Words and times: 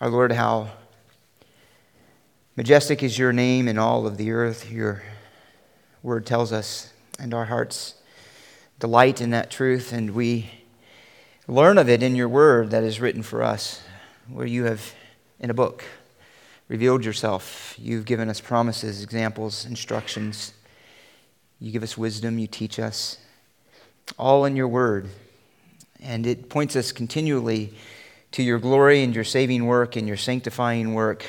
Our 0.00 0.10
Lord, 0.10 0.30
how 0.30 0.68
majestic 2.54 3.02
is 3.02 3.18
your 3.18 3.32
name 3.32 3.66
in 3.66 3.78
all 3.78 4.06
of 4.06 4.16
the 4.16 4.30
earth. 4.30 4.70
Your 4.70 5.02
word 6.04 6.24
tells 6.24 6.52
us, 6.52 6.92
and 7.18 7.34
our 7.34 7.46
hearts 7.46 7.94
delight 8.78 9.20
in 9.20 9.30
that 9.30 9.50
truth, 9.50 9.92
and 9.92 10.14
we 10.14 10.52
learn 11.48 11.78
of 11.78 11.88
it 11.88 12.00
in 12.00 12.14
your 12.14 12.28
word 12.28 12.70
that 12.70 12.84
is 12.84 13.00
written 13.00 13.24
for 13.24 13.42
us, 13.42 13.82
where 14.28 14.46
you 14.46 14.66
have, 14.66 14.94
in 15.40 15.50
a 15.50 15.54
book, 15.54 15.82
revealed 16.68 17.04
yourself. 17.04 17.74
You've 17.76 18.04
given 18.04 18.28
us 18.28 18.40
promises, 18.40 19.02
examples, 19.02 19.66
instructions. 19.66 20.52
You 21.58 21.72
give 21.72 21.82
us 21.82 21.98
wisdom, 21.98 22.38
you 22.38 22.46
teach 22.46 22.78
us, 22.78 23.18
all 24.16 24.44
in 24.44 24.54
your 24.54 24.68
word. 24.68 25.08
And 26.00 26.24
it 26.24 26.48
points 26.48 26.76
us 26.76 26.92
continually 26.92 27.74
to 28.32 28.42
your 28.42 28.58
glory 28.58 29.02
and 29.02 29.14
your 29.14 29.24
saving 29.24 29.66
work 29.66 29.96
and 29.96 30.06
your 30.06 30.16
sanctifying 30.16 30.94
work 30.94 31.24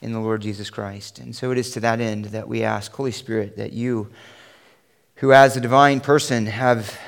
in 0.00 0.12
the 0.12 0.20
Lord 0.20 0.42
Jesus 0.42 0.70
Christ. 0.70 1.18
And 1.18 1.34
so 1.34 1.50
it 1.50 1.58
is 1.58 1.70
to 1.72 1.80
that 1.80 2.00
end 2.00 2.26
that 2.26 2.48
we 2.48 2.62
ask, 2.62 2.92
Holy 2.92 3.12
Spirit, 3.12 3.56
that 3.56 3.72
you, 3.72 4.10
who 5.16 5.32
as 5.32 5.56
a 5.56 5.60
divine 5.60 6.00
person 6.00 6.46
have 6.46 6.98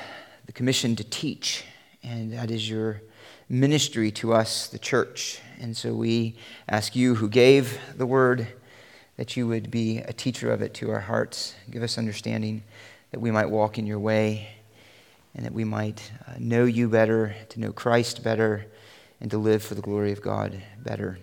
the 0.45 0.51
commission 0.51 0.95
to 0.95 1.03
teach, 1.03 1.63
and 2.03 2.33
that 2.33 2.49
is 2.49 2.69
your 2.69 3.01
ministry 3.49 4.11
to 4.11 4.33
us, 4.33 4.67
the 4.67 4.79
church. 4.79 5.39
And 5.59 5.75
so 5.75 5.93
we 5.93 6.35
ask 6.67 6.95
you, 6.95 7.15
who 7.15 7.29
gave 7.29 7.79
the 7.97 8.05
word, 8.05 8.47
that 9.17 9.35
you 9.35 9.47
would 9.47 9.71
be 9.71 9.97
a 9.99 10.13
teacher 10.13 10.51
of 10.51 10.61
it 10.61 10.73
to 10.75 10.91
our 10.91 10.99
hearts. 10.99 11.55
Give 11.71 11.83
us 11.83 11.97
understanding 11.97 12.63
that 13.11 13.19
we 13.19 13.31
might 13.31 13.49
walk 13.49 13.77
in 13.77 13.87
your 13.87 13.99
way 13.99 14.49
and 15.35 15.45
that 15.45 15.53
we 15.53 15.63
might 15.63 16.11
uh, 16.27 16.33
know 16.39 16.65
you 16.65 16.87
better, 16.87 17.35
to 17.49 17.59
know 17.59 17.71
Christ 17.71 18.23
better 18.23 18.65
and 19.19 19.31
to 19.31 19.37
live 19.37 19.63
for 19.63 19.75
the 19.75 19.81
glory 19.81 20.11
of 20.11 20.21
God 20.21 20.61
better. 20.83 21.19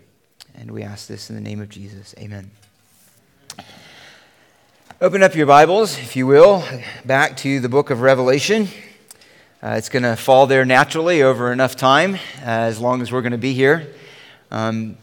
And 0.54 0.70
we 0.70 0.82
ask 0.82 1.06
this 1.08 1.30
in 1.30 1.36
the 1.36 1.42
name 1.42 1.60
of 1.60 1.68
Jesus. 1.68 2.14
Amen. 2.18 2.50
Open 5.00 5.22
up 5.22 5.34
your 5.34 5.46
Bibles, 5.46 5.98
if 5.98 6.16
you 6.16 6.26
will, 6.26 6.64
back 7.04 7.36
to 7.38 7.60
the 7.60 7.68
book 7.68 7.90
of 7.90 8.00
Revelation. 8.00 8.68
Uh, 9.62 9.74
it's 9.76 9.88
going 9.88 10.02
to 10.02 10.16
fall 10.16 10.46
there 10.46 10.64
naturally 10.64 11.22
over 11.22 11.52
enough 11.52 11.74
time, 11.74 12.14
uh, 12.14 12.18
as 12.44 12.78
long 12.78 13.02
as 13.02 13.10
we're 13.10 13.22
going 13.22 13.32
to 13.32 13.38
be 13.38 13.54
here. 13.54 13.92
Um, 14.50 14.96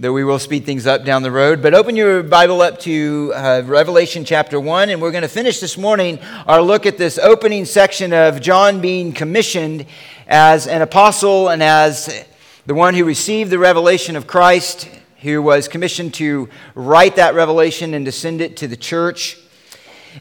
though 0.00 0.12
we 0.12 0.22
will 0.22 0.38
speed 0.38 0.64
things 0.64 0.86
up 0.86 1.04
down 1.04 1.24
the 1.24 1.30
road. 1.30 1.60
But 1.60 1.74
open 1.74 1.96
your 1.96 2.22
Bible 2.22 2.60
up 2.60 2.78
to 2.80 3.32
uh, 3.34 3.62
Revelation 3.66 4.24
chapter 4.24 4.60
1, 4.60 4.90
and 4.90 5.02
we're 5.02 5.10
going 5.10 5.22
to 5.22 5.28
finish 5.28 5.58
this 5.58 5.76
morning 5.76 6.20
our 6.46 6.62
look 6.62 6.86
at 6.86 6.98
this 6.98 7.18
opening 7.18 7.64
section 7.64 8.12
of 8.12 8.40
John 8.40 8.80
being 8.80 9.12
commissioned 9.12 9.86
as 10.28 10.68
an 10.68 10.82
apostle 10.82 11.48
and 11.48 11.64
as 11.64 12.24
the 12.66 12.76
one 12.76 12.94
who 12.94 13.04
received 13.04 13.50
the 13.50 13.58
revelation 13.58 14.14
of 14.14 14.28
Christ, 14.28 14.88
who 15.22 15.42
was 15.42 15.66
commissioned 15.66 16.14
to 16.14 16.48
write 16.76 17.16
that 17.16 17.34
revelation 17.34 17.92
and 17.92 18.06
to 18.06 18.12
send 18.12 18.40
it 18.40 18.56
to 18.58 18.68
the 18.68 18.76
church. 18.76 19.36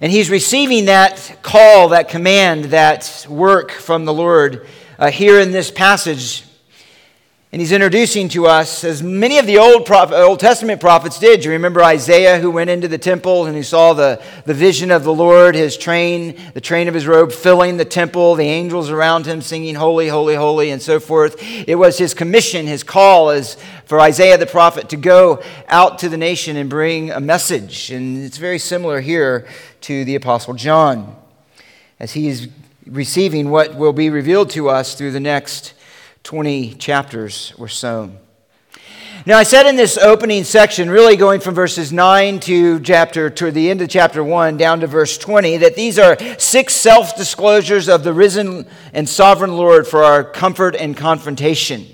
And 0.02 0.12
he's 0.12 0.32
receiving 0.32 0.86
that 0.86 1.38
call, 1.44 1.90
that 1.90 2.10
command, 2.10 2.66
that 2.66 3.28
work 3.30 3.70
from 3.70 4.06
the 4.06 4.14
Lord 4.14 4.66
uh, 4.98 5.12
here 5.12 5.40
in 5.40 5.52
this 5.52 5.70
passage 5.70 6.47
and 7.50 7.62
he's 7.62 7.72
introducing 7.72 8.28
to 8.30 8.46
us, 8.46 8.84
as 8.84 9.02
many 9.02 9.38
of 9.38 9.46
the 9.46 9.58
Old, 9.58 9.86
prophet, 9.86 10.22
Old 10.22 10.42
Testament 10.42 10.82
prophets 10.82 11.18
did. 11.18 11.40
Do 11.40 11.46
you 11.46 11.54
remember 11.54 11.82
Isaiah, 11.82 12.40
who 12.40 12.52
went 12.52 12.70
into 12.70 12.90
the 12.90 12.98
temple 12.98 13.46
and 13.46 13.56
he 13.56 13.64
saw 13.64 13.94
the, 13.94 14.22
the 14.44 14.54
vision 14.54 14.92
of 14.92 15.06
the 15.06 15.14
Lord, 15.14 15.56
his 15.56 15.78
train, 15.78 16.38
the 16.54 16.60
train 16.60 16.90
of 16.90 16.94
his 16.94 17.08
robe 17.08 17.32
filling 17.32 17.78
the 17.78 17.86
temple, 17.86 18.36
the 18.36 18.50
angels 18.50 18.90
around 18.90 19.26
him 19.26 19.42
singing, 19.42 19.76
Holy, 19.76 20.10
Holy, 20.10 20.36
Holy, 20.36 20.72
and 20.72 20.82
so 20.82 21.00
forth. 21.00 21.42
It 21.42 21.76
was 21.76 21.98
his 21.98 22.14
commission, 22.14 22.68
his 22.68 22.84
call, 22.84 23.30
as 23.30 23.56
for 23.86 23.98
Isaiah 24.02 24.38
the 24.38 24.46
prophet 24.46 24.90
to 24.90 24.98
go 24.98 25.42
out 25.70 26.00
to 26.00 26.10
the 26.10 26.18
nation 26.18 26.58
and 26.58 26.70
bring 26.70 27.12
a 27.12 27.22
message. 27.22 27.92
And 27.92 28.26
it's 28.26 28.38
very 28.38 28.60
similar 28.60 29.00
here 29.00 29.48
to 29.82 30.04
the 30.04 30.16
Apostle 30.16 30.56
John, 30.56 31.16
as 31.98 32.12
he 32.12 32.28
is 32.28 32.50
receiving 32.86 33.50
what 33.50 33.76
will 33.76 33.94
be 33.94 34.10
revealed 34.10 34.50
to 34.50 34.68
us 34.68 34.96
through 34.96 35.12
the 35.12 35.22
next 35.22 35.74
20 36.28 36.74
chapters 36.74 37.54
or 37.58 37.70
so. 37.70 38.12
Now, 39.26 39.38
I 39.38 39.44
said 39.44 39.66
in 39.66 39.78
this 39.78 39.98
opening 39.98 40.44
section, 40.44 40.90
really 40.90 41.16
going 41.16 41.40
from 41.40 41.56
verses 41.56 41.94
9 41.94 42.42
to 42.42 42.82
chapter 42.82 43.30
to 43.30 43.50
the 43.50 43.70
end 43.70 43.82
of 43.82 43.88
chapter 43.88 44.22
1 44.22 44.58
down 44.58 44.82
to 44.82 44.88
verse 44.88 45.18
20, 45.18 45.56
that 45.60 45.78
these 45.78 45.98
are 45.98 46.18
six 46.38 46.74
self 46.74 47.16
disclosures 47.16 47.88
of 47.88 48.04
the 48.04 48.12
risen 48.12 48.68
and 48.92 49.08
sovereign 49.08 49.56
Lord 49.56 49.88
for 49.88 50.04
our 50.04 50.22
comfort 50.22 50.76
and 50.76 50.98
confrontation. 50.98 51.88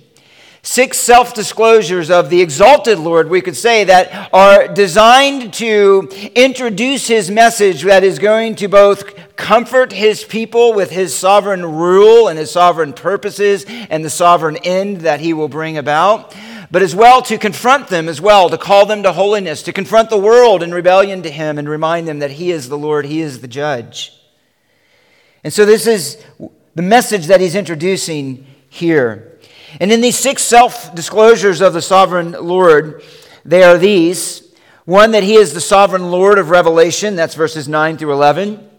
Six 0.65 0.97
self 0.97 1.33
disclosures 1.33 2.09
of 2.09 2.29
the 2.29 2.41
exalted 2.41 2.97
Lord, 2.97 3.29
we 3.29 3.41
could 3.41 3.57
say, 3.57 3.83
that 3.83 4.29
are 4.31 4.69
designed 4.69 5.53
to 5.55 6.09
introduce 6.35 7.05
his 7.05 7.29
message 7.29 7.83
that 7.83 8.05
is 8.05 8.17
going 8.17 8.55
to 8.55 8.69
both 8.69 9.35
comfort 9.35 9.91
his 9.91 10.23
people 10.23 10.71
with 10.71 10.89
his 10.89 11.13
sovereign 11.13 11.65
rule 11.65 12.29
and 12.29 12.39
his 12.39 12.49
sovereign 12.49 12.93
purposes 12.93 13.65
and 13.67 14.05
the 14.05 14.09
sovereign 14.09 14.55
end 14.63 15.01
that 15.01 15.19
he 15.19 15.33
will 15.33 15.49
bring 15.49 15.77
about, 15.77 16.33
but 16.71 16.81
as 16.81 16.95
well 16.95 17.21
to 17.23 17.37
confront 17.37 17.89
them 17.89 18.07
as 18.07 18.21
well, 18.21 18.49
to 18.49 18.57
call 18.57 18.85
them 18.85 19.03
to 19.03 19.11
holiness, 19.11 19.63
to 19.63 19.73
confront 19.73 20.09
the 20.09 20.17
world 20.17 20.63
in 20.63 20.73
rebellion 20.73 21.21
to 21.23 21.29
him 21.29 21.57
and 21.57 21.67
remind 21.67 22.07
them 22.07 22.19
that 22.19 22.31
he 22.31 22.51
is 22.51 22.69
the 22.69 22.77
Lord, 22.77 23.05
he 23.05 23.19
is 23.19 23.41
the 23.41 23.49
judge. 23.49 24.17
And 25.43 25.51
so 25.51 25.65
this 25.65 25.87
is 25.87 26.23
the 26.73 26.81
message 26.81 27.25
that 27.25 27.41
he's 27.41 27.53
introducing 27.53 28.47
here. 28.69 29.32
And 29.79 29.91
in 29.91 30.01
these 30.01 30.17
six 30.17 30.43
self 30.43 30.93
disclosures 30.95 31.61
of 31.61 31.73
the 31.73 31.81
sovereign 31.81 32.31
Lord, 32.33 33.03
they 33.45 33.63
are 33.63 33.77
these 33.77 34.53
one, 34.85 35.11
that 35.11 35.23
he 35.23 35.35
is 35.35 35.53
the 35.53 35.61
sovereign 35.61 36.11
Lord 36.11 36.37
of 36.37 36.49
revelation, 36.49 37.15
that's 37.15 37.35
verses 37.35 37.67
9 37.67 37.97
through 37.97 38.11
11 38.11 38.71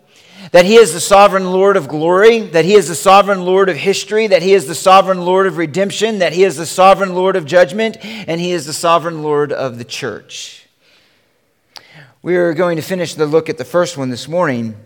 that 0.53 0.67
He 0.67 0.77
is 0.77 0.93
the 0.93 1.01
sovereign 1.01 1.51
Lord 1.51 1.77
of 1.77 1.89
glory, 1.89 2.41
that 2.41 2.65
He 2.65 2.75
is 2.75 2.89
the 2.89 2.95
sovereign 2.95 3.45
Lord 3.45 3.69
of 3.69 3.77
history, 3.77 4.27
that 4.27 4.43
He 4.43 4.53
is 4.53 4.67
the 4.67 4.75
sovereign 4.75 5.25
Lord 5.25 5.47
of 5.47 5.57
redemption, 5.57 6.19
that 6.19 6.33
He 6.33 6.45
is 6.45 6.57
the 6.57 6.67
sovereign 6.67 7.15
Lord 7.15 7.37
of 7.37 7.47
judgment, 7.47 7.97
and 8.03 8.41
He 8.41 8.53
is 8.53 8.67
the 8.67 8.73
sovereign 8.73 9.23
Lord 9.23 9.53
of 9.53 9.79
the 9.79 9.85
church. 9.85 10.67
We 12.23 12.37
are 12.37 12.55
going 12.55 12.77
to 12.77 12.83
finish 12.83 13.15
the 13.15 13.27
look 13.27 13.49
at 13.49 13.59
the 13.59 13.65
first 13.65 13.97
one 13.97 14.11
this 14.11 14.29
morning, 14.29 14.77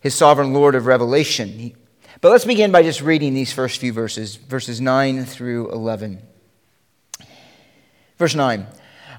His 0.00 0.14
sovereign 0.14 0.52
Lord 0.52 0.74
of 0.74 0.86
revelation. 0.86 1.72
But 2.20 2.32
let's 2.32 2.44
begin 2.44 2.70
by 2.70 2.82
just 2.82 3.00
reading 3.00 3.32
these 3.32 3.50
first 3.50 3.80
few 3.80 3.94
verses, 3.94 4.36
verses 4.36 4.78
9 4.78 5.24
through 5.24 5.70
11. 5.70 6.20
Verse 8.18 8.34
9. 8.34 8.66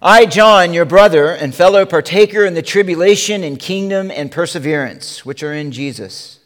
I, 0.04 0.28
John, 0.28 0.72
your 0.72 0.86
brother 0.86 1.30
and 1.30 1.56
fellow 1.56 1.84
partaker 1.88 2.46
in 2.46 2.54
the 2.54 2.62
tribulation 2.62 3.44
and 3.44 3.58
kingdom 3.58 4.12
and 4.12 4.32
perseverance 4.32 5.26
which 5.26 5.42
are 5.42 5.52
in 5.52 5.72
Jesus, 5.72 6.42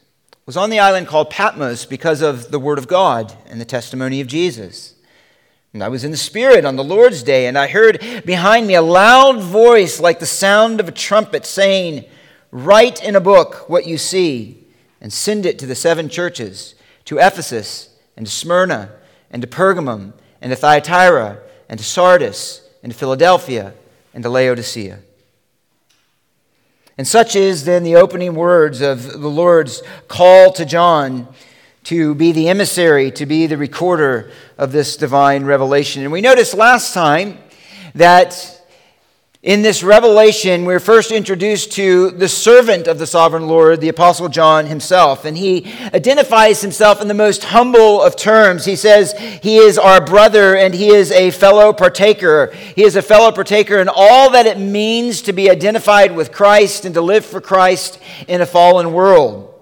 was 0.46 0.56
on 0.56 0.70
the 0.70 0.78
island 0.78 1.08
called 1.08 1.28
Patmos 1.28 1.84
because 1.84 2.22
of 2.22 2.50
the 2.50 2.58
word 2.58 2.78
of 2.78 2.88
God 2.88 3.36
and 3.44 3.60
the 3.60 3.66
testimony 3.66 4.22
of 4.22 4.26
Jesus. 4.26 4.94
And 5.74 5.84
I 5.84 5.88
was 5.88 6.04
in 6.04 6.10
the 6.10 6.16
Spirit 6.16 6.64
on 6.64 6.76
the 6.76 6.84
Lord's 6.84 7.22
day, 7.22 7.48
and 7.48 7.58
I 7.58 7.66
heard 7.66 8.22
behind 8.24 8.66
me 8.66 8.76
a 8.76 8.82
loud 8.82 9.42
voice 9.42 10.00
like 10.00 10.20
the 10.20 10.26
sound 10.26 10.80
of 10.80 10.88
a 10.88 10.92
trumpet 10.92 11.44
saying, 11.44 12.06
Write 12.50 13.04
in 13.04 13.14
a 13.14 13.20
book 13.20 13.68
what 13.68 13.86
you 13.86 13.98
see, 13.98 14.65
and 15.00 15.12
send 15.12 15.46
it 15.46 15.58
to 15.58 15.66
the 15.66 15.74
seven 15.74 16.08
churches 16.08 16.74
to 17.04 17.18
Ephesus, 17.18 17.90
and 18.16 18.26
to 18.26 18.32
Smyrna, 18.32 18.90
and 19.30 19.42
to 19.42 19.48
Pergamum, 19.48 20.12
and 20.40 20.50
to 20.50 20.56
Thyatira, 20.56 21.38
and 21.68 21.78
to 21.78 21.84
Sardis 21.84 22.62
and 22.82 22.92
to 22.92 22.98
Philadelphia 22.98 23.74
and 24.14 24.22
to 24.22 24.30
Laodicea. 24.30 25.00
And 26.98 27.06
such 27.06 27.36
is 27.36 27.64
then 27.64 27.82
the 27.82 27.96
opening 27.96 28.34
words 28.34 28.80
of 28.80 29.20
the 29.20 29.28
Lord's 29.28 29.82
call 30.08 30.52
to 30.52 30.64
John 30.64 31.28
to 31.84 32.14
be 32.14 32.32
the 32.32 32.48
emissary, 32.48 33.10
to 33.12 33.26
be 33.26 33.46
the 33.46 33.56
recorder 33.56 34.30
of 34.56 34.72
this 34.72 34.96
divine 34.96 35.44
revelation. 35.44 36.02
And 36.02 36.10
we 36.10 36.20
noticed 36.20 36.54
last 36.54 36.94
time 36.94 37.38
that 37.94 38.55
in 39.46 39.62
this 39.62 39.84
revelation, 39.84 40.64
we're 40.64 40.80
first 40.80 41.12
introduced 41.12 41.70
to 41.70 42.10
the 42.10 42.28
servant 42.28 42.88
of 42.88 42.98
the 42.98 43.06
sovereign 43.06 43.46
Lord, 43.46 43.80
the 43.80 43.88
Apostle 43.88 44.28
John 44.28 44.66
himself. 44.66 45.24
And 45.24 45.38
he 45.38 45.72
identifies 45.94 46.60
himself 46.60 47.00
in 47.00 47.06
the 47.06 47.14
most 47.14 47.44
humble 47.44 48.02
of 48.02 48.16
terms. 48.16 48.64
He 48.64 48.74
says 48.74 49.16
he 49.44 49.58
is 49.58 49.78
our 49.78 50.04
brother 50.04 50.56
and 50.56 50.74
he 50.74 50.88
is 50.88 51.12
a 51.12 51.30
fellow 51.30 51.72
partaker. 51.72 52.52
He 52.74 52.82
is 52.82 52.96
a 52.96 53.02
fellow 53.02 53.30
partaker 53.30 53.78
in 53.78 53.88
all 53.88 54.30
that 54.32 54.46
it 54.46 54.58
means 54.58 55.22
to 55.22 55.32
be 55.32 55.48
identified 55.48 56.16
with 56.16 56.32
Christ 56.32 56.84
and 56.84 56.92
to 56.96 57.00
live 57.00 57.24
for 57.24 57.40
Christ 57.40 58.00
in 58.26 58.40
a 58.40 58.46
fallen 58.46 58.92
world. 58.92 59.55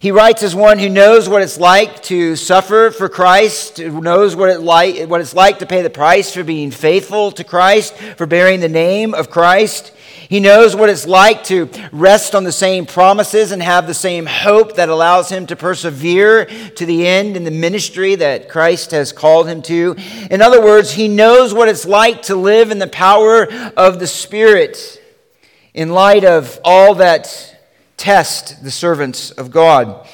He 0.00 0.12
writes 0.12 0.44
as 0.44 0.54
one 0.54 0.78
who 0.78 0.88
knows 0.88 1.28
what 1.28 1.42
it's 1.42 1.58
like 1.58 2.04
to 2.04 2.36
suffer 2.36 2.92
for 2.92 3.08
Christ, 3.08 3.78
who 3.78 4.00
knows 4.00 4.36
what, 4.36 4.48
it 4.48 4.60
like, 4.60 5.08
what 5.08 5.20
it's 5.20 5.34
like 5.34 5.58
to 5.58 5.66
pay 5.66 5.82
the 5.82 5.90
price 5.90 6.32
for 6.32 6.44
being 6.44 6.70
faithful 6.70 7.32
to 7.32 7.42
Christ, 7.42 7.96
for 8.16 8.24
bearing 8.24 8.60
the 8.60 8.68
name 8.68 9.12
of 9.12 9.28
Christ. 9.28 9.92
He 10.28 10.38
knows 10.38 10.76
what 10.76 10.88
it's 10.88 11.04
like 11.04 11.42
to 11.44 11.68
rest 11.90 12.36
on 12.36 12.44
the 12.44 12.52
same 12.52 12.86
promises 12.86 13.50
and 13.50 13.60
have 13.60 13.88
the 13.88 13.94
same 13.94 14.26
hope 14.26 14.76
that 14.76 14.88
allows 14.88 15.30
him 15.30 15.46
to 15.48 15.56
persevere 15.56 16.44
to 16.44 16.86
the 16.86 17.04
end 17.04 17.36
in 17.36 17.42
the 17.42 17.50
ministry 17.50 18.14
that 18.14 18.48
Christ 18.48 18.92
has 18.92 19.10
called 19.10 19.48
him 19.48 19.62
to. 19.62 19.96
In 20.30 20.40
other 20.40 20.62
words, 20.62 20.92
he 20.92 21.08
knows 21.08 21.52
what 21.52 21.68
it's 21.68 21.86
like 21.86 22.22
to 22.22 22.36
live 22.36 22.70
in 22.70 22.78
the 22.78 22.86
power 22.86 23.52
of 23.76 23.98
the 23.98 24.06
Spirit 24.06 25.02
in 25.74 25.88
light 25.88 26.24
of 26.24 26.60
all 26.62 26.94
that 26.96 27.57
test 27.98 28.64
the 28.64 28.70
servants 28.70 29.30
of 29.32 29.50
God. 29.50 30.08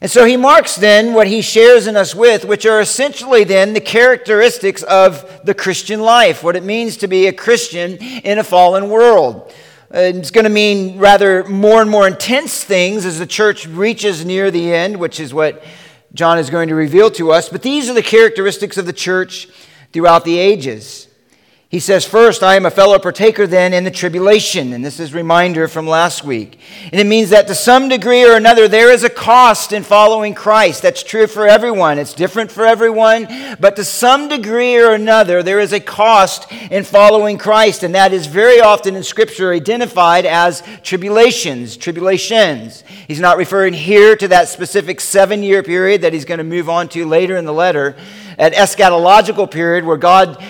And 0.00 0.10
so 0.10 0.24
he 0.24 0.36
marks 0.36 0.76
then 0.76 1.12
what 1.12 1.26
he 1.26 1.42
shares 1.42 1.88
in 1.88 1.96
us 1.96 2.14
with, 2.14 2.44
which 2.44 2.64
are 2.64 2.80
essentially 2.80 3.42
then 3.42 3.74
the 3.74 3.80
characteristics 3.80 4.84
of 4.84 5.40
the 5.44 5.54
Christian 5.54 6.00
life, 6.00 6.44
what 6.44 6.54
it 6.54 6.62
means 6.62 6.96
to 6.98 7.08
be 7.08 7.26
a 7.26 7.32
Christian 7.32 7.96
in 7.96 8.38
a 8.38 8.44
fallen 8.44 8.88
world. 8.88 9.52
Uh, 9.92 9.98
it's 10.00 10.30
going 10.30 10.44
to 10.44 10.50
mean 10.50 10.98
rather 10.98 11.42
more 11.44 11.80
and 11.80 11.90
more 11.90 12.06
intense 12.06 12.62
things 12.62 13.04
as 13.04 13.18
the 13.18 13.26
church 13.26 13.66
reaches 13.66 14.24
near 14.24 14.52
the 14.52 14.72
end, 14.72 14.96
which 14.96 15.18
is 15.18 15.34
what 15.34 15.64
John 16.14 16.38
is 16.38 16.48
going 16.48 16.68
to 16.68 16.76
reveal 16.76 17.10
to 17.12 17.32
us. 17.32 17.48
But 17.48 17.62
these 17.62 17.90
are 17.90 17.94
the 17.94 18.02
characteristics 18.02 18.76
of 18.76 18.86
the 18.86 18.92
church 18.92 19.48
throughout 19.92 20.24
the 20.24 20.38
ages. 20.38 21.07
He 21.70 21.80
says, 21.80 22.06
First, 22.06 22.42
I 22.42 22.56
am 22.56 22.64
a 22.64 22.70
fellow 22.70 22.98
partaker 22.98 23.46
then 23.46 23.74
in 23.74 23.84
the 23.84 23.90
tribulation. 23.90 24.72
And 24.72 24.82
this 24.82 24.98
is 24.98 25.12
reminder 25.12 25.68
from 25.68 25.86
last 25.86 26.24
week. 26.24 26.58
And 26.90 26.98
it 26.98 27.06
means 27.06 27.28
that 27.28 27.46
to 27.48 27.54
some 27.54 27.90
degree 27.90 28.24
or 28.24 28.36
another, 28.36 28.68
there 28.68 28.90
is 28.90 29.04
a 29.04 29.10
cost 29.10 29.74
in 29.74 29.82
following 29.82 30.32
Christ. 30.32 30.80
That's 30.80 31.02
true 31.02 31.26
for 31.26 31.46
everyone. 31.46 31.98
It's 31.98 32.14
different 32.14 32.50
for 32.50 32.64
everyone. 32.64 33.28
But 33.60 33.76
to 33.76 33.84
some 33.84 34.30
degree 34.30 34.78
or 34.78 34.94
another, 34.94 35.42
there 35.42 35.60
is 35.60 35.74
a 35.74 35.80
cost 35.80 36.50
in 36.70 36.84
following 36.84 37.36
Christ. 37.36 37.82
And 37.82 37.94
that 37.94 38.14
is 38.14 38.26
very 38.26 38.62
often 38.62 38.96
in 38.96 39.02
Scripture 39.02 39.52
identified 39.52 40.24
as 40.24 40.62
tribulations, 40.82 41.76
tribulations. 41.76 42.82
He's 43.06 43.20
not 43.20 43.36
referring 43.36 43.74
here 43.74 44.16
to 44.16 44.28
that 44.28 44.48
specific 44.48 45.02
seven 45.02 45.42
year 45.42 45.62
period 45.62 46.00
that 46.00 46.14
he's 46.14 46.24
going 46.24 46.38
to 46.38 46.44
move 46.44 46.70
on 46.70 46.88
to 46.88 47.04
later 47.04 47.36
in 47.36 47.44
the 47.44 47.52
letter, 47.52 47.94
an 48.38 48.52
eschatological 48.52 49.50
period 49.50 49.84
where 49.84 49.98
God 49.98 50.42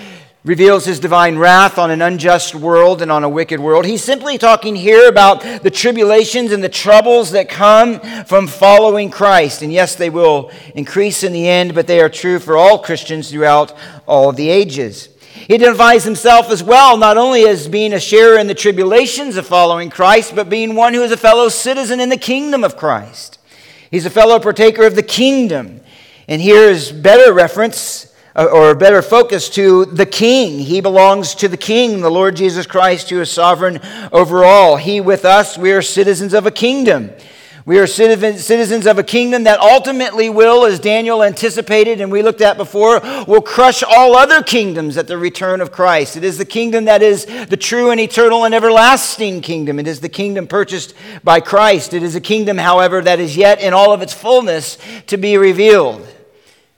reveals 0.49 0.83
his 0.83 0.99
divine 0.99 1.37
wrath 1.37 1.77
on 1.77 1.91
an 1.91 2.01
unjust 2.01 2.55
world 2.55 3.03
and 3.03 3.11
on 3.11 3.23
a 3.23 3.29
wicked 3.29 3.59
world. 3.59 3.85
He's 3.85 4.03
simply 4.03 4.39
talking 4.39 4.75
here 4.75 5.07
about 5.07 5.43
the 5.61 5.69
tribulations 5.69 6.51
and 6.51 6.63
the 6.63 6.67
troubles 6.67 7.29
that 7.33 7.49
come 7.49 7.99
from 8.25 8.47
following 8.47 9.11
Christ. 9.11 9.61
And 9.61 9.71
yes, 9.71 9.93
they 9.93 10.09
will 10.09 10.49
increase 10.73 11.23
in 11.23 11.33
the 11.33 11.47
end, 11.47 11.75
but 11.75 11.85
they 11.85 11.99
are 11.99 12.09
true 12.09 12.39
for 12.39 12.57
all 12.57 12.79
Christians 12.79 13.29
throughout 13.29 13.77
all 14.07 14.31
the 14.31 14.49
ages. 14.49 15.09
He 15.35 15.53
identifies 15.53 16.03
himself 16.03 16.49
as 16.49 16.63
well, 16.63 16.97
not 16.97 17.15
only 17.15 17.43
as 17.43 17.67
being 17.67 17.93
a 17.93 17.99
sharer 17.99 18.39
in 18.39 18.47
the 18.47 18.55
tribulations 18.55 19.37
of 19.37 19.45
following 19.45 19.91
Christ, 19.91 20.35
but 20.35 20.49
being 20.49 20.73
one 20.73 20.95
who 20.95 21.03
is 21.03 21.11
a 21.11 21.17
fellow 21.17 21.49
citizen 21.49 21.99
in 21.99 22.09
the 22.09 22.17
kingdom 22.17 22.63
of 22.63 22.75
Christ. 22.75 23.37
He's 23.91 24.07
a 24.07 24.09
fellow 24.09 24.39
partaker 24.39 24.83
of 24.87 24.95
the 24.95 25.03
kingdom. 25.03 25.81
And 26.27 26.41
here 26.41 26.63
is 26.63 26.91
better 26.91 27.33
reference 27.33 28.08
Uh, 28.39 28.45
or 28.45 28.73
better 28.73 29.01
focus 29.01 29.49
to 29.49 29.83
the 29.83 30.05
king. 30.05 30.59
He 30.59 30.79
belongs 30.79 31.35
to 31.35 31.49
the 31.49 31.57
king, 31.57 31.99
the 31.99 32.09
Lord 32.09 32.37
Jesus 32.37 32.65
Christ, 32.65 33.09
who 33.09 33.19
is 33.19 33.29
sovereign 33.29 33.81
over 34.13 34.45
all. 34.45 34.77
He 34.77 35.01
with 35.01 35.25
us, 35.25 35.57
we 35.57 35.73
are 35.73 35.81
citizens 35.81 36.33
of 36.33 36.45
a 36.45 36.51
kingdom. 36.51 37.11
We 37.65 37.79
are 37.79 37.85
citizens 37.85 38.87
of 38.87 38.97
a 38.97 39.03
kingdom 39.03 39.43
that 39.43 39.59
ultimately 39.59 40.29
will, 40.29 40.63
as 40.63 40.79
Daniel 40.79 41.21
anticipated 41.21 41.99
and 41.99 42.13
we 42.13 42.21
looked 42.21 42.39
at 42.39 42.55
before, 42.55 43.01
will 43.27 43.41
crush 43.41 43.83
all 43.83 44.15
other 44.15 44.41
kingdoms 44.41 44.95
at 44.95 45.07
the 45.07 45.17
return 45.17 45.59
of 45.59 45.73
Christ. 45.73 46.15
It 46.15 46.23
is 46.23 46.37
the 46.37 46.45
kingdom 46.45 46.85
that 46.85 47.01
is 47.01 47.25
the 47.25 47.57
true 47.57 47.91
and 47.91 47.99
eternal 47.99 48.45
and 48.45 48.55
everlasting 48.55 49.41
kingdom. 49.41 49.79
It 49.79 49.87
is 49.87 49.99
the 49.99 50.07
kingdom 50.07 50.47
purchased 50.47 50.93
by 51.25 51.41
Christ. 51.41 51.93
It 51.93 52.03
is 52.03 52.15
a 52.15 52.21
kingdom, 52.21 52.57
however, 52.57 53.01
that 53.01 53.19
is 53.19 53.35
yet 53.35 53.59
in 53.59 53.73
all 53.73 53.91
of 53.91 54.01
its 54.01 54.13
fullness 54.13 54.77
to 55.07 55.17
be 55.17 55.35
revealed. 55.35 56.07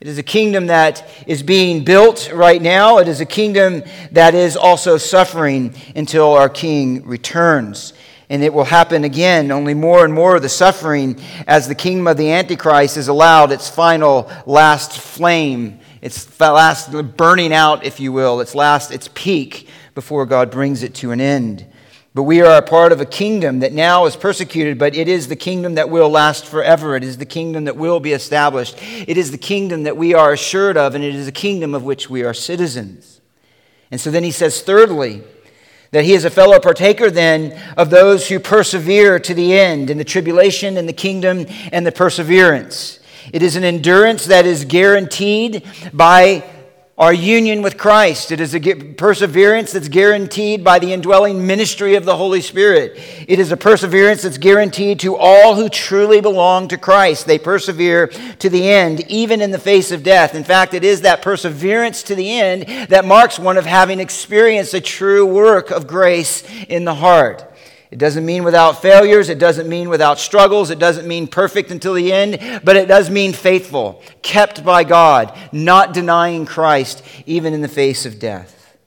It 0.01 0.07
is 0.07 0.17
a 0.17 0.23
kingdom 0.23 0.65
that 0.65 1.07
is 1.27 1.43
being 1.43 1.83
built 1.83 2.31
right 2.33 2.59
now. 2.59 2.97
It 2.97 3.07
is 3.07 3.21
a 3.21 3.25
kingdom 3.25 3.83
that 4.11 4.33
is 4.33 4.57
also 4.57 4.97
suffering 4.97 5.75
until 5.95 6.33
our 6.33 6.49
King 6.49 7.05
returns. 7.05 7.93
And 8.27 8.41
it 8.41 8.51
will 8.51 8.63
happen 8.63 9.03
again, 9.03 9.51
only 9.51 9.75
more 9.75 10.03
and 10.03 10.11
more 10.11 10.37
of 10.37 10.41
the 10.41 10.49
suffering 10.49 11.21
as 11.45 11.67
the 11.67 11.75
kingdom 11.75 12.07
of 12.07 12.17
the 12.17 12.31
Antichrist 12.31 12.97
is 12.97 13.09
allowed 13.09 13.51
its 13.51 13.69
final 13.69 14.31
last 14.47 14.97
flame, 14.97 15.79
its 16.01 16.39
last 16.39 16.91
burning 17.15 17.53
out, 17.53 17.85
if 17.85 17.99
you 17.99 18.11
will, 18.11 18.41
its 18.41 18.55
last, 18.55 18.89
its 18.89 19.07
peak 19.13 19.69
before 19.93 20.25
God 20.25 20.49
brings 20.49 20.81
it 20.81 20.95
to 20.95 21.11
an 21.11 21.21
end. 21.21 21.67
But 22.13 22.23
we 22.23 22.41
are 22.41 22.57
a 22.57 22.61
part 22.61 22.91
of 22.91 22.99
a 22.99 23.05
kingdom 23.05 23.59
that 23.59 23.71
now 23.71 24.05
is 24.05 24.17
persecuted, 24.17 24.77
but 24.77 24.95
it 24.95 25.07
is 25.07 25.29
the 25.29 25.35
kingdom 25.37 25.75
that 25.75 25.89
will 25.89 26.09
last 26.09 26.45
forever. 26.45 26.97
It 26.97 27.05
is 27.05 27.17
the 27.17 27.25
kingdom 27.25 27.63
that 27.65 27.77
will 27.77 28.01
be 28.01 28.11
established. 28.11 28.77
It 28.81 29.17
is 29.17 29.31
the 29.31 29.37
kingdom 29.37 29.83
that 29.83 29.95
we 29.95 30.13
are 30.13 30.33
assured 30.33 30.75
of, 30.75 30.93
and 30.93 31.03
it 31.03 31.15
is 31.15 31.27
a 31.27 31.31
kingdom 31.31 31.73
of 31.73 31.83
which 31.83 32.09
we 32.09 32.23
are 32.23 32.33
citizens. 32.33 33.21
And 33.91 33.99
so 33.99 34.11
then 34.11 34.25
he 34.25 34.31
says, 34.31 34.61
thirdly, 34.61 35.23
that 35.91 36.03
he 36.03 36.13
is 36.13 36.25
a 36.25 36.29
fellow 36.29 36.59
partaker 36.59 37.09
then 37.09 37.57
of 37.77 37.89
those 37.89 38.27
who 38.27 38.39
persevere 38.39 39.17
to 39.19 39.33
the 39.33 39.57
end 39.57 39.89
in 39.89 39.97
the 39.97 40.03
tribulation 40.03 40.75
and 40.75 40.89
the 40.89 40.93
kingdom 40.93 41.45
and 41.71 41.85
the 41.85 41.91
perseverance. 41.93 42.99
It 43.31 43.41
is 43.41 43.55
an 43.55 43.63
endurance 43.63 44.25
that 44.25 44.45
is 44.45 44.65
guaranteed 44.65 45.65
by 45.93 46.43
our 47.01 47.11
union 47.11 47.63
with 47.63 47.79
Christ. 47.79 48.31
It 48.31 48.39
is 48.39 48.53
a 48.53 48.59
perseverance 48.59 49.71
that's 49.71 49.87
guaranteed 49.87 50.63
by 50.63 50.77
the 50.77 50.93
indwelling 50.93 51.47
ministry 51.47 51.95
of 51.95 52.05
the 52.05 52.15
Holy 52.15 52.41
Spirit. 52.41 52.95
It 53.27 53.39
is 53.39 53.51
a 53.51 53.57
perseverance 53.57 54.21
that's 54.21 54.37
guaranteed 54.37 54.99
to 54.99 55.17
all 55.17 55.55
who 55.55 55.67
truly 55.67 56.21
belong 56.21 56.67
to 56.67 56.77
Christ. 56.77 57.25
They 57.25 57.39
persevere 57.39 58.05
to 58.05 58.49
the 58.51 58.69
end, 58.69 58.99
even 59.09 59.41
in 59.41 59.49
the 59.49 59.57
face 59.57 59.91
of 59.91 60.03
death. 60.03 60.35
In 60.35 60.43
fact, 60.43 60.75
it 60.75 60.83
is 60.83 61.01
that 61.01 61.23
perseverance 61.23 62.03
to 62.03 62.13
the 62.13 62.39
end 62.39 62.67
that 62.89 63.03
marks 63.03 63.39
one 63.39 63.57
of 63.57 63.65
having 63.65 63.99
experienced 63.99 64.75
a 64.75 64.79
true 64.79 65.25
work 65.25 65.71
of 65.71 65.87
grace 65.87 66.43
in 66.69 66.85
the 66.85 66.93
heart. 66.93 67.50
It 67.91 67.99
doesn't 67.99 68.25
mean 68.25 68.45
without 68.45 68.81
failures. 68.81 69.27
It 69.27 69.37
doesn't 69.37 69.67
mean 69.67 69.89
without 69.89 70.17
struggles. 70.17 70.69
It 70.69 70.79
doesn't 70.79 71.07
mean 71.07 71.27
perfect 71.27 71.71
until 71.71 71.93
the 71.93 72.13
end, 72.13 72.61
but 72.63 72.77
it 72.77 72.87
does 72.87 73.09
mean 73.09 73.33
faithful, 73.33 74.01
kept 74.21 74.63
by 74.63 74.85
God, 74.85 75.37
not 75.51 75.93
denying 75.93 76.45
Christ, 76.45 77.03
even 77.25 77.53
in 77.53 77.61
the 77.61 77.67
face 77.67 78.05
of 78.05 78.17
death. 78.17 78.77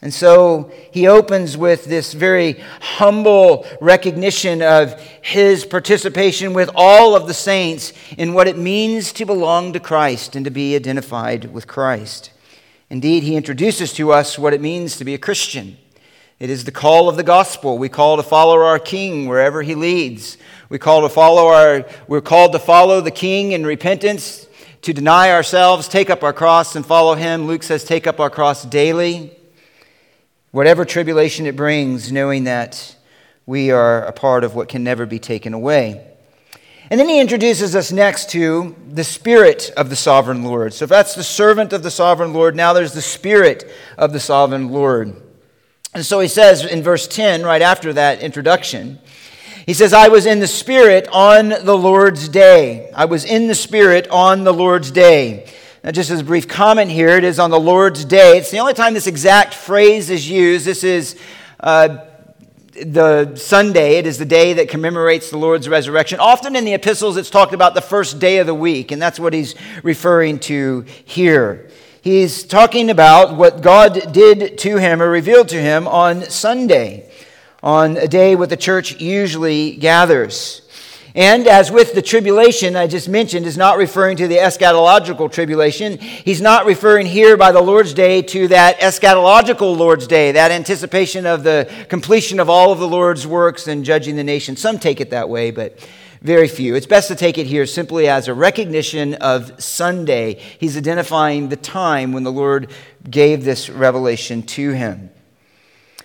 And 0.00 0.14
so 0.14 0.70
he 0.92 1.08
opens 1.08 1.56
with 1.56 1.86
this 1.86 2.12
very 2.12 2.62
humble 2.80 3.66
recognition 3.80 4.62
of 4.62 5.00
his 5.22 5.64
participation 5.64 6.52
with 6.52 6.70
all 6.74 7.16
of 7.16 7.26
the 7.26 7.34
saints 7.34 7.92
in 8.18 8.34
what 8.34 8.46
it 8.46 8.58
means 8.58 9.12
to 9.14 9.24
belong 9.24 9.72
to 9.72 9.80
Christ 9.80 10.36
and 10.36 10.44
to 10.44 10.50
be 10.50 10.76
identified 10.76 11.52
with 11.52 11.66
Christ. 11.66 12.30
Indeed, 12.90 13.22
he 13.22 13.34
introduces 13.34 13.92
to 13.94 14.12
us 14.12 14.38
what 14.38 14.52
it 14.52 14.60
means 14.60 14.98
to 14.98 15.04
be 15.04 15.14
a 15.14 15.18
Christian. 15.18 15.78
It 16.40 16.50
is 16.50 16.64
the 16.64 16.72
call 16.72 17.08
of 17.08 17.16
the 17.16 17.22
gospel. 17.22 17.78
We 17.78 17.88
call 17.88 18.16
to 18.16 18.22
follow 18.22 18.60
our 18.60 18.78
king 18.78 19.28
wherever 19.28 19.62
he 19.62 19.74
leads. 19.74 20.36
We 20.68 20.78
call 20.78 21.02
to 21.02 21.08
follow 21.08 21.46
our 21.46 21.86
we're 22.08 22.20
called 22.20 22.52
to 22.52 22.58
follow 22.58 23.00
the 23.00 23.10
king 23.12 23.52
in 23.52 23.64
repentance, 23.64 24.48
to 24.82 24.92
deny 24.92 25.30
ourselves, 25.30 25.86
take 25.86 26.10
up 26.10 26.24
our 26.24 26.32
cross 26.32 26.74
and 26.74 26.84
follow 26.84 27.14
him. 27.14 27.46
Luke 27.46 27.62
says 27.62 27.84
take 27.84 28.06
up 28.06 28.18
our 28.18 28.30
cross 28.30 28.64
daily. 28.64 29.30
Whatever 30.50 30.84
tribulation 30.84 31.46
it 31.46 31.56
brings, 31.56 32.10
knowing 32.10 32.44
that 32.44 32.96
we 33.46 33.70
are 33.70 34.04
a 34.04 34.12
part 34.12 34.44
of 34.44 34.54
what 34.54 34.68
can 34.68 34.82
never 34.82 35.06
be 35.06 35.18
taken 35.18 35.54
away. 35.54 36.04
And 36.90 37.00
then 37.00 37.08
he 37.08 37.20
introduces 37.20 37.74
us 37.74 37.92
next 37.92 38.30
to 38.30 38.76
the 38.90 39.04
Spirit 39.04 39.70
of 39.76 39.88
the 39.88 39.96
Sovereign 39.96 40.44
Lord. 40.44 40.74
So 40.74 40.84
if 40.84 40.90
that's 40.90 41.14
the 41.14 41.24
servant 41.24 41.72
of 41.72 41.82
the 41.82 41.90
Sovereign 41.90 42.32
Lord, 42.32 42.54
now 42.54 42.72
there's 42.72 42.92
the 42.92 43.02
Spirit 43.02 43.70
of 43.96 44.12
the 44.12 44.20
Sovereign 44.20 44.68
Lord. 44.70 45.20
And 45.94 46.04
so 46.04 46.18
he 46.18 46.28
says 46.28 46.64
in 46.64 46.82
verse 46.82 47.06
10, 47.06 47.44
right 47.44 47.62
after 47.62 47.92
that 47.92 48.20
introduction, 48.20 48.98
he 49.64 49.72
says, 49.72 49.92
I 49.92 50.08
was 50.08 50.26
in 50.26 50.40
the 50.40 50.46
Spirit 50.48 51.08
on 51.12 51.48
the 51.48 51.76
Lord's 51.76 52.28
day. 52.28 52.90
I 52.94 53.04
was 53.04 53.24
in 53.24 53.46
the 53.46 53.54
Spirit 53.54 54.08
on 54.08 54.44
the 54.44 54.52
Lord's 54.52 54.90
day. 54.90 55.48
Now, 55.84 55.92
just 55.92 56.10
as 56.10 56.20
a 56.20 56.24
brief 56.24 56.48
comment 56.48 56.90
here, 56.90 57.10
it 57.10 57.24
is 57.24 57.38
on 57.38 57.50
the 57.50 57.60
Lord's 57.60 58.04
day. 58.04 58.38
It's 58.38 58.50
the 58.50 58.58
only 58.58 58.74
time 58.74 58.92
this 58.92 59.06
exact 59.06 59.54
phrase 59.54 60.10
is 60.10 60.28
used. 60.28 60.66
This 60.66 60.82
is 60.82 61.16
uh, 61.60 61.98
the 62.72 63.36
Sunday. 63.36 63.98
It 63.98 64.06
is 64.06 64.18
the 64.18 64.24
day 64.24 64.54
that 64.54 64.68
commemorates 64.68 65.30
the 65.30 65.38
Lord's 65.38 65.68
resurrection. 65.68 66.18
Often 66.18 66.56
in 66.56 66.64
the 66.64 66.74
epistles, 66.74 67.16
it's 67.16 67.30
talked 67.30 67.54
about 67.54 67.74
the 67.74 67.80
first 67.80 68.18
day 68.18 68.38
of 68.38 68.46
the 68.46 68.54
week, 68.54 68.90
and 68.90 69.00
that's 69.00 69.20
what 69.20 69.32
he's 69.32 69.54
referring 69.82 70.40
to 70.40 70.84
here. 71.04 71.70
He's 72.04 72.44
talking 72.44 72.90
about 72.90 73.34
what 73.34 73.62
God 73.62 74.12
did 74.12 74.58
to 74.58 74.76
him 74.76 75.00
or 75.00 75.08
revealed 75.08 75.48
to 75.48 75.58
him 75.58 75.88
on 75.88 76.24
Sunday, 76.24 77.08
on 77.62 77.96
a 77.96 78.06
day 78.06 78.36
when 78.36 78.50
the 78.50 78.58
church 78.58 79.00
usually 79.00 79.76
gathers. 79.76 80.60
And 81.14 81.46
as 81.46 81.70
with 81.70 81.94
the 81.94 82.02
tribulation 82.02 82.76
I 82.76 82.88
just 82.88 83.08
mentioned, 83.08 83.46
is 83.46 83.56
not 83.56 83.78
referring 83.78 84.18
to 84.18 84.28
the 84.28 84.36
eschatological 84.36 85.32
tribulation. 85.32 85.96
He's 85.96 86.42
not 86.42 86.66
referring 86.66 87.06
here 87.06 87.38
by 87.38 87.52
the 87.52 87.62
Lord's 87.62 87.94
day 87.94 88.20
to 88.20 88.48
that 88.48 88.80
eschatological 88.80 89.74
Lord's 89.74 90.06
day, 90.06 90.32
that 90.32 90.50
anticipation 90.50 91.24
of 91.24 91.42
the 91.42 91.86
completion 91.88 92.38
of 92.38 92.50
all 92.50 92.70
of 92.70 92.80
the 92.80 92.86
Lord's 92.86 93.26
works 93.26 93.66
and 93.66 93.82
judging 93.82 94.16
the 94.16 94.24
nation. 94.24 94.56
Some 94.56 94.78
take 94.78 95.00
it 95.00 95.08
that 95.08 95.30
way, 95.30 95.50
but 95.50 95.78
very 96.24 96.48
few. 96.48 96.74
It's 96.74 96.86
best 96.86 97.08
to 97.08 97.14
take 97.14 97.36
it 97.36 97.46
here 97.46 97.66
simply 97.66 98.08
as 98.08 98.28
a 98.28 98.34
recognition 98.34 99.12
of 99.14 99.62
Sunday. 99.62 100.40
He's 100.58 100.74
identifying 100.74 101.50
the 101.50 101.56
time 101.56 102.12
when 102.12 102.24
the 102.24 102.32
Lord 102.32 102.72
gave 103.08 103.44
this 103.44 103.68
revelation 103.68 104.42
to 104.42 104.70
him. 104.70 105.10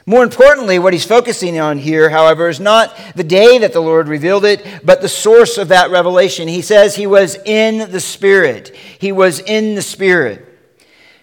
More 0.05 0.23
importantly, 0.23 0.77
what 0.77 0.91
he's 0.91 1.05
focusing 1.05 1.57
on 1.57 1.77
here, 1.77 2.09
however, 2.09 2.49
is 2.49 2.59
not 2.59 2.93
the 3.15 3.23
day 3.23 3.59
that 3.59 3.71
the 3.71 3.79
Lord 3.79 4.09
revealed 4.09 4.43
it, 4.43 4.65
but 4.83 5.01
the 5.01 5.07
source 5.07 5.57
of 5.57 5.69
that 5.69 5.89
revelation. 5.89 6.49
He 6.49 6.63
says 6.63 6.95
he 6.95 7.07
was 7.07 7.35
in 7.45 7.89
the 7.89 7.99
Spirit. 8.01 8.75
He 8.75 9.13
was 9.13 9.39
in 9.39 9.75
the 9.75 9.81
Spirit. 9.81 10.45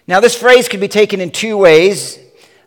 Now, 0.07 0.21
this 0.21 0.35
phrase 0.35 0.67
could 0.67 0.79
be 0.79 0.87
taken 0.87 1.21
in 1.21 1.29
two 1.29 1.55
ways 1.55 2.17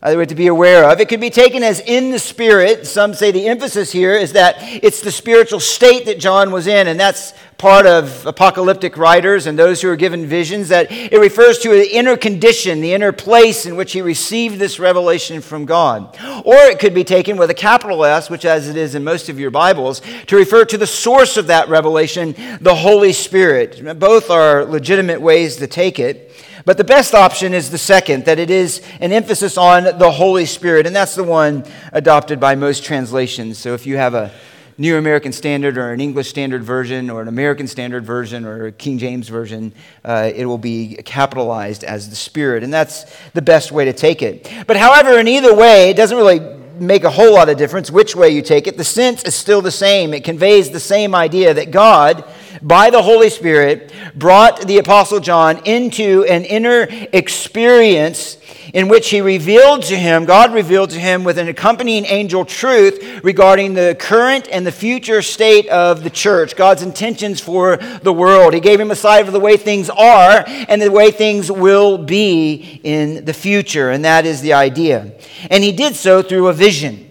uh, 0.03 0.25
to 0.25 0.35
be 0.35 0.47
aware 0.47 0.85
of. 0.91 1.01
It 1.01 1.09
could 1.09 1.21
be 1.21 1.31
taken 1.31 1.63
as 1.63 1.81
in 1.81 2.11
the 2.11 2.19
Spirit. 2.19 2.87
Some 2.87 3.15
say 3.15 3.33
the 3.33 3.47
emphasis 3.47 3.93
here 3.93 4.15
is 4.15 4.33
that 4.33 4.57
it's 4.61 5.01
the 5.01 5.13
spiritual 5.13 5.61
state 5.61 6.07
that 6.07 6.19
John 6.19 6.53
was 6.53 6.67
in, 6.67 6.89
and 6.89 6.99
that's 6.99 7.35
part 7.59 7.85
of 7.85 8.25
apocalyptic 8.25 8.97
writers 8.97 9.47
and 9.47 9.59
those 9.59 9.83
who 9.83 9.91
are 9.91 9.97
given 9.97 10.25
visions, 10.25 10.69
that 10.71 10.91
it 10.91 11.21
refers 11.21 11.59
to 11.59 11.69
the 11.69 11.95
inner 11.95 12.17
condition, 12.17 12.81
the 12.81 12.95
inner 12.95 13.13
place 13.13 13.67
in 13.67 13.77
which 13.77 13.93
he 13.93 14.01
received 14.01 14.59
this 14.59 14.79
revelation 14.79 15.43
from 15.43 15.67
God. 15.67 16.17
Or 16.47 16.57
it 16.57 16.79
could 16.79 16.95
be 16.95 17.05
taken 17.05 17.37
with 17.37 17.51
a 17.51 17.55
capital 17.55 18.03
S, 18.03 18.31
which 18.31 18.47
as 18.47 18.71
it 18.71 18.79
is 18.79 18.95
in 18.95 19.05
most 19.05 19.29
of 19.29 19.39
your 19.39 19.51
Bibles, 19.51 20.01
to 20.29 20.37
refer 20.37 20.65
to 20.65 20.79
the 20.79 20.87
source 20.87 21.37
of 21.37 21.49
that 21.49 21.69
revelation, 21.69 22.35
the 22.63 22.75
Holy 22.75 23.13
Spirit. 23.13 23.99
Both 23.99 24.31
are 24.31 24.65
legitimate 24.65 25.21
ways 25.21 25.57
to 25.57 25.67
take 25.67 25.99
it. 25.99 26.33
But 26.65 26.77
the 26.77 26.85
best 26.85 27.15
option 27.15 27.55
is 27.55 27.71
the 27.71 27.79
second, 27.79 28.25
that 28.27 28.39
it 28.39 28.51
is 28.51 28.83
an 29.01 29.13
emphasis 29.13 29.57
on 29.57 29.85
the 29.99 30.11
Holy 30.11 30.47
Spirit, 30.47 30.87
and 30.87 30.95
that's 30.95 31.15
the 31.15 31.25
one 31.25 31.65
adopted 31.93 32.41
by 32.41 32.55
most 32.55 32.85
translations. 32.85 33.59
So 33.59 33.75
if 33.75 33.87
you 33.87 33.97
have 33.97 34.15
a 34.15 34.31
New 34.79 34.97
American 34.97 35.31
Standard 35.31 35.77
or 35.77 35.93
an 35.93 36.01
English 36.01 36.31
Standard 36.31 36.65
Version 36.65 37.11
or 37.11 37.21
an 37.21 37.29
American 37.29 37.67
Standard 37.67 38.05
Version 38.05 38.47
or 38.47 38.67
a 38.67 38.73
King 38.73 38.97
James 38.99 39.29
Version, 39.29 39.75
uh, 40.05 40.31
it 40.35 40.47
will 40.47 40.59
be 40.59 40.97
capitalized 41.05 41.85
as 41.85 42.09
the 42.09 42.17
Spirit, 42.17 42.63
and 42.63 42.73
that's 42.73 43.05
the 43.35 43.43
best 43.43 43.73
way 43.73 43.85
to 43.85 43.93
take 43.93 44.23
it. 44.23 44.51
But 44.67 44.79
however, 44.79 45.19
in 45.19 45.29
either 45.29 45.55
way, 45.55 45.91
it 45.91 45.97
doesn't 45.97 46.17
really 46.17 46.41
make 46.81 47.05
a 47.05 47.11
whole 47.11 47.35
lot 47.35 47.51
of 47.51 47.59
difference 47.59 47.91
which 47.91 48.17
way 48.17 48.31
you 48.31 48.41
take 48.41 48.67
it. 48.67 48.79
The 48.79 48.85
sense 48.85 49.23
is 49.25 49.35
still 49.35 49.61
the 49.61 49.71
same. 49.71 50.15
It 50.15 50.25
conveys 50.25 50.71
the 50.71 50.81
same 50.81 51.15
idea 51.15 51.53
that 51.53 51.71
God 51.71 52.25
by 52.63 52.91
the 52.91 53.03
Holy 53.03 53.31
Spirit, 53.31 53.93
brought 54.15 54.67
the 54.67 54.79
Apostle 54.79 55.21
John 55.21 55.59
into 55.65 56.25
an 56.29 56.45
inner 56.45 56.87
experience 57.13 58.37
in 58.73 58.89
which 58.89 59.11
he 59.11 59.21
revealed 59.21 59.83
to 59.85 59.97
him, 59.97 60.25
God 60.25 60.53
revealed 60.53 60.91
to 60.91 61.01
him 61.01 61.25
with 61.25 61.39
an 61.39 61.49
accompanying 61.49 62.05
angel 62.07 62.45
truth 62.45 63.21
regarding 63.25 63.75
the 63.75 63.97
current 63.99 64.49
and 64.51 64.67
the 64.67 64.73
future 64.73 65.23
state 65.23 65.69
of 65.69 66.05
the 66.05 66.11
church, 66.11 66.57
God's 66.57 66.83
intentions 66.83 67.41
for 67.41 67.79
the 68.03 68.13
world. 68.13 68.55
He 68.55 68.61
gave 68.61 68.81
him 68.81 68.91
a 68.91 68.97
sight 68.97 69.27
of 69.27 69.33
the 69.33 69.41
way 69.41 69.57
things 69.57 69.91
are 69.91 70.45
and 70.47 70.81
the 70.81 70.91
way 70.91 71.11
things 71.11 71.51
will 71.51 71.99
be 71.99 72.81
in 72.83 73.25
the 73.25 73.35
future, 73.35 73.91
and 73.91 74.05
that 74.05 74.27
is 74.27 74.41
the 74.41 74.53
idea. 74.53 75.13
And 75.51 75.65
he 75.65 75.73
did 75.73 75.97
so 75.97 76.23
through 76.23 76.49
a 76.49 76.53
vision. 76.53 77.11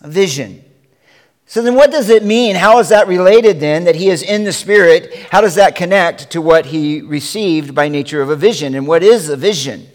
A 0.00 0.08
vision. 0.08 0.64
So 1.48 1.62
then, 1.62 1.76
what 1.76 1.92
does 1.92 2.10
it 2.10 2.24
mean? 2.24 2.56
How 2.56 2.80
is 2.80 2.88
that 2.88 3.06
related 3.06 3.60
then 3.60 3.84
that 3.84 3.94
he 3.94 4.10
is 4.10 4.22
in 4.22 4.42
the 4.42 4.52
Spirit? 4.52 5.14
How 5.30 5.40
does 5.40 5.54
that 5.54 5.76
connect 5.76 6.30
to 6.30 6.42
what 6.42 6.66
he 6.66 7.00
received 7.02 7.72
by 7.72 7.88
nature 7.88 8.20
of 8.20 8.30
a 8.30 8.36
vision? 8.36 8.74
And 8.74 8.86
what 8.86 9.04
is 9.04 9.28
a 9.28 9.36
vision? 9.36 9.86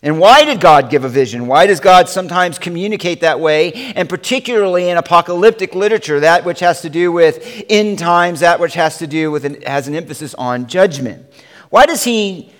And 0.00 0.20
why 0.20 0.44
did 0.44 0.60
God 0.60 0.88
give 0.88 1.02
a 1.02 1.08
vision? 1.08 1.48
Why 1.48 1.66
does 1.66 1.80
God 1.80 2.08
sometimes 2.08 2.60
communicate 2.60 3.22
that 3.22 3.40
way? 3.40 3.72
And 3.96 4.08
particularly 4.08 4.88
in 4.88 4.96
apocalyptic 4.96 5.74
literature, 5.74 6.20
that 6.20 6.44
which 6.44 6.60
has 6.60 6.82
to 6.82 6.90
do 6.90 7.10
with 7.10 7.64
end 7.68 7.98
times, 7.98 8.38
that 8.40 8.60
which 8.60 8.74
has 8.74 8.98
to 8.98 9.08
do 9.08 9.32
with, 9.32 9.44
an, 9.44 9.60
has 9.62 9.88
an 9.88 9.96
emphasis 9.96 10.34
on 10.34 10.68
judgment. 10.68 11.26
Why 11.70 11.86
does 11.86 12.04
he 12.04 12.52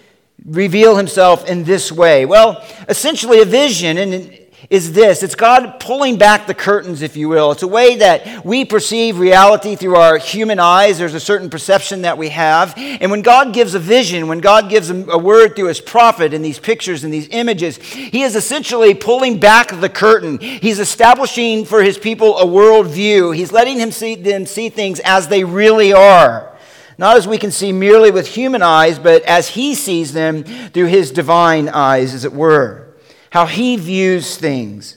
reveal 0.45 0.97
himself 0.97 1.49
in 1.49 1.63
this 1.63 1.93
way? 1.93 2.27
Well, 2.27 2.65
essentially, 2.89 3.41
a 3.41 3.45
vision, 3.45 3.99
and 3.99 4.39
is 4.71 4.93
this 4.93 5.23
it's 5.23 5.35
God 5.35 5.81
pulling 5.81 6.19
back 6.19 6.47
the 6.47 6.55
curtains, 6.55 7.03
if 7.03 7.17
you 7.17 7.29
will. 7.29 7.53
It's 7.53 7.63
a 7.63 7.69
way 7.69 7.97
that 7.97 8.45
we 8.45 8.65
perceive 8.65 9.19
reality 9.19 9.77
through 9.77 9.97
our 9.97 10.19
human 10.19 10.59
eyes. 10.59 10.99
There's 10.99 11.15
a 11.15 11.21
certain 11.21 11.49
perception 11.49 12.03
that 12.03 12.19
we 12.19 12.29
have. 12.31 12.75
And 12.77 13.11
when 13.11 13.23
God 13.23 13.55
gives 13.55 13.75
a 13.75 13.79
vision, 13.79 14.29
when 14.29 14.41
God 14.41 14.69
gives 14.69 14.91
a 14.91 15.19
word 15.19 15.57
through 15.57 15.69
his 15.69 15.81
prophet 15.81 16.35
in 16.35 16.43
these 16.43 16.59
pictures 16.59 17.05
and 17.05 17.13
these 17.13 17.29
images, 17.31 17.77
he 17.79 18.23
is 18.23 18.37
essentially 18.37 18.95
pulling 18.95 19.39
back 19.39 19.81
the 19.81 19.89
curtain. 19.89 20.39
He's 20.39 20.81
establishing 20.81 21.65
for 21.65 21.83
his 21.83 21.97
people 21.97 22.39
a 22.39 22.45
worldview. 22.45 23.35
He's 23.35 23.53
letting 23.53 23.79
him 23.79 23.93
see, 23.93 24.17
them 24.17 24.45
see 24.45 24.69
things 24.69 25.01
as 25.01 25.29
they 25.29 25.45
really 25.45 25.93
are. 25.93 26.55
Not 26.99 27.17
as 27.17 27.29
we 27.29 27.39
can 27.39 27.53
see 27.53 27.71
merely 27.71 28.11
with 28.11 28.27
human 28.27 28.63
eyes, 28.63 28.99
but 28.99 29.23
as 29.23 29.51
he 29.51 29.77
sees 29.77 30.13
them 30.13 30.43
through 30.43 30.87
his 30.87 31.13
divine 31.13 31.69
eyes, 31.69 32.13
as 32.13 32.25
it 32.25 32.33
were 32.33 32.88
how 33.31 33.47
he 33.47 33.77
views 33.77 34.37
things. 34.37 34.97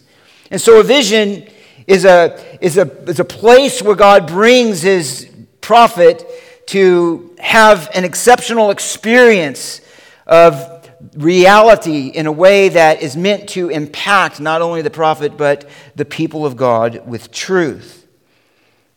And 0.50 0.59
so 0.59 0.79
a 0.79 0.83
vision 0.83 1.47
is 1.88 2.05
a, 2.05 2.39
is 2.61 2.77
a, 2.77 2.88
is 3.09 3.19
a 3.19 3.25
place 3.25 3.81
where 3.81 3.95
God 3.95 4.27
brings 4.27 4.81
his 4.81 5.29
prophet 5.61 6.25
to 6.67 7.35
have 7.39 7.89
an 7.93 8.05
exceptional 8.05 8.71
experience 8.71 9.81
of 10.27 10.88
reality 11.15 12.07
in 12.07 12.27
a 12.27 12.31
way 12.31 12.69
that 12.69 13.01
is 13.01 13.17
meant 13.17 13.50
to 13.50 13.69
impact 13.69 14.39
not 14.39 14.61
only 14.61 14.81
the 14.81 14.89
prophet, 14.89 15.38
but 15.38 15.67
the 15.95 16.05
people 16.05 16.45
of 16.45 16.55
God 16.55 17.05
with 17.07 17.31
truth. 17.31 18.00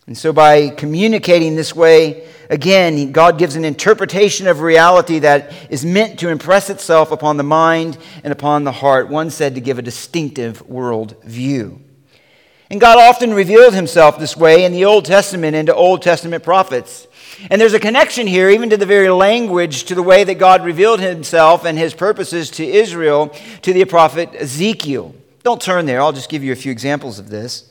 And 0.07 0.19
so, 0.19 0.35
by 0.35 0.69
communicating 0.69 1.57
this 1.57 1.75
way, 1.75 2.29
again, 2.51 3.11
God 3.11 3.39
gives 3.39 3.57
an 3.57 3.65
interpretation 3.65 4.47
of 4.47 4.61
reality 4.61 5.21
that 5.21 5.53
is 5.71 5.85
meant 5.85 6.19
to 6.19 6.29
impress 6.29 6.69
itself 6.69 7.11
upon 7.11 7.39
the 7.39 7.43
mind 7.43 7.97
and 8.23 8.31
upon 8.31 8.65
the 8.65 8.73
heart. 8.73 9.09
One 9.09 9.31
said 9.31 9.55
to 9.55 9.63
give 9.63 9.79
a 9.79 9.83
distinctive 9.83 10.61
world 10.69 11.17
view. 11.25 11.81
And 12.71 12.81
God 12.81 12.99
often 12.99 13.33
revealed 13.33 13.73
himself 13.73 14.19
this 14.19 14.37
way 14.37 14.65
in 14.65 14.73
the 14.73 14.85
Old 14.85 15.07
Testament 15.07 15.57
and 15.57 15.67
to 15.69 15.75
Old 15.75 16.03
Testament 16.03 16.45
prophets. 16.45 17.07
And 17.51 17.61
there's 17.61 17.75
a 17.75 17.81
connection 17.81 18.27
here, 18.27 18.51
even 18.51 18.71
to 18.71 18.77
the 18.77 18.87
very 18.87 19.09
language, 19.09 19.85
to 19.85 19.95
the 19.95 20.03
way 20.03 20.25
that 20.25 20.35
God 20.35 20.65
revealed 20.65 21.01
himself 21.01 21.65
and 21.65 21.79
his 21.79 21.95
purposes 21.95 22.51
to 22.53 22.65
Israel, 22.65 23.35
to 23.63 23.73
the 23.73 23.85
prophet 23.87 24.35
Ezekiel. 24.35 25.15
Don't 25.43 25.63
turn 25.63 25.87
there, 25.87 26.01
I'll 26.01 26.13
just 26.13 26.31
give 26.31 26.45
you 26.45 26.53
a 26.53 26.57
few 26.57 26.73
examples 26.73 27.19
of 27.19 27.29
this. 27.29 27.71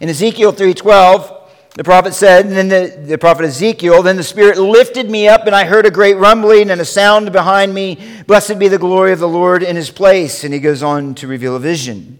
In 0.00 0.08
Ezekiel 0.08 0.52
3:12, 0.52 1.37
the 1.74 1.84
prophet 1.84 2.14
said, 2.14 2.46
and 2.46 2.54
then 2.54 2.68
the, 2.68 2.96
the 3.06 3.18
prophet 3.18 3.44
Ezekiel, 3.44 4.02
then 4.02 4.16
the 4.16 4.24
Spirit 4.24 4.58
lifted 4.58 5.10
me 5.10 5.28
up, 5.28 5.46
and 5.46 5.54
I 5.54 5.64
heard 5.64 5.86
a 5.86 5.90
great 5.90 6.14
rumbling 6.14 6.70
and 6.70 6.80
a 6.80 6.84
sound 6.84 7.30
behind 7.30 7.72
me. 7.72 7.98
Blessed 8.26 8.58
be 8.58 8.68
the 8.68 8.78
glory 8.78 9.12
of 9.12 9.20
the 9.20 9.28
Lord 9.28 9.62
in 9.62 9.76
his 9.76 9.90
place. 9.90 10.42
And 10.42 10.52
he 10.52 10.60
goes 10.60 10.82
on 10.82 11.14
to 11.16 11.28
reveal 11.28 11.54
a 11.54 11.60
vision. 11.60 12.18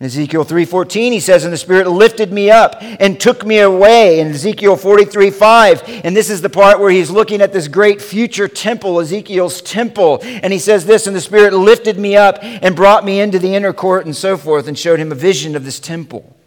In 0.00 0.06
Ezekiel 0.06 0.44
3:14 0.44 1.12
he 1.12 1.18
says 1.18 1.42
and 1.42 1.52
the 1.52 1.58
spirit 1.58 1.88
lifted 1.88 2.32
me 2.32 2.52
up 2.52 2.76
and 2.80 3.18
took 3.18 3.44
me 3.44 3.58
away 3.58 4.20
in 4.20 4.28
Ezekiel 4.28 4.76
43:5 4.76 6.02
and 6.04 6.16
this 6.16 6.30
is 6.30 6.40
the 6.40 6.48
part 6.48 6.78
where 6.78 6.92
he's 6.92 7.10
looking 7.10 7.42
at 7.42 7.52
this 7.52 7.66
great 7.66 8.00
future 8.00 8.46
temple 8.46 9.00
Ezekiel's 9.00 9.60
temple 9.60 10.20
and 10.22 10.52
he 10.52 10.60
says 10.60 10.86
this 10.86 11.08
and 11.08 11.16
the 11.16 11.20
spirit 11.20 11.52
lifted 11.52 11.98
me 11.98 12.16
up 12.16 12.38
and 12.40 12.76
brought 12.76 13.04
me 13.04 13.18
into 13.18 13.40
the 13.40 13.56
inner 13.56 13.72
court 13.72 14.06
and 14.06 14.14
so 14.14 14.36
forth 14.36 14.68
and 14.68 14.78
showed 14.78 15.00
him 15.00 15.10
a 15.10 15.16
vision 15.16 15.56
of 15.56 15.64
this 15.64 15.80
temple. 15.80 16.37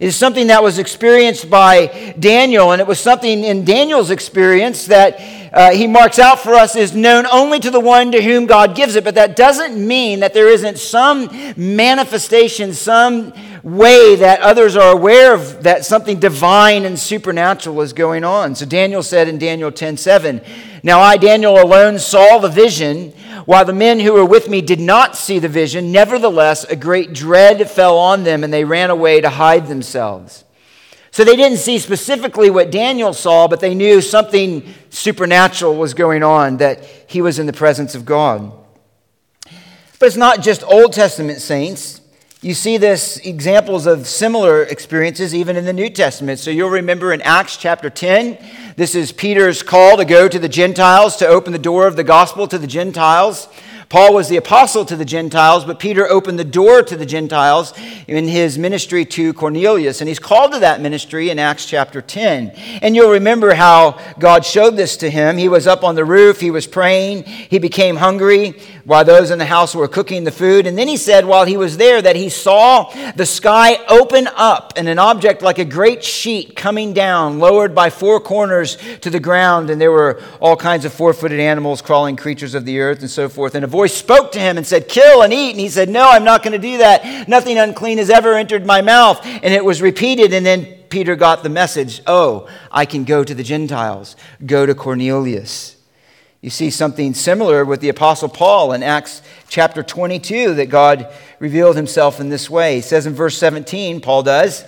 It 0.00 0.06
is 0.06 0.16
something 0.16 0.48
that 0.48 0.62
was 0.62 0.78
experienced 0.80 1.48
by 1.48 2.14
Daniel, 2.18 2.72
and 2.72 2.80
it 2.80 2.86
was 2.86 2.98
something 2.98 3.44
in 3.44 3.64
Daniel's 3.64 4.10
experience 4.10 4.86
that 4.86 5.20
uh, 5.54 5.70
he 5.70 5.86
marks 5.86 6.18
out 6.18 6.40
for 6.40 6.54
us 6.54 6.74
is 6.74 6.96
known 6.96 7.26
only 7.30 7.60
to 7.60 7.70
the 7.70 7.78
one 7.78 8.10
to 8.10 8.20
whom 8.20 8.46
God 8.46 8.74
gives 8.74 8.96
it. 8.96 9.04
But 9.04 9.14
that 9.14 9.36
doesn't 9.36 9.76
mean 9.76 10.18
that 10.20 10.34
there 10.34 10.48
isn't 10.48 10.78
some 10.78 11.28
manifestation, 11.56 12.72
some 12.72 13.32
way 13.62 14.16
that 14.16 14.40
others 14.40 14.74
are 14.74 14.92
aware 14.92 15.32
of 15.32 15.62
that 15.62 15.84
something 15.84 16.18
divine 16.18 16.84
and 16.84 16.98
supernatural 16.98 17.80
is 17.80 17.92
going 17.92 18.24
on. 18.24 18.56
So 18.56 18.66
Daniel 18.66 19.02
said 19.02 19.28
in 19.28 19.38
Daniel 19.38 19.70
10 19.70 19.96
7, 19.96 20.40
Now 20.82 20.98
I, 21.00 21.16
Daniel, 21.16 21.62
alone 21.62 22.00
saw 22.00 22.38
the 22.38 22.48
vision 22.48 23.14
while 23.44 23.64
the 23.64 23.72
men 23.72 24.00
who 24.00 24.12
were 24.12 24.24
with 24.24 24.48
me 24.48 24.60
did 24.60 24.80
not 24.80 25.16
see 25.16 25.38
the 25.38 25.48
vision, 25.48 25.92
nevertheless, 25.92 26.64
a 26.64 26.76
great 26.76 27.12
dread 27.12 27.70
fell 27.70 27.98
on 27.98 28.24
them, 28.24 28.44
and 28.44 28.52
they 28.52 28.64
ran 28.64 28.90
away 28.90 29.20
to 29.20 29.30
hide 29.30 29.66
themselves. 29.66 30.44
So 31.10 31.22
they 31.22 31.36
didn't 31.36 31.58
see 31.58 31.78
specifically 31.78 32.50
what 32.50 32.72
Daniel 32.72 33.12
saw, 33.12 33.46
but 33.46 33.60
they 33.60 33.74
knew 33.74 34.00
something 34.00 34.74
supernatural 34.90 35.76
was 35.76 35.94
going 35.94 36.22
on, 36.22 36.56
that 36.56 36.84
he 37.06 37.22
was 37.22 37.38
in 37.38 37.46
the 37.46 37.52
presence 37.52 37.94
of 37.94 38.04
God. 38.04 38.52
But 39.98 40.06
it's 40.06 40.16
not 40.16 40.42
just 40.42 40.64
Old 40.64 40.92
Testament 40.92 41.40
saints. 41.40 42.00
You 42.44 42.52
see 42.52 42.76
this 42.76 43.16
examples 43.20 43.86
of 43.86 44.06
similar 44.06 44.64
experiences 44.64 45.34
even 45.34 45.56
in 45.56 45.64
the 45.64 45.72
New 45.72 45.88
Testament. 45.88 46.38
So 46.38 46.50
you'll 46.50 46.68
remember 46.68 47.14
in 47.14 47.22
Acts 47.22 47.56
chapter 47.56 47.88
10, 47.88 48.36
this 48.76 48.94
is 48.94 49.12
Peter's 49.12 49.62
call 49.62 49.96
to 49.96 50.04
go 50.04 50.28
to 50.28 50.38
the 50.38 50.46
Gentiles, 50.46 51.16
to 51.16 51.26
open 51.26 51.54
the 51.54 51.58
door 51.58 51.86
of 51.86 51.96
the 51.96 52.04
gospel 52.04 52.46
to 52.48 52.58
the 52.58 52.66
Gentiles. 52.66 53.48
Paul 53.94 54.12
was 54.12 54.28
the 54.28 54.38
apostle 54.38 54.84
to 54.86 54.96
the 54.96 55.04
Gentiles, 55.04 55.64
but 55.64 55.78
Peter 55.78 56.04
opened 56.10 56.36
the 56.36 56.42
door 56.42 56.82
to 56.82 56.96
the 56.96 57.06
Gentiles 57.06 57.72
in 58.08 58.26
his 58.26 58.58
ministry 58.58 59.04
to 59.04 59.32
Cornelius. 59.32 60.00
And 60.00 60.08
he's 60.08 60.18
called 60.18 60.50
to 60.50 60.58
that 60.58 60.80
ministry 60.80 61.30
in 61.30 61.38
Acts 61.38 61.64
chapter 61.64 62.02
10. 62.02 62.48
And 62.82 62.96
you'll 62.96 63.12
remember 63.12 63.54
how 63.54 64.00
God 64.18 64.44
showed 64.44 64.74
this 64.74 64.96
to 64.96 65.08
him. 65.08 65.38
He 65.38 65.48
was 65.48 65.68
up 65.68 65.84
on 65.84 65.94
the 65.94 66.04
roof, 66.04 66.40
he 66.40 66.50
was 66.50 66.66
praying, 66.66 67.22
he 67.22 67.60
became 67.60 67.94
hungry 67.94 68.60
while 68.84 69.04
those 69.04 69.30
in 69.30 69.38
the 69.38 69.44
house 69.44 69.76
were 69.76 69.86
cooking 69.86 70.24
the 70.24 70.32
food. 70.32 70.66
And 70.66 70.76
then 70.76 70.88
he 70.88 70.96
said, 70.96 71.24
while 71.24 71.44
he 71.44 71.56
was 71.56 71.76
there, 71.76 72.02
that 72.02 72.16
he 72.16 72.28
saw 72.28 72.90
the 73.12 73.24
sky 73.24 73.76
open 73.88 74.28
up 74.34 74.72
and 74.76 74.88
an 74.88 74.98
object 74.98 75.40
like 75.40 75.58
a 75.58 75.64
great 75.64 76.02
sheet 76.02 76.56
coming 76.56 76.92
down, 76.94 77.38
lowered 77.38 77.76
by 77.76 77.90
four 77.90 78.18
corners 78.18 78.76
to 79.02 79.08
the 79.08 79.20
ground. 79.20 79.70
And 79.70 79.80
there 79.80 79.92
were 79.92 80.20
all 80.40 80.56
kinds 80.56 80.84
of 80.84 80.92
four 80.92 81.14
footed 81.14 81.38
animals, 81.38 81.80
crawling 81.80 82.16
creatures 82.16 82.54
of 82.54 82.64
the 82.64 82.80
earth, 82.80 83.00
and 83.00 83.10
so 83.10 83.28
forth. 83.28 83.54
And 83.54 83.64
a 83.64 83.68
voice 83.68 83.83
spoke 83.92 84.32
to 84.32 84.38
him 84.38 84.56
and 84.56 84.66
said, 84.66 84.88
Kill 84.88 85.22
and 85.22 85.32
eat. 85.32 85.50
And 85.50 85.60
he 85.60 85.68
said, 85.68 85.88
No, 85.88 86.08
I'm 86.08 86.24
not 86.24 86.42
going 86.42 86.52
to 86.52 86.58
do 86.58 86.78
that. 86.78 87.28
Nothing 87.28 87.58
unclean 87.58 87.98
has 87.98 88.10
ever 88.10 88.34
entered 88.34 88.64
my 88.64 88.80
mouth. 88.80 89.24
And 89.24 89.52
it 89.52 89.64
was 89.64 89.82
repeated. 89.82 90.32
And 90.32 90.44
then 90.44 90.66
Peter 90.88 91.16
got 91.16 91.42
the 91.42 91.48
message 91.48 92.02
Oh, 92.06 92.48
I 92.70 92.86
can 92.86 93.04
go 93.04 93.24
to 93.24 93.34
the 93.34 93.42
Gentiles, 93.42 94.16
go 94.44 94.66
to 94.66 94.74
Cornelius. 94.74 95.76
You 96.40 96.50
see 96.50 96.68
something 96.68 97.14
similar 97.14 97.64
with 97.64 97.80
the 97.80 97.88
Apostle 97.88 98.28
Paul 98.28 98.72
in 98.72 98.82
Acts 98.82 99.22
chapter 99.48 99.82
22 99.82 100.56
that 100.56 100.66
God 100.66 101.10
revealed 101.38 101.74
himself 101.74 102.20
in 102.20 102.28
this 102.28 102.50
way. 102.50 102.74
He 102.74 102.80
says 102.82 103.06
in 103.06 103.14
verse 103.14 103.38
17, 103.38 104.02
Paul 104.02 104.24
does, 104.24 104.62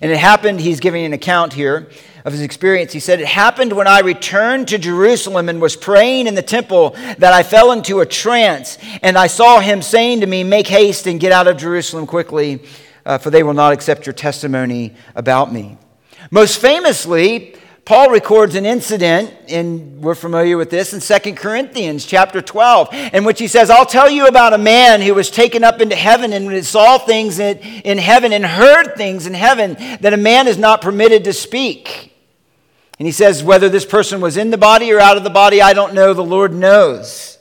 and 0.00 0.12
it 0.12 0.18
happened, 0.18 0.60
he's 0.60 0.78
giving 0.78 1.04
an 1.04 1.12
account 1.12 1.52
here 1.52 1.90
of 2.26 2.32
his 2.32 2.42
experience. 2.42 2.92
He 2.92 2.98
said, 2.98 3.20
It 3.20 3.28
happened 3.28 3.72
when 3.72 3.86
I 3.86 4.00
returned 4.00 4.66
to 4.68 4.78
Jerusalem 4.78 5.48
and 5.48 5.60
was 5.60 5.76
praying 5.76 6.26
in 6.26 6.34
the 6.34 6.42
temple 6.42 6.90
that 7.18 7.32
I 7.32 7.44
fell 7.44 7.70
into 7.70 8.00
a 8.00 8.06
trance, 8.06 8.78
and 9.00 9.16
I 9.16 9.28
saw 9.28 9.60
him 9.60 9.80
saying 9.80 10.20
to 10.20 10.26
me, 10.26 10.42
Make 10.42 10.66
haste 10.66 11.06
and 11.06 11.20
get 11.20 11.30
out 11.30 11.46
of 11.46 11.56
Jerusalem 11.56 12.04
quickly, 12.04 12.64
uh, 13.06 13.18
for 13.18 13.30
they 13.30 13.44
will 13.44 13.54
not 13.54 13.72
accept 13.72 14.06
your 14.06 14.12
testimony 14.12 14.92
about 15.14 15.52
me. 15.52 15.78
Most 16.32 16.60
famously, 16.60 17.54
Paul 17.84 18.10
records 18.10 18.56
an 18.56 18.66
incident, 18.66 19.32
and 19.48 20.02
we're 20.02 20.16
familiar 20.16 20.56
with 20.56 20.70
this 20.70 20.92
in 20.92 21.20
2 21.20 21.34
Corinthians 21.34 22.04
chapter 22.04 22.42
12, 22.42 22.92
in 23.12 23.22
which 23.22 23.38
he 23.38 23.46
says, 23.46 23.70
I'll 23.70 23.86
tell 23.86 24.10
you 24.10 24.26
about 24.26 24.52
a 24.52 24.58
man 24.58 25.00
who 25.00 25.14
was 25.14 25.30
taken 25.30 25.62
up 25.62 25.80
into 25.80 25.94
heaven 25.94 26.32
and 26.32 26.66
saw 26.66 26.98
things 26.98 27.38
in 27.38 27.98
heaven 27.98 28.32
and 28.32 28.44
heard 28.44 28.96
things 28.96 29.28
in 29.28 29.34
heaven 29.34 29.74
that 30.00 30.12
a 30.12 30.16
man 30.16 30.48
is 30.48 30.58
not 30.58 30.80
permitted 30.80 31.22
to 31.22 31.32
speak. 31.32 32.14
And 32.98 33.06
he 33.06 33.12
says, 33.12 33.44
whether 33.44 33.68
this 33.68 33.84
person 33.84 34.20
was 34.20 34.36
in 34.36 34.50
the 34.50 34.58
body 34.58 34.90
or 34.92 35.00
out 35.00 35.16
of 35.16 35.24
the 35.24 35.30
body, 35.30 35.60
I 35.60 35.74
don't 35.74 35.94
know. 35.94 36.14
The 36.14 36.24
Lord 36.24 36.54
knows. 36.54 37.38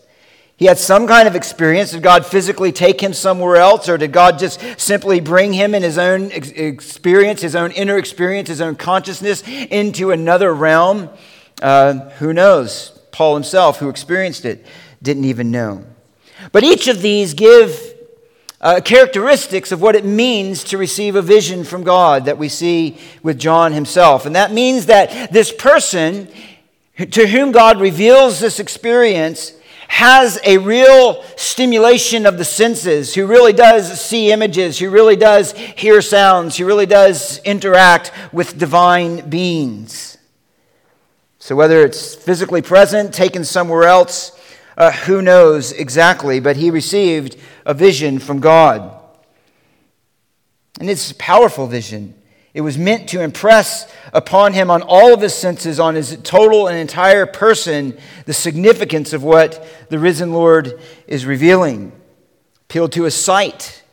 He 0.58 0.66
had 0.66 0.78
some 0.78 1.08
kind 1.08 1.28
of 1.28 1.36
experience. 1.36 1.92
Did 1.92 2.04
God 2.04 2.26
physically 2.26 2.72
take 2.72 3.02
him 3.02 3.14
somewhere 3.14 3.58
else, 3.58 3.90
or 3.90 3.98
did 3.98 4.14
God 4.14 4.40
just 4.40 4.62
simply 4.80 5.20
bring 5.20 5.52
him 5.52 5.76
in 5.76 5.84
his 5.84 5.98
own 5.98 6.32
experience, 6.32 7.42
his 7.42 7.56
own 7.56 7.72
inner 7.72 7.98
experience, 7.98 8.48
his 8.48 8.62
own 8.62 8.76
consciousness 8.76 9.44
into 9.46 10.12
another 10.12 10.54
realm? 10.54 11.10
Uh, 11.62 12.10
who 12.12 12.32
knows? 12.34 12.98
Paul 13.12 13.34
himself, 13.34 13.80
who 13.80 13.90
experienced 13.90 14.46
it, 14.46 14.66
didn't 15.02 15.26
even 15.26 15.52
know. 15.52 15.86
But 16.52 16.64
each 16.64 16.88
of 16.88 17.02
these 17.02 17.34
give 17.34 17.95
uh, 18.66 18.82
characteristics 18.82 19.72
of 19.72 19.80
what 19.80 19.96
it 19.96 20.04
means 20.04 20.64
to 20.64 20.76
receive 20.76 21.16
a 21.16 21.22
vision 21.22 21.64
from 21.64 21.84
God 21.84 22.26
that 22.26 22.40
we 22.40 22.50
see 22.50 22.98
with 23.22 23.38
John 23.38 23.74
himself. 23.74 24.26
And 24.26 24.36
that 24.36 24.52
means 24.52 24.88
that 24.88 25.32
this 25.32 25.52
person 25.52 26.28
to 26.98 27.28
whom 27.28 27.52
God 27.52 27.80
reveals 27.80 28.40
this 28.40 28.60
experience 28.60 29.54
has 29.88 30.40
a 30.46 30.58
real 30.58 31.24
stimulation 31.36 32.26
of 32.26 32.40
the 32.40 32.44
senses, 32.44 33.14
who 33.14 33.28
really 33.28 33.54
does 33.54 34.02
see 34.02 34.32
images, 34.32 34.80
who 34.80 34.90
really 34.90 35.16
does 35.16 35.52
hear 35.52 36.02
sounds, 36.02 36.58
who 36.58 36.66
really 36.66 36.88
does 36.88 37.38
interact 37.44 38.12
with 38.34 38.58
divine 38.58 39.30
beings. 39.30 40.18
So, 41.38 41.56
whether 41.56 41.86
it's 41.86 42.16
physically 42.16 42.64
present, 42.64 43.14
taken 43.14 43.44
somewhere 43.44 43.84
else, 43.84 44.32
uh, 44.76 44.92
who 44.92 45.22
knows 45.22 45.72
exactly, 45.72 46.40
but 46.40 46.58
he 46.58 46.72
received 46.72 47.38
a 47.66 47.74
vision 47.74 48.20
from 48.20 48.40
God. 48.40 48.92
And 50.80 50.90
it's 50.90 51.12
a 51.12 51.16
powerful 51.16 51.68
vision. 51.68 52.14
It 52.54 52.62
was 52.62 52.78
meant 52.78 53.10
to 53.10 53.22
impress 53.22 53.92
upon 54.14 54.54
him 54.54 54.72
on 54.72 54.82
all 54.82 55.14
of 55.14 55.22
his 55.22 55.34
senses, 55.34 55.80
on 55.80 55.96
his 55.96 56.18
total 56.24 56.68
and 56.68 56.78
entire 56.78 57.26
person, 57.26 57.98
the 58.26 58.34
significance 58.34 59.12
of 59.12 59.24
what 59.24 59.66
the 59.90 60.00
risen 60.00 60.32
Lord 60.32 60.80
is 61.08 61.26
revealing. 61.26 61.92
Appealed 62.70 62.94
to 62.94 63.04
his 63.04 63.16
sight. 63.16 63.84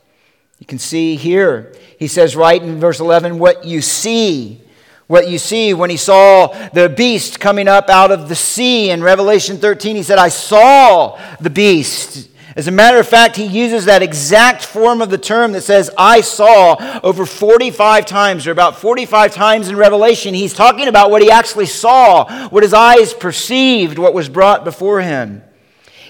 You 0.59 0.65
can 0.65 0.79
see 0.79 1.17
here, 1.17 1.75
he 1.99 2.07
says 2.07 2.35
right 2.35 2.61
in 2.61 2.79
verse 2.79 3.01
11, 3.01 3.37
what 3.37 3.65
you 3.65 3.81
see 3.81 4.61
what 5.07 5.29
you 5.29 5.37
see 5.37 5.73
when 5.73 5.89
he 5.89 5.97
saw 5.97 6.47
the 6.69 6.89
beast 6.89 7.39
coming 7.39 7.67
up 7.67 7.89
out 7.89 8.11
of 8.11 8.29
the 8.29 8.35
sea 8.35 8.89
in 8.89 9.03
Revelation 9.03 9.57
13. 9.57 9.95
He 9.95 10.03
said, 10.03 10.17
I 10.17 10.29
saw 10.29 11.19
the 11.39 11.49
beast. 11.49 12.29
As 12.55 12.67
a 12.67 12.71
matter 12.71 12.99
of 12.99 13.07
fact, 13.07 13.35
he 13.35 13.45
uses 13.45 13.85
that 13.85 14.03
exact 14.03 14.63
form 14.63 15.01
of 15.01 15.09
the 15.09 15.17
term 15.17 15.53
that 15.53 15.61
says, 15.61 15.89
I 15.97 16.21
saw 16.21 16.99
over 17.03 17.25
45 17.25 18.05
times, 18.05 18.45
or 18.45 18.51
about 18.51 18.77
45 18.77 19.33
times 19.33 19.69
in 19.69 19.75
Revelation. 19.75 20.35
He's 20.35 20.53
talking 20.53 20.87
about 20.87 21.09
what 21.09 21.23
he 21.23 21.31
actually 21.31 21.65
saw, 21.65 22.49
what 22.49 22.61
his 22.61 22.73
eyes 22.73 23.13
perceived, 23.13 23.97
what 23.97 24.13
was 24.13 24.29
brought 24.29 24.63
before 24.63 25.01
him. 25.01 25.43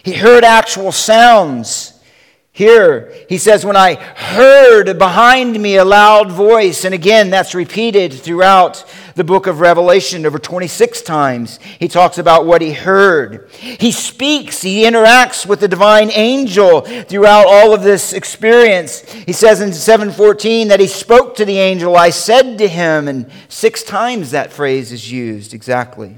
He 0.03 0.13
heard 0.13 0.43
actual 0.43 0.91
sounds. 0.91 1.93
Here, 2.51 3.11
he 3.29 3.39
says, 3.39 3.65
When 3.65 3.77
I 3.77 3.95
heard 3.95 4.99
behind 4.99 5.59
me 5.59 5.77
a 5.77 5.85
loud 5.85 6.29
voice, 6.29 6.83
and 6.85 6.93
again, 6.93 7.29
that's 7.29 7.55
repeated 7.55 8.13
throughout 8.13 8.85
the 9.15 9.23
book 9.23 9.47
of 9.47 9.59
Revelation 9.59 10.25
over 10.25 10.39
26 10.39 11.01
times. 11.01 11.59
He 11.79 11.87
talks 11.87 12.17
about 12.17 12.45
what 12.45 12.61
he 12.61 12.73
heard. 12.73 13.49
He 13.51 13.91
speaks, 13.91 14.61
he 14.61 14.83
interacts 14.83 15.45
with 15.45 15.59
the 15.59 15.67
divine 15.67 16.11
angel 16.11 16.81
throughout 16.81 17.47
all 17.47 17.73
of 17.73 17.83
this 17.83 18.13
experience. 18.13 19.01
He 19.11 19.33
says 19.33 19.61
in 19.61 19.73
714 19.73 20.69
that 20.69 20.79
he 20.79 20.87
spoke 20.87 21.35
to 21.35 21.45
the 21.45 21.59
angel, 21.59 21.95
I 21.95 22.09
said 22.09 22.57
to 22.57 22.67
him, 22.67 23.07
and 23.07 23.31
six 23.49 23.83
times 23.83 24.31
that 24.31 24.51
phrase 24.51 24.91
is 24.91 25.11
used 25.11 25.53
exactly. 25.53 26.17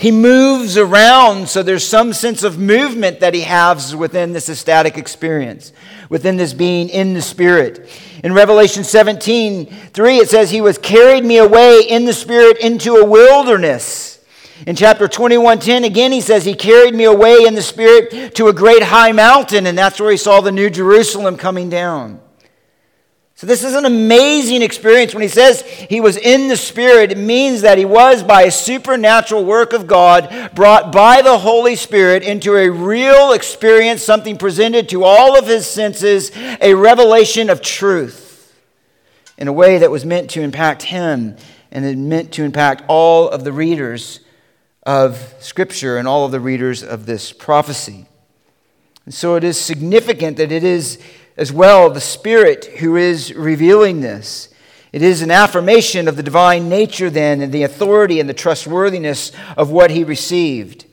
He 0.00 0.10
moves 0.10 0.78
around, 0.78 1.50
so 1.50 1.62
there's 1.62 1.86
some 1.86 2.14
sense 2.14 2.42
of 2.42 2.58
movement 2.58 3.20
that 3.20 3.34
he 3.34 3.42
has 3.42 3.94
within 3.94 4.32
this 4.32 4.48
ecstatic 4.48 4.96
experience, 4.96 5.74
within 6.08 6.38
this 6.38 6.54
being 6.54 6.88
in 6.88 7.12
the 7.12 7.20
Spirit. 7.20 7.86
In 8.24 8.32
Revelation 8.32 8.82
17 8.82 9.66
3, 9.66 10.16
it 10.16 10.30
says, 10.30 10.50
He 10.50 10.62
was 10.62 10.78
carried 10.78 11.26
me 11.26 11.36
away 11.36 11.80
in 11.86 12.06
the 12.06 12.14
Spirit 12.14 12.56
into 12.60 12.94
a 12.94 13.04
wilderness. 13.04 14.24
In 14.66 14.74
chapter 14.74 15.06
21:10 15.06 15.84
again 15.84 16.12
he 16.12 16.20
says 16.22 16.44
he 16.44 16.54
carried 16.54 16.94
me 16.94 17.04
away 17.04 17.44
in 17.46 17.54
the 17.54 17.62
spirit 17.62 18.34
to 18.34 18.48
a 18.48 18.52
great 18.52 18.82
high 18.82 19.10
mountain 19.10 19.66
and 19.66 19.76
that's 19.76 19.98
where 19.98 20.10
he 20.10 20.18
saw 20.18 20.42
the 20.42 20.52
new 20.52 20.68
Jerusalem 20.68 21.38
coming 21.38 21.70
down. 21.70 22.20
So, 23.40 23.46
this 23.46 23.64
is 23.64 23.74
an 23.74 23.86
amazing 23.86 24.60
experience. 24.60 25.14
When 25.14 25.22
he 25.22 25.28
says 25.28 25.62
he 25.62 26.02
was 26.02 26.18
in 26.18 26.48
the 26.48 26.58
Spirit, 26.58 27.10
it 27.10 27.16
means 27.16 27.62
that 27.62 27.78
he 27.78 27.86
was, 27.86 28.22
by 28.22 28.42
a 28.42 28.50
supernatural 28.50 29.46
work 29.46 29.72
of 29.72 29.86
God, 29.86 30.50
brought 30.54 30.92
by 30.92 31.22
the 31.22 31.38
Holy 31.38 31.74
Spirit 31.74 32.22
into 32.22 32.54
a 32.54 32.68
real 32.68 33.32
experience, 33.32 34.02
something 34.02 34.36
presented 34.36 34.90
to 34.90 35.04
all 35.04 35.38
of 35.38 35.46
his 35.46 35.66
senses, 35.66 36.30
a 36.60 36.74
revelation 36.74 37.48
of 37.48 37.62
truth 37.62 38.54
in 39.38 39.48
a 39.48 39.54
way 39.54 39.78
that 39.78 39.90
was 39.90 40.04
meant 40.04 40.28
to 40.32 40.42
impact 40.42 40.82
him 40.82 41.34
and 41.70 41.86
it 41.86 41.96
meant 41.96 42.32
to 42.32 42.44
impact 42.44 42.82
all 42.88 43.26
of 43.30 43.44
the 43.44 43.52
readers 43.52 44.20
of 44.82 45.32
Scripture 45.38 45.96
and 45.96 46.06
all 46.06 46.26
of 46.26 46.30
the 46.30 46.40
readers 46.40 46.82
of 46.82 47.06
this 47.06 47.32
prophecy. 47.32 48.04
And 49.06 49.14
so, 49.14 49.36
it 49.36 49.44
is 49.44 49.58
significant 49.58 50.36
that 50.36 50.52
it 50.52 50.62
is 50.62 50.98
as 51.40 51.50
well 51.50 51.88
the 51.88 52.00
Spirit 52.02 52.66
who 52.66 52.96
is 52.96 53.34
revealing 53.34 54.02
this. 54.02 54.50
It 54.92 55.00
is 55.00 55.22
an 55.22 55.30
affirmation 55.30 56.06
of 56.06 56.16
the 56.16 56.22
divine 56.22 56.68
nature, 56.68 57.08
then, 57.08 57.40
and 57.40 57.50
the 57.50 57.62
authority 57.62 58.20
and 58.20 58.28
the 58.28 58.34
trustworthiness 58.34 59.32
of 59.56 59.70
what 59.70 59.90
he 59.90 60.04
received. 60.04 60.84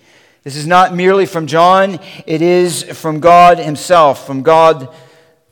This 0.43 0.55
is 0.55 0.65
not 0.65 0.95
merely 0.95 1.25
from 1.25 1.47
John, 1.47 1.99
it 2.25 2.41
is 2.41 2.83
from 2.83 3.19
God 3.19 3.59
himself, 3.59 4.25
from 4.25 4.41
God, 4.41 4.95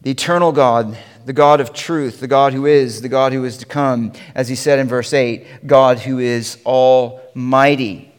the 0.01 0.11
eternal 0.11 0.53
God, 0.53 0.97
the 1.25 1.33
God 1.33 1.59
of 1.59 1.73
truth, 1.73 2.21
the 2.21 2.27
God 2.27 2.53
who 2.53 2.65
is, 2.65 3.01
the 3.01 3.09
God 3.09 3.33
who 3.33 3.43
is 3.43 3.57
to 3.57 3.65
come, 3.65 4.13
as 4.33 4.47
he 4.47 4.55
said 4.55 4.79
in 4.79 4.87
verse 4.87 5.11
8, 5.11 5.67
God 5.67 5.99
who 5.99 6.19
is 6.19 6.59
almighty. 6.65 8.13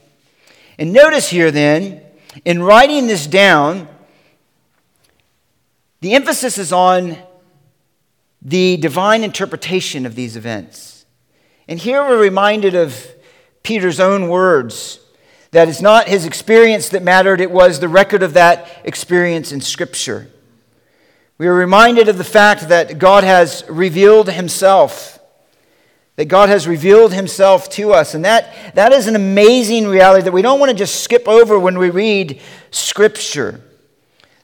And 0.79 0.93
notice 0.93 1.31
here, 1.31 1.51
then, 1.51 2.03
in 2.45 2.63
writing 2.63 3.07
this 3.07 3.27
down, 3.27 3.89
the 6.01 6.15
emphasis 6.15 6.59
is 6.59 6.73
on 6.73 7.17
the 8.43 8.77
divine 8.77 9.25
interpretation 9.25 10.07
of 10.07 10.15
these 10.15 10.37
events. 10.37 11.07
And 11.69 11.79
here 11.79 12.03
we're 12.03 12.21
reminded 12.21 12.75
of 12.75 13.07
Peter's 13.63 13.99
own 13.99 14.29
words 14.29 15.01
that 15.51 15.69
it's 15.69 15.81
not 15.81 16.07
his 16.07 16.27
experience 16.27 16.91
that 16.91 17.03
mattered, 17.03 17.41
it 17.41 17.51
was 17.51 17.81
the 17.81 17.89
record 17.89 18.23
of 18.23 18.35
that 18.35 18.69
experience 18.85 19.53
in 19.53 19.61
Scripture. 19.61 20.31
We 21.39 21.47
are 21.47 21.55
reminded 21.55 22.09
of 22.09 22.19
the 22.19 22.25
fact 22.25 22.69
that 22.69 22.99
God 22.99 23.25
has 23.25 23.65
revealed 23.69 24.31
himself, 24.31 25.19
that 26.17 26.27
God 26.27 26.49
has 26.49 26.69
revealed 26.69 27.13
himself 27.13 27.69
to 27.71 27.93
us. 27.93 28.15
And 28.15 28.25
that, 28.25 28.75
that 28.75 28.93
is 28.93 29.07
an 29.07 29.17
amazing 29.17 29.87
reality 29.87 30.25
that 30.25 30.33
we 30.33 30.43
don't 30.43 30.61
want 30.61 30.71
to 30.71 30.77
just 30.77 31.03
skip 31.03 31.27
over 31.27 31.59
when 31.59 31.79
we 31.79 31.91
read 31.91 32.41
Scripture. 32.71 33.61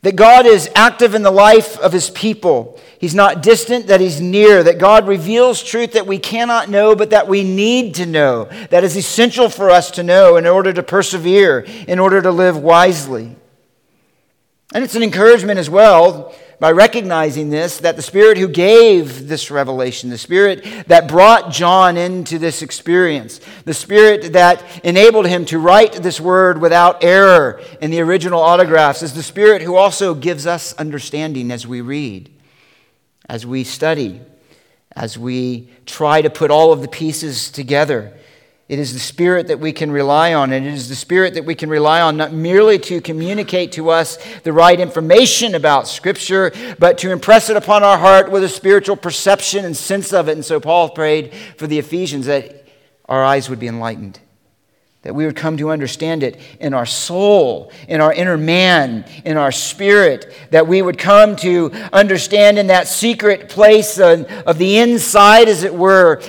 That 0.02 0.16
God 0.16 0.46
is 0.46 0.68
active 0.74 1.14
in 1.14 1.22
the 1.22 1.30
life 1.30 1.78
of 1.78 1.92
his 1.92 2.10
people. 2.10 2.80
He's 2.98 3.14
not 3.14 3.40
distant, 3.42 3.86
that 3.86 4.00
he's 4.00 4.20
near. 4.20 4.62
That 4.62 4.78
God 4.78 5.06
reveals 5.06 5.62
truth 5.62 5.92
that 5.92 6.08
we 6.08 6.18
cannot 6.18 6.68
know, 6.68 6.96
but 6.96 7.10
that 7.10 7.28
we 7.28 7.44
need 7.44 7.94
to 7.96 8.06
know. 8.06 8.48
That 8.70 8.82
is 8.82 8.96
essential 8.96 9.48
for 9.48 9.70
us 9.70 9.92
to 9.92 10.02
know 10.02 10.36
in 10.36 10.46
order 10.46 10.72
to 10.72 10.82
persevere, 10.82 11.60
in 11.86 12.00
order 12.00 12.20
to 12.20 12.32
live 12.32 12.56
wisely. 12.56 13.36
And 14.74 14.82
it's 14.82 14.96
an 14.96 15.02
encouragement 15.02 15.60
as 15.60 15.70
well 15.70 16.34
by 16.62 16.70
recognizing 16.70 17.50
this 17.50 17.78
that 17.78 17.96
the 17.96 18.02
Spirit 18.02 18.38
who 18.38 18.46
gave 18.46 19.26
this 19.26 19.50
revelation, 19.50 20.10
the 20.10 20.16
Spirit 20.16 20.64
that 20.86 21.08
brought 21.08 21.50
John 21.50 21.96
into 21.96 22.38
this 22.38 22.62
experience, 22.62 23.40
the 23.64 23.74
Spirit 23.74 24.34
that 24.34 24.62
enabled 24.84 25.26
him 25.26 25.44
to 25.46 25.58
write 25.58 25.94
this 25.94 26.20
word 26.20 26.60
without 26.60 27.02
error 27.02 27.60
in 27.80 27.90
the 27.90 28.00
original 28.00 28.40
autographs, 28.40 29.02
is 29.02 29.12
the 29.12 29.24
Spirit 29.24 29.62
who 29.62 29.74
also 29.74 30.14
gives 30.14 30.46
us 30.46 30.72
understanding 30.74 31.50
as 31.50 31.66
we 31.66 31.80
read, 31.80 32.30
as 33.28 33.44
we 33.44 33.64
study, 33.64 34.20
as 34.94 35.18
we 35.18 35.68
try 35.84 36.22
to 36.22 36.30
put 36.30 36.52
all 36.52 36.72
of 36.72 36.80
the 36.80 36.86
pieces 36.86 37.50
together 37.50 38.16
it 38.72 38.78
is 38.78 38.94
the 38.94 38.98
Spirit 38.98 39.48
that 39.48 39.60
we 39.60 39.70
can 39.70 39.90
rely 39.90 40.32
on, 40.32 40.50
and 40.50 40.64
it 40.64 40.72
is 40.72 40.88
the 40.88 40.94
Spirit 40.94 41.34
that 41.34 41.44
we 41.44 41.54
can 41.54 41.68
rely 41.68 42.00
on 42.00 42.16
not 42.16 42.32
merely 42.32 42.78
to 42.78 43.02
communicate 43.02 43.72
to 43.72 43.90
us 43.90 44.16
the 44.44 44.52
right 44.54 44.80
information 44.80 45.54
about 45.54 45.86
Scripture, 45.86 46.50
but 46.78 46.96
to 46.96 47.10
impress 47.10 47.50
it 47.50 47.56
upon 47.58 47.82
our 47.82 47.98
heart 47.98 48.30
with 48.30 48.42
a 48.42 48.48
spiritual 48.48 48.96
perception 48.96 49.66
and 49.66 49.76
sense 49.76 50.14
of 50.14 50.26
it. 50.26 50.32
And 50.32 50.42
so 50.42 50.58
Paul 50.58 50.88
prayed 50.88 51.34
for 51.58 51.66
the 51.66 51.78
Ephesians 51.78 52.24
that 52.24 52.66
our 53.04 53.22
eyes 53.22 53.50
would 53.50 53.58
be 53.58 53.68
enlightened, 53.68 54.18
that 55.02 55.14
we 55.14 55.26
would 55.26 55.36
come 55.36 55.58
to 55.58 55.70
understand 55.70 56.22
it 56.22 56.40
in 56.58 56.72
our 56.72 56.86
soul, 56.86 57.70
in 57.88 58.00
our 58.00 58.14
inner 58.14 58.38
man, 58.38 59.04
in 59.26 59.36
our 59.36 59.52
spirit, 59.52 60.34
that 60.50 60.66
we 60.66 60.80
would 60.80 60.96
come 60.96 61.36
to 61.36 61.70
understand 61.92 62.58
in 62.58 62.68
that 62.68 62.88
secret 62.88 63.50
place 63.50 63.98
of 63.98 64.56
the 64.56 64.78
inside, 64.78 65.50
as 65.50 65.62
it 65.62 65.74
were, 65.74 66.22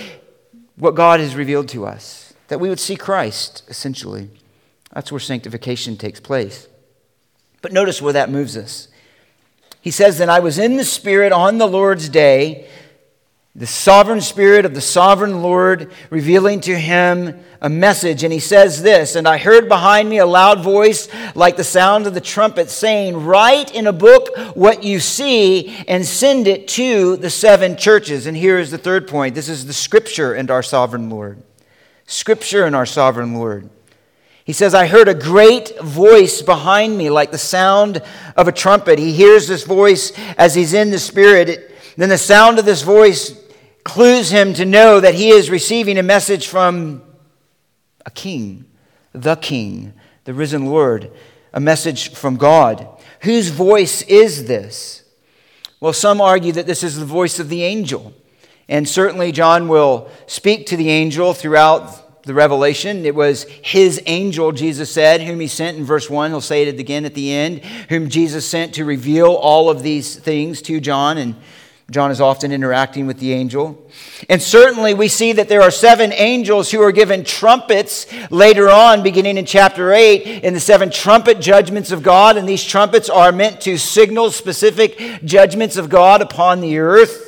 what 0.75 0.93
God 0.93 1.21
has 1.21 1.37
revealed 1.37 1.69
to 1.69 1.85
us 1.85 2.22
that 2.47 2.59
we 2.59 2.69
would 2.69 2.79
see 2.79 2.95
Christ, 2.95 3.63
essentially. 3.67 4.29
That's 4.93 5.11
where 5.11 5.19
sanctification 5.19 5.97
takes 5.97 6.19
place. 6.19 6.67
But 7.61 7.71
notice 7.71 8.01
where 8.01 8.13
that 8.13 8.29
moves 8.29 8.57
us. 8.57 8.89
He 9.81 9.91
says, 9.91 10.17
Then 10.17 10.29
I 10.29 10.39
was 10.39 10.59
in 10.59 10.77
the 10.77 10.85
Spirit 10.85 11.31
on 11.31 11.57
the 11.57 11.67
Lord's 11.67 12.09
day, 12.09 12.67
the 13.55 13.67
sovereign 13.67 14.21
Spirit 14.21 14.65
of 14.65 14.73
the 14.73 14.81
sovereign 14.81 15.41
Lord 15.41 15.91
revealing 16.09 16.59
to 16.61 16.75
him 16.75 17.39
a 17.61 17.69
message. 17.69 18.23
And 18.23 18.33
he 18.33 18.39
says 18.39 18.81
this 18.81 19.15
And 19.15 19.27
I 19.27 19.37
heard 19.37 19.67
behind 19.67 20.09
me 20.09 20.19
a 20.19 20.25
loud 20.25 20.61
voice 20.61 21.07
like 21.35 21.57
the 21.57 21.63
sound 21.63 22.05
of 22.05 22.13
the 22.13 22.21
trumpet 22.21 22.69
saying, 22.69 23.25
Write 23.25 23.73
in 23.73 23.87
a 23.87 23.93
book 23.93 24.29
what 24.55 24.83
you 24.83 24.99
see 24.99 25.83
and 25.87 26.05
send 26.05 26.47
it 26.47 26.67
to 26.69 27.17
the 27.17 27.29
seven 27.29 27.77
churches. 27.77 28.27
And 28.27 28.35
here 28.35 28.59
is 28.59 28.71
the 28.71 28.77
third 28.77 29.07
point 29.07 29.35
this 29.35 29.49
is 29.49 29.65
the 29.65 29.73
scripture 29.73 30.33
and 30.33 30.51
our 30.51 30.63
sovereign 30.63 31.09
Lord. 31.09 31.41
Scripture 32.05 32.65
and 32.65 32.75
our 32.75 32.85
sovereign 32.85 33.33
Lord. 33.33 33.69
He 34.45 34.53
says, 34.53 34.73
I 34.73 34.87
heard 34.87 35.07
a 35.07 35.13
great 35.13 35.79
voice 35.79 36.41
behind 36.41 36.97
me, 36.97 37.09
like 37.09 37.31
the 37.31 37.37
sound 37.37 38.01
of 38.35 38.47
a 38.47 38.51
trumpet. 38.51 38.99
He 38.99 39.13
hears 39.13 39.47
this 39.47 39.63
voice 39.63 40.11
as 40.37 40.53
he's 40.53 40.73
in 40.73 40.91
the 40.91 40.99
Spirit. 40.99 41.49
It, 41.49 41.71
then 41.95 42.09
the 42.09 42.17
sound 42.17 42.59
of 42.59 42.65
this 42.65 42.81
voice 42.81 43.39
clues 43.85 44.31
him 44.31 44.53
to 44.55 44.65
know 44.65 44.99
that 44.99 45.15
he 45.15 45.29
is 45.29 45.49
receiving 45.49 45.97
a 45.97 46.03
message 46.03 46.47
from 46.47 47.03
a 48.05 48.11
king, 48.11 48.65
the 49.13 49.35
king, 49.35 49.93
the 50.25 50.33
risen 50.33 50.65
Lord, 50.65 51.11
a 51.53 51.59
message 51.59 52.13
from 52.13 52.35
God. 52.35 52.87
Whose 53.21 53.49
voice 53.49 54.01
is 54.03 54.45
this? 54.45 55.03
Well, 55.79 55.93
some 55.93 56.19
argue 56.19 56.51
that 56.53 56.65
this 56.65 56.83
is 56.83 56.97
the 56.97 57.05
voice 57.05 57.39
of 57.39 57.49
the 57.49 57.63
angel. 57.63 58.13
And 58.69 58.87
certainly, 58.87 59.31
John 59.31 59.67
will 59.67 60.09
speak 60.25 60.67
to 60.67 60.77
the 60.77 60.89
angel 60.89 61.33
throughout 61.33 62.23
the 62.23 62.33
revelation. 62.33 63.05
It 63.05 63.15
was 63.15 63.43
his 63.43 64.01
angel, 64.05 64.53
Jesus 64.53 64.89
said, 64.91 65.21
whom 65.21 65.39
he 65.39 65.47
sent 65.47 65.77
in 65.77 65.83
verse 65.83 66.09
1. 66.09 66.31
He'll 66.31 66.41
say 66.41 66.63
it 66.63 66.79
again 66.79 67.03
at 67.05 67.13
the 67.13 67.33
end, 67.33 67.63
whom 67.89 68.09
Jesus 68.09 68.47
sent 68.47 68.75
to 68.75 68.85
reveal 68.85 69.33
all 69.33 69.69
of 69.69 69.83
these 69.83 70.15
things 70.15 70.61
to 70.63 70.79
John. 70.79 71.17
And 71.17 71.35
John 71.91 72.11
is 72.11 72.21
often 72.21 72.53
interacting 72.53 73.07
with 73.07 73.19
the 73.19 73.33
angel. 73.33 73.89
And 74.29 74.41
certainly, 74.41 74.93
we 74.93 75.09
see 75.09 75.33
that 75.33 75.49
there 75.49 75.61
are 75.61 75.69
seven 75.69 76.13
angels 76.13 76.71
who 76.71 76.81
are 76.81 76.93
given 76.93 77.25
trumpets 77.25 78.07
later 78.31 78.69
on, 78.69 79.03
beginning 79.03 79.37
in 79.37 79.45
chapter 79.45 79.91
8, 79.91 80.43
in 80.43 80.53
the 80.53 80.61
seven 80.61 80.89
trumpet 80.89 81.41
judgments 81.41 81.91
of 81.91 82.01
God. 82.01 82.37
And 82.37 82.47
these 82.47 82.63
trumpets 82.63 83.09
are 83.09 83.33
meant 83.33 83.59
to 83.61 83.77
signal 83.77 84.31
specific 84.31 84.97
judgments 85.25 85.75
of 85.75 85.89
God 85.89 86.21
upon 86.21 86.61
the 86.61 86.77
earth. 86.77 87.22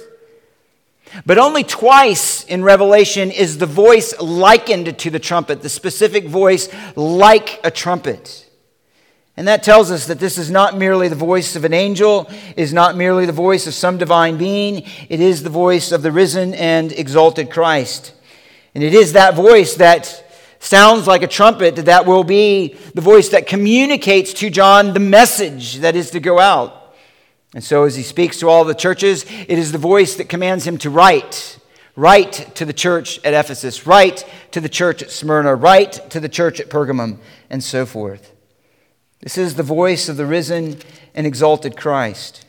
But 1.26 1.38
only 1.38 1.64
twice 1.64 2.44
in 2.46 2.64
Revelation 2.64 3.32
is 3.32 3.58
the 3.58 3.66
voice 3.66 4.20
likened 4.20 4.98
to 5.00 5.10
the 5.10 5.20
trumpet, 5.20 5.62
the 5.62 5.70
specific 5.70 6.26
voice 6.26 6.70
like 6.96 7.60
a 7.64 7.72
trumpet. 7.72 8.50
And 9.38 9.48
that 9.48 9.64
tells 9.64 9.92
us 9.92 10.08
that 10.08 10.20
this 10.20 10.38
is 10.38 10.50
not 10.50 10.78
merely 10.78 11.10
the 11.10 11.16
voice 11.16 11.56
of 11.56 11.66
an 11.66 11.74
angel, 11.74 12.30
is 12.56 12.74
not 12.74 12.96
merely 12.96 13.26
the 13.26 13.34
voice 13.34 13.68
of 13.68 13.74
some 13.74 13.98
divine 13.98 14.38
being, 14.38 14.84
it 15.10 15.20
is 15.20 15.44
the 15.44 15.50
voice 15.50 15.92
of 15.92 16.02
the 16.02 16.12
risen 16.12 16.54
and 16.54 16.92
exalted 16.94 17.52
Christ. 17.52 18.14
And 18.74 18.84
it 18.84 18.94
is 18.94 19.14
that 19.14 19.36
voice 19.36 19.76
that 19.76 20.24
sounds 20.60 21.06
like 21.06 21.22
a 21.22 21.28
trumpet 21.28 21.76
that 21.76 22.06
will 22.06 22.24
be 22.24 22.76
the 22.94 23.02
voice 23.02 23.30
that 23.30 23.46
communicates 23.46 24.34
to 24.36 24.50
John 24.50 24.94
the 24.94 25.00
message 25.00 25.78
that 25.80 25.96
is 25.96 26.12
to 26.12 26.20
go 26.20 26.40
out. 26.40 26.85
And 27.56 27.64
so, 27.64 27.86
as 27.86 27.96
he 27.96 28.04
speaks 28.04 28.38
to 28.40 28.50
all 28.50 28.66
the 28.66 28.76
churches, 28.76 29.24
it 29.24 29.58
is 29.58 29.72
the 29.72 29.78
voice 29.78 30.16
that 30.16 30.28
commands 30.28 30.68
him 30.68 30.78
to 30.80 30.90
write. 30.90 31.58
Write 31.96 32.54
to 32.56 32.66
the 32.66 32.74
church 32.74 33.18
at 33.24 33.34
Ephesus, 33.34 33.88
write 33.88 34.30
to 34.52 34.60
the 34.60 34.68
church 34.68 35.02
at 35.02 35.10
Smyrna, 35.10 35.56
write 35.56 36.10
to 36.10 36.20
the 36.20 36.28
church 36.28 36.60
at 36.60 36.70
Pergamum, 36.70 37.18
and 37.50 37.64
so 37.64 37.86
forth. 37.86 38.34
This 39.22 39.38
is 39.38 39.56
the 39.56 39.64
voice 39.64 40.10
of 40.10 40.18
the 40.18 40.26
risen 40.26 40.80
and 41.14 41.26
exalted 41.26 41.78
Christ. 41.78 42.46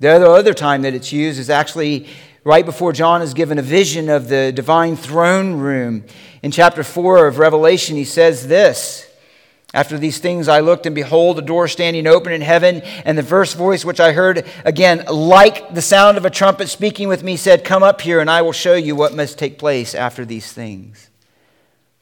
The 0.00 0.28
other 0.28 0.52
time 0.52 0.82
that 0.82 0.94
it's 0.94 1.12
used 1.12 1.38
is 1.38 1.48
actually 1.48 2.08
right 2.42 2.66
before 2.66 2.92
John 2.92 3.22
is 3.22 3.34
given 3.34 3.60
a 3.60 3.62
vision 3.62 4.08
of 4.08 4.26
the 4.26 4.50
divine 4.50 4.96
throne 4.96 5.54
room. 5.54 6.04
In 6.42 6.50
chapter 6.50 6.82
4 6.82 7.28
of 7.28 7.38
Revelation, 7.38 7.94
he 7.94 8.04
says 8.04 8.48
this 8.48 9.08
after 9.74 9.96
these 9.96 10.18
things, 10.18 10.48
I 10.48 10.60
looked, 10.60 10.84
and 10.84 10.94
behold, 10.94 11.38
a 11.38 11.42
door 11.42 11.66
standing 11.66 12.06
open 12.06 12.32
in 12.32 12.42
heaven. 12.42 12.82
And 13.06 13.16
the 13.16 13.22
first 13.22 13.56
voice 13.56 13.84
which 13.86 14.00
I 14.00 14.12
heard, 14.12 14.46
again, 14.66 15.04
like 15.10 15.74
the 15.74 15.80
sound 15.80 16.18
of 16.18 16.26
a 16.26 16.30
trumpet 16.30 16.68
speaking 16.68 17.08
with 17.08 17.22
me, 17.22 17.36
said, 17.38 17.64
Come 17.64 17.82
up 17.82 18.02
here, 18.02 18.20
and 18.20 18.30
I 18.30 18.42
will 18.42 18.52
show 18.52 18.74
you 18.74 18.94
what 18.94 19.14
must 19.14 19.38
take 19.38 19.58
place 19.58 19.94
after 19.94 20.26
these 20.26 20.52
things. 20.52 21.08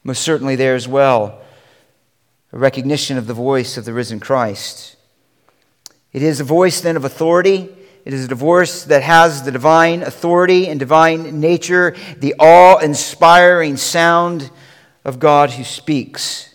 Most 0.03 0.21
certainly, 0.21 0.57
there 0.57 0.75
as 0.75 0.87
well, 0.87 1.41
a 2.51 2.57
recognition 2.57 3.17
of 3.17 3.27
the 3.27 3.33
voice 3.33 3.77
of 3.77 3.85
the 3.85 3.93
risen 3.93 4.19
Christ. 4.19 4.97
It 6.11 6.23
is 6.23 6.41
a 6.41 6.43
voice 6.43 6.81
then 6.81 6.97
of 6.97 7.05
authority. 7.05 7.69
It 8.03 8.13
is 8.13 8.29
a 8.29 8.35
voice 8.35 8.83
that 8.85 9.03
has 9.03 9.43
the 9.43 9.51
divine 9.51 10.03
authority 10.03 10.67
and 10.67 10.77
divine 10.77 11.39
nature, 11.39 11.95
the 12.17 12.35
awe 12.37 12.79
inspiring 12.79 13.77
sound 13.77 14.49
of 15.05 15.19
God 15.19 15.51
who 15.51 15.63
speaks. 15.63 16.50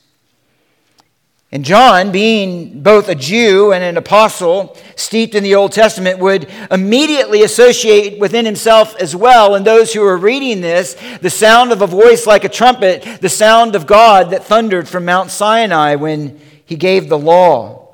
And 1.53 1.65
John, 1.65 2.11
being 2.11 2.83
both 2.83 3.09
a 3.09 3.15
Jew 3.15 3.73
and 3.73 3.85
an 3.85 3.97
apostle, 3.97 4.77
steeped 4.97 5.35
in 5.37 5.45
the 5.45 5.55
Old 5.55 5.71
Testament, 5.71 6.19
would 6.19 6.51
immediately 6.73 7.45
associate 7.45 8.19
within 8.19 8.45
himself 8.45 8.97
as 8.97 9.15
well, 9.15 9.55
and 9.55 9.65
those 9.65 9.93
who 9.93 10.03
are 10.05 10.17
reading 10.17 10.61
this, 10.61 10.97
the 11.21 11.31
sound 11.31 11.71
of 11.71 11.83
a 11.83 11.87
voice 11.87 12.27
like 12.27 12.43
a 12.43 12.49
trumpet, 12.49 13.21
the 13.21 13.29
sound 13.29 13.77
of 13.77 13.87
God 13.87 14.31
that 14.31 14.45
thundered 14.45 14.89
from 14.89 15.05
Mount 15.05 15.31
Sinai 15.31 15.95
when 15.95 16.41
he 16.65 16.75
gave 16.75 17.09
the 17.09 17.19
law, 17.19 17.93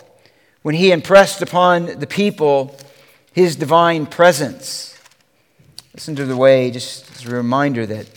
when 0.63 0.75
he 0.75 0.91
impressed 0.91 1.43
upon 1.43 1.99
the 1.99 2.07
people 2.07 2.75
his 3.33 3.55
divine 3.55 4.07
presence. 4.07 4.99
Listen 5.93 6.17
to 6.17 6.25
the 6.25 6.39
way, 6.39 6.71
just 6.71 7.11
as 7.17 7.27
a 7.27 7.37
reminder, 7.37 7.85
that 7.85 8.09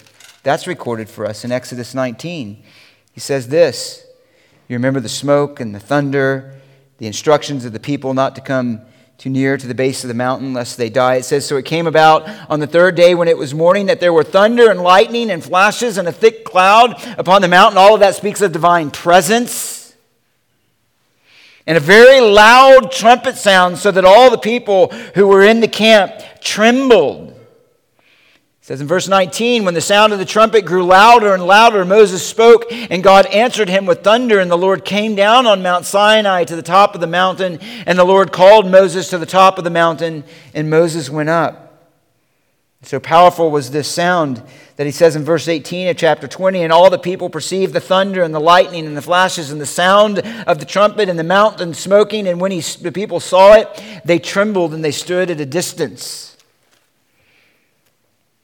that's 0.44 0.66
recorded 0.66 1.10
for 1.10 1.26
us 1.26 1.44
in 1.44 1.52
Exodus 1.52 1.94
19. 1.94 2.64
He 3.12 3.20
says 3.20 3.50
this. 3.50 4.05
You 4.68 4.76
remember 4.76 5.00
the 5.00 5.10
smoke 5.10 5.60
and 5.60 5.76
the 5.76 5.80
thunder, 5.80 6.56
the 6.98 7.06
instructions 7.06 7.66
of 7.66 7.74
the 7.74 7.80
people 7.80 8.14
not 8.14 8.36
to 8.36 8.42
come 8.42 8.82
too 9.18 9.30
near 9.30 9.58
to 9.58 9.68
the 9.68 9.76
base 9.76 10.04
of 10.04 10.08
the 10.08 10.14
mountain 10.14 10.54
lest 10.54 10.78
they 10.78 10.90
die. 10.90 11.16
It 11.16 11.26
says, 11.26 11.46
So 11.46 11.58
it 11.58 11.66
came 11.66 11.88
about 11.88 12.28
on 12.50 12.60
the 12.60 12.68
third 12.68 12.96
day 12.96 13.16
when 13.16 13.28
it 13.28 13.38
was 13.38 13.54
morning 13.54 13.86
that 13.86 14.00
there 14.00 14.12
were 14.12 14.24
thunder 14.24 14.72
and 14.72 14.82
lightning 14.82 15.30
and 15.30 15.44
flashes 15.44 15.98
and 15.98 16.08
a 16.08 16.12
thick 16.12 16.44
cloud 16.44 16.96
upon 17.18 17.42
the 17.42 17.48
mountain. 17.48 17.78
All 17.78 17.94
of 17.94 18.00
that 18.00 18.16
speaks 18.16 18.42
of 18.42 18.52
divine 18.52 18.92
presence. 18.92 19.96
And 21.68 21.78
a 21.78 21.82
very 21.82 22.20
loud 22.20 22.92
trumpet 22.92 23.38
sound, 23.38 23.78
so 23.78 23.92
that 23.92 24.06
all 24.06 24.30
the 24.30 24.38
people 24.38 24.90
who 25.16 25.28
were 25.28 25.44
in 25.44 25.62
the 25.62 25.68
camp 25.68 26.12
trembled. 26.40 27.35
It 28.66 28.70
says 28.70 28.82
in 28.82 28.88
verse 28.88 29.08
19, 29.08 29.64
when 29.64 29.76
the 29.76 29.80
sound 29.80 30.12
of 30.12 30.18
the 30.18 30.26
trumpet 30.26 30.66
grew 30.66 30.84
louder 30.84 31.36
and 31.36 31.46
louder, 31.46 31.86
Moses 31.86 32.28
spoke, 32.28 32.66
and 32.72 33.04
God 33.04 33.28
answered 33.28 33.70
him 33.70 33.86
with 33.86 34.04
thunder, 34.04 34.40
and 34.40 34.50
the 34.50 34.58
Lord 34.58 34.84
came 34.84 35.14
down 35.14 35.46
on 35.46 35.62
Mount 35.62 35.86
Sinai 35.86 36.46
to 36.46 36.56
the 36.56 36.64
top 36.64 36.96
of 36.96 37.00
the 37.00 37.06
mountain, 37.06 37.60
and 37.86 38.00
the 38.00 38.04
Lord 38.04 38.32
called 38.32 38.66
Moses 38.66 39.12
to 39.12 39.20
the 39.20 39.28
top 39.28 39.60
of 39.60 39.66
the 39.66 39.70
mountain, 39.70 40.24
and 40.56 40.68
Moses 40.68 41.12
went 41.12 41.30
up. 41.30 41.94
So 42.82 43.00
powerful 43.00 43.52
was 43.52 43.70
this 43.70 43.88
sound 43.88 44.42
that 44.78 44.88
he 44.88 44.92
says 44.92 45.16
in 45.16 45.24
verse 45.24 45.48
18 45.48 45.90
of 45.90 45.98
chapter 45.98 46.28
20, 46.28 46.64
and 46.64 46.74
all 46.74 46.90
the 46.90 46.98
people 46.98 47.30
perceived 47.30 47.72
the 47.72 47.80
thunder 47.80 48.24
and 48.24 48.34
the 48.34 48.40
lightning 48.40 48.88
and 48.88 48.98
the 48.98 49.02
flashes 49.04 49.52
and 49.52 49.62
the 49.62 49.68
sound 49.68 50.24
of 50.48 50.58
the 50.58 50.66
trumpet 50.66 51.08
and 51.08 51.20
the 51.20 51.24
mountain 51.24 51.76
smoking, 51.76 52.28
and 52.28 52.42
when 52.42 52.52
he, 52.52 52.62
the 52.82 52.92
people 52.92 53.20
saw 53.20 53.54
it, 53.54 54.02
they 54.06 54.18
trembled 54.18 54.74
and 54.74 54.84
they 54.84 54.90
stood 54.90 55.30
at 55.30 55.40
a 55.40 55.46
distance. 55.46 56.35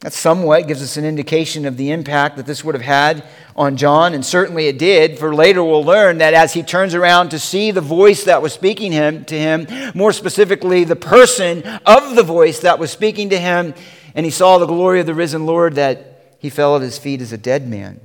That 0.01 0.13
somewhat 0.13 0.67
gives 0.67 0.81
us 0.81 0.97
an 0.97 1.05
indication 1.05 1.65
of 1.65 1.77
the 1.77 1.91
impact 1.91 2.37
that 2.37 2.47
this 2.47 2.63
would 2.63 2.73
have 2.73 2.83
had 2.83 3.23
on 3.55 3.77
John, 3.77 4.15
and 4.15 4.25
certainly 4.25 4.67
it 4.67 4.79
did. 4.79 5.19
For 5.19 5.33
later 5.33 5.63
we'll 5.63 5.83
learn 5.83 6.17
that 6.17 6.33
as 6.33 6.53
he 6.53 6.63
turns 6.63 6.95
around 6.95 7.29
to 7.29 7.39
see 7.39 7.69
the 7.69 7.81
voice 7.81 8.23
that 8.23 8.41
was 8.41 8.51
speaking 8.51 8.91
him, 8.91 9.25
to 9.25 9.37
him, 9.37 9.67
more 9.93 10.11
specifically 10.11 10.83
the 10.83 10.95
person 10.95 11.61
of 11.85 12.15
the 12.15 12.23
voice 12.23 12.61
that 12.61 12.79
was 12.79 12.91
speaking 12.91 13.29
to 13.29 13.39
him, 13.39 13.75
and 14.15 14.25
he 14.25 14.31
saw 14.31 14.57
the 14.57 14.65
glory 14.65 14.99
of 14.99 15.05
the 15.05 15.13
risen 15.13 15.45
Lord, 15.45 15.75
that 15.75 16.35
he 16.39 16.49
fell 16.49 16.75
at 16.75 16.81
his 16.81 16.97
feet 16.97 17.21
as 17.21 17.31
a 17.31 17.37
dead 17.37 17.67
man. 17.67 17.99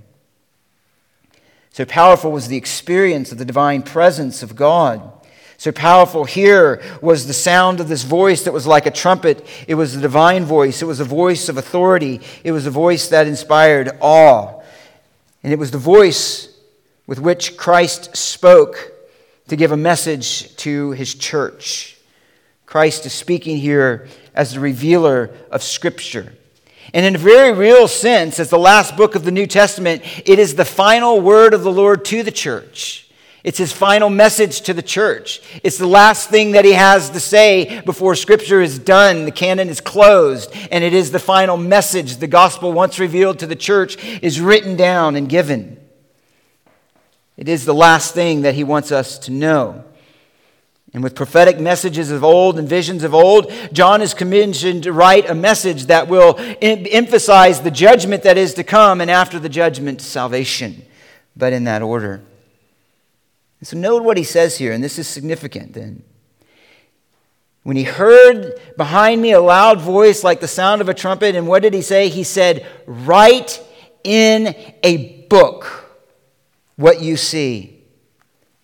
So 1.70 1.86
powerful 1.86 2.30
was 2.30 2.48
the 2.48 2.58
experience 2.58 3.32
of 3.32 3.38
the 3.38 3.44
divine 3.46 3.82
presence 3.82 4.42
of 4.42 4.54
God. 4.54 5.15
So 5.58 5.72
powerful 5.72 6.24
here 6.24 6.82
was 7.00 7.26
the 7.26 7.32
sound 7.32 7.80
of 7.80 7.88
this 7.88 8.02
voice 8.02 8.44
that 8.44 8.52
was 8.52 8.66
like 8.66 8.86
a 8.86 8.90
trumpet. 8.90 9.46
It 9.66 9.74
was 9.74 9.94
the 9.94 10.00
divine 10.00 10.44
voice. 10.44 10.82
It 10.82 10.86
was 10.86 11.00
a 11.00 11.04
voice 11.04 11.48
of 11.48 11.56
authority. 11.56 12.20
It 12.44 12.52
was 12.52 12.66
a 12.66 12.70
voice 12.70 13.08
that 13.08 13.26
inspired 13.26 13.96
awe. 14.00 14.60
And 15.42 15.52
it 15.52 15.58
was 15.58 15.70
the 15.70 15.78
voice 15.78 16.54
with 17.06 17.20
which 17.20 17.56
Christ 17.56 18.16
spoke 18.16 18.92
to 19.48 19.56
give 19.56 19.72
a 19.72 19.76
message 19.76 20.54
to 20.56 20.90
his 20.90 21.14
church. 21.14 21.96
Christ 22.66 23.06
is 23.06 23.12
speaking 23.12 23.56
here 23.56 24.08
as 24.34 24.52
the 24.52 24.60
revealer 24.60 25.30
of 25.50 25.62
Scripture. 25.62 26.34
And 26.92 27.06
in 27.06 27.14
a 27.14 27.18
very 27.18 27.52
real 27.52 27.88
sense, 27.88 28.38
as 28.38 28.50
the 28.50 28.58
last 28.58 28.96
book 28.96 29.14
of 29.14 29.24
the 29.24 29.30
New 29.30 29.46
Testament, 29.46 30.02
it 30.28 30.38
is 30.38 30.54
the 30.54 30.64
final 30.64 31.20
word 31.20 31.54
of 31.54 31.62
the 31.62 31.72
Lord 31.72 32.04
to 32.06 32.22
the 32.22 32.30
church. 32.30 33.05
It's 33.46 33.58
his 33.58 33.72
final 33.72 34.10
message 34.10 34.62
to 34.62 34.74
the 34.74 34.82
church. 34.82 35.40
It's 35.62 35.78
the 35.78 35.86
last 35.86 36.28
thing 36.28 36.50
that 36.50 36.64
he 36.64 36.72
has 36.72 37.10
to 37.10 37.20
say 37.20 37.80
before 37.82 38.16
Scripture 38.16 38.60
is 38.60 38.76
done. 38.76 39.24
The 39.24 39.30
canon 39.30 39.68
is 39.68 39.80
closed, 39.80 40.52
and 40.72 40.82
it 40.82 40.92
is 40.92 41.12
the 41.12 41.20
final 41.20 41.56
message. 41.56 42.16
The 42.16 42.26
gospel, 42.26 42.72
once 42.72 42.98
revealed 42.98 43.38
to 43.38 43.46
the 43.46 43.54
church, 43.54 44.04
is 44.20 44.40
written 44.40 44.74
down 44.74 45.14
and 45.14 45.28
given. 45.28 45.78
It 47.36 47.48
is 47.48 47.64
the 47.64 47.72
last 47.72 48.14
thing 48.14 48.42
that 48.42 48.56
he 48.56 48.64
wants 48.64 48.90
us 48.90 49.16
to 49.20 49.30
know. 49.30 49.84
And 50.92 51.04
with 51.04 51.14
prophetic 51.14 51.60
messages 51.60 52.10
of 52.10 52.24
old 52.24 52.58
and 52.58 52.68
visions 52.68 53.04
of 53.04 53.14
old, 53.14 53.52
John 53.72 54.02
is 54.02 54.12
commissioned 54.12 54.82
to 54.82 54.92
write 54.92 55.30
a 55.30 55.36
message 55.36 55.86
that 55.86 56.08
will 56.08 56.34
em- 56.60 56.84
emphasize 56.90 57.60
the 57.60 57.70
judgment 57.70 58.24
that 58.24 58.38
is 58.38 58.54
to 58.54 58.64
come, 58.64 59.00
and 59.00 59.08
after 59.08 59.38
the 59.38 59.48
judgment, 59.48 60.00
salvation, 60.00 60.82
but 61.36 61.52
in 61.52 61.62
that 61.62 61.82
order. 61.82 62.22
And 63.60 63.66
so, 63.66 63.76
note 63.76 64.02
what 64.02 64.16
he 64.16 64.24
says 64.24 64.58
here, 64.58 64.72
and 64.72 64.84
this 64.84 64.98
is 64.98 65.08
significant 65.08 65.72
then. 65.72 66.02
When 67.62 67.76
he 67.76 67.84
heard 67.84 68.60
behind 68.76 69.20
me 69.20 69.32
a 69.32 69.40
loud 69.40 69.80
voice 69.80 70.22
like 70.22 70.40
the 70.40 70.48
sound 70.48 70.80
of 70.80 70.88
a 70.88 70.94
trumpet, 70.94 71.34
and 71.34 71.48
what 71.48 71.62
did 71.62 71.74
he 71.74 71.82
say? 71.82 72.08
He 72.08 72.22
said, 72.22 72.66
Write 72.86 73.60
in 74.04 74.54
a 74.82 75.22
book 75.22 75.98
what 76.76 77.00
you 77.00 77.16
see 77.16 77.82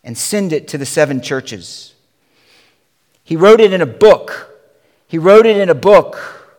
and 0.05 0.17
send 0.17 0.53
it 0.53 0.69
to 0.69 0.79
the 0.79 0.87
seven 0.87 1.21
churches. 1.21 1.95
He 3.25 3.37
wrote 3.37 3.61
it 3.61 3.73
in 3.73 3.81
a 3.81 3.87
book. 3.87 4.51
He 5.09 5.19
wrote 5.19 5.47
it 5.47 5.57
in 5.57 5.69
a 5.69 5.75
book, 5.75 6.59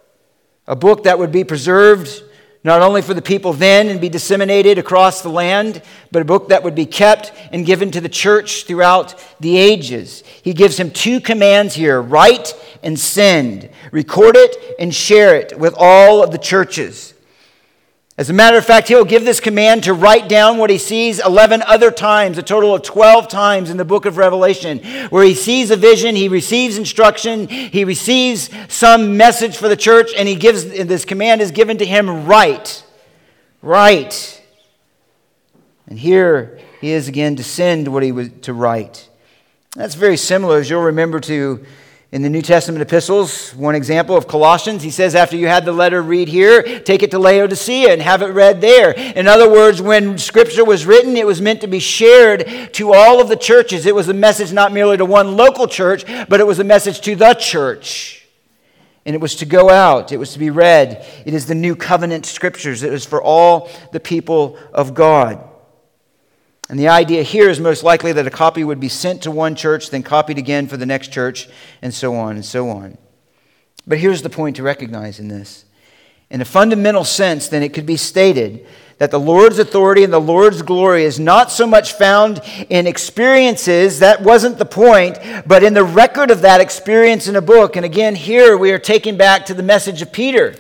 a 0.68 0.76
book 0.76 1.04
that 1.04 1.18
would 1.18 1.32
be 1.32 1.44
preserved 1.44 2.24
not 2.64 2.82
only 2.82 3.02
for 3.02 3.14
the 3.14 3.22
people 3.22 3.54
then 3.54 3.90
and 3.90 4.00
be 4.00 4.10
disseminated 4.10 4.78
across 4.78 5.22
the 5.22 5.30
land, 5.30 5.82
but 6.12 6.22
a 6.22 6.26
book 6.26 6.50
that 6.50 6.64
would 6.64 6.76
be 6.76 6.86
kept 6.86 7.34
and 7.52 7.66
given 7.66 7.92
to 7.92 8.00
the 8.00 8.10
church 8.10 8.66
throughout 8.66 9.16
the 9.40 9.58
ages. 9.58 10.24
He 10.42 10.54
gives 10.54 10.80
him 10.80 10.92
two 10.92 11.20
commands 11.20 11.76
here 11.76 12.02
write 12.02 12.54
and 12.82 12.98
send, 13.00 13.70
record 13.92 14.36
it 14.38 14.76
and 14.80 14.94
share 14.94 15.36
it 15.36 15.58
with 15.60 15.74
all 15.78 16.24
of 16.24 16.32
the 16.32 16.38
churches. 16.38 17.13
As 18.16 18.30
a 18.30 18.34
matter 18.34 18.58
of 18.58 18.66
fact, 18.66 18.90
he'll 18.90 19.06
give 19.06 19.26
this 19.26 19.40
command 19.40 19.86
to 19.86 19.94
write 19.94 20.30
down 20.30 20.60
what 20.60 20.70
he 20.70 20.78
sees 20.78 21.20
11 21.20 21.64
other 21.64 21.90
times, 21.90 22.38
a 22.38 22.44
total 22.44 22.76
of 22.76 22.84
12 22.84 23.28
times 23.28 23.72
in 23.72 23.78
the 23.78 23.86
book 23.86 24.06
of 24.06 24.18
Revelation, 24.18 24.80
where 25.10 25.24
he 25.24 25.34
sees 25.34 25.72
a 25.72 25.76
vision, 25.76 26.16
he 26.16 26.28
receives 26.28 26.78
instruction, 26.78 27.48
he 27.48 27.84
receives 27.84 28.52
some 28.70 29.18
message 29.18 29.58
for 29.58 29.68
the 29.68 29.76
church, 29.76 30.12
and 30.16 30.28
he 30.28 30.36
gives 30.36 30.66
this 30.66 31.06
command 31.06 31.42
is 31.42 31.50
given 31.50 31.80
to 31.80 31.86
him 31.86 32.28
write. 32.28 32.86
Write. 33.64 34.44
And 35.88 35.98
here 35.98 36.60
he 36.82 36.92
is 36.92 37.08
again 37.08 37.36
to 37.38 37.44
send 37.44 37.88
what 37.88 38.04
he 38.04 38.12
was 38.12 38.30
to 38.44 38.54
write. 38.54 39.10
That's 39.76 39.96
very 39.96 40.18
similar, 40.18 40.60
as 40.60 40.70
you'll 40.70 40.84
remember, 40.84 41.20
to 41.22 41.66
in 42.14 42.22
the 42.22 42.30
New 42.30 42.44
Testament 42.44 42.80
epistles, 42.80 43.56
one 43.56 43.74
example 43.74 44.16
of 44.16 44.28
Colossians, 44.28 44.84
he 44.84 44.92
says, 44.92 45.16
after 45.16 45.36
you 45.36 45.48
had 45.48 45.66
the 45.66 45.72
letter 45.72 46.00
read 46.00 46.28
here, 46.28 46.62
take 46.82 47.02
it 47.02 47.10
to 47.10 47.18
Laodicea 47.18 47.92
and 47.92 48.04
have 48.04 48.22
it 48.22 48.28
read 48.28 48.62
there. 48.62 48.92
In 48.92 49.28
other 49.28 49.50
words, 49.50 49.82
when 49.82 50.20
Scripture 50.20 50.64
was 50.64 50.86
written, 50.86 51.18
it 51.18 51.26
was 51.26 51.42
meant 51.42 51.62
to 51.62 51.68
be 51.68 51.80
shared 51.80 52.70
to 52.74 52.94
all 52.94 53.20
of 53.20 53.30
the 53.30 53.36
churches. 53.36 53.88
It 53.88 53.96
was 53.96 54.10
a 54.10 54.14
message 54.14 54.54
not 54.54 54.72
merely 54.72 54.96
to 54.98 55.06
one 55.06 55.36
local 55.36 55.68
church, 55.68 56.06
but 56.30 56.40
it 56.40 56.46
was 56.46 56.60
a 56.60 56.64
message 56.64 57.02
to 57.02 57.16
the 57.16 57.34
church. 57.34 58.28
And 59.08 59.16
it 59.16 59.20
was 59.20 59.34
to 59.38 59.48
go 59.48 59.72
out, 59.72 60.12
it 60.12 60.18
was 60.18 60.34
to 60.34 60.40
be 60.40 60.52
read. 60.52 61.04
It 61.26 61.34
is 61.34 61.48
the 61.48 61.56
new 61.56 61.76
covenant 61.76 62.28
Scriptures, 62.28 62.84
it 62.84 62.92
was 62.92 63.08
for 63.08 63.24
all 63.24 63.72
the 63.92 64.00
people 64.00 64.60
of 64.72 64.94
God. 64.94 65.44
And 66.74 66.80
the 66.80 66.88
idea 66.88 67.22
here 67.22 67.52
is 67.52 67.60
most 67.60 67.84
likely 67.84 68.14
that 68.14 68.26
a 68.26 68.32
copy 68.32 68.64
would 68.64 68.80
be 68.80 68.90
sent 68.90 69.22
to 69.22 69.30
one 69.30 69.54
church, 69.54 69.92
then 69.92 70.02
copied 70.02 70.40
again 70.40 70.66
for 70.66 70.76
the 70.76 70.88
next 70.88 71.12
church, 71.12 71.48
and 71.84 71.94
so 71.94 72.16
on 72.16 72.34
and 72.34 72.44
so 72.44 72.68
on. 72.68 72.98
But 73.86 74.00
here's 74.00 74.24
the 74.24 74.30
point 74.32 74.56
to 74.56 74.64
recognize 74.64 75.20
in 75.20 75.28
this. 75.28 75.66
In 76.32 76.42
a 76.42 76.46
fundamental 76.46 77.04
sense, 77.04 77.48
then 77.48 77.62
it 77.62 77.76
could 77.76 77.86
be 77.86 77.96
stated 77.96 78.66
that 78.98 79.12
the 79.12 79.20
Lord's 79.20 79.60
authority 79.60 80.04
and 80.04 80.12
the 80.12 80.18
Lord's 80.18 80.64
glory 80.64 81.04
is 81.04 81.20
not 81.20 81.52
so 81.52 81.68
much 81.68 81.94
found 81.94 82.42
in 82.72 82.88
experiences, 82.88 84.00
that 84.00 84.24
wasn't 84.24 84.58
the 84.58 84.66
point, 84.66 85.20
but 85.46 85.62
in 85.62 85.76
the 85.76 85.84
record 85.84 86.32
of 86.32 86.42
that 86.42 86.60
experience 86.60 87.28
in 87.28 87.36
a 87.36 87.42
book. 87.44 87.76
And 87.76 87.86
again, 87.86 88.16
here 88.16 88.58
we 88.58 88.72
are 88.72 88.80
taken 88.80 89.16
back 89.16 89.46
to 89.46 89.54
the 89.54 89.62
message 89.62 90.02
of 90.02 90.12
Peter, 90.12 90.56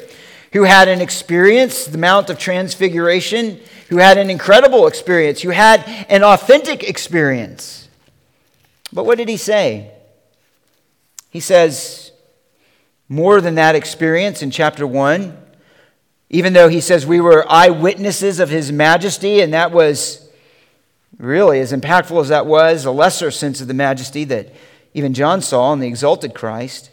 who 0.51 0.61
had 0.61 0.87
an 0.87 1.01
experience, 1.01 1.85
the 1.87 1.97
Mount 1.97 2.29
of 2.29 2.37
Transfiguration 2.37 3.59
who 3.93 3.99
had 3.99 4.17
an 4.17 4.31
incredible 4.31 4.87
experience, 4.87 5.41
who 5.41 5.51
had 5.51 5.83
an 6.09 6.23
authentic 6.23 6.83
experience. 6.83 7.87
But 8.91 9.05
what 9.05 9.19
did 9.19 9.29
he 9.29 9.37
say? 9.37 9.91
He 11.29 11.39
says, 11.39 12.11
more 13.07 13.39
than 13.39 13.53
that 13.53 13.75
experience 13.75 14.41
in 14.41 14.49
chapter 14.49 14.87
1, 14.87 15.37
even 16.31 16.53
though 16.53 16.69
he 16.69 16.81
says 16.81 17.05
we 17.05 17.21
were 17.21 17.45
eyewitnesses 17.47 18.39
of 18.39 18.49
his 18.49 18.71
majesty, 18.71 19.41
and 19.41 19.53
that 19.53 19.71
was 19.71 20.27
really 21.19 21.59
as 21.59 21.71
impactful 21.71 22.19
as 22.19 22.29
that 22.29 22.47
was, 22.47 22.85
a 22.85 22.91
lesser 22.91 23.29
sense 23.29 23.61
of 23.61 23.67
the 23.67 23.75
majesty 23.75 24.23
that 24.23 24.51
even 24.95 25.13
John 25.13 25.39
saw 25.39 25.71
in 25.71 25.77
the 25.77 25.87
exalted 25.87 26.33
Christ. 26.33 26.89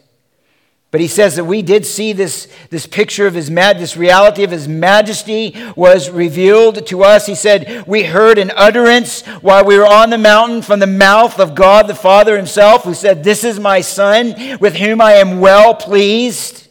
But 0.91 1.01
he 1.01 1.07
says 1.07 1.37
that 1.37 1.45
we 1.45 1.63
did 1.63 1.87
see 1.87 2.13
this, 2.13 2.49
this 2.71 2.87
picture 2.87 3.29
of 3.29 3.35
his 3.35 3.49
mad, 3.49 3.79
this 3.79 3.97
reality 3.97 4.43
of 4.43 4.51
his 4.51 4.67
majesty 4.67 5.55
was 5.77 6.11
revealed 6.11 6.85
to 6.89 7.05
us. 7.05 7.27
He 7.27 7.37
said, 7.37 7.85
We 7.87 8.03
heard 8.03 8.39
an 8.39 8.51
utterance 8.57 9.25
while 9.41 9.65
we 9.65 9.79
were 9.79 9.87
on 9.87 10.11
the 10.11 10.19
mountain 10.19 10.63
from 10.63 10.81
the 10.81 10.89
mouth 10.89 11.39
of 11.39 11.55
God 11.55 11.87
the 11.87 11.95
Father 11.95 12.37
himself, 12.37 12.83
who 12.83 12.95
said, 12.95 13.23
This 13.23 13.45
is 13.45 13.61
my 13.61 13.83
son 13.83 14.59
with 14.59 14.75
whom 14.75 15.01
I 15.01 15.13
am 15.15 15.39
well 15.39 15.75
pleased. 15.75 16.67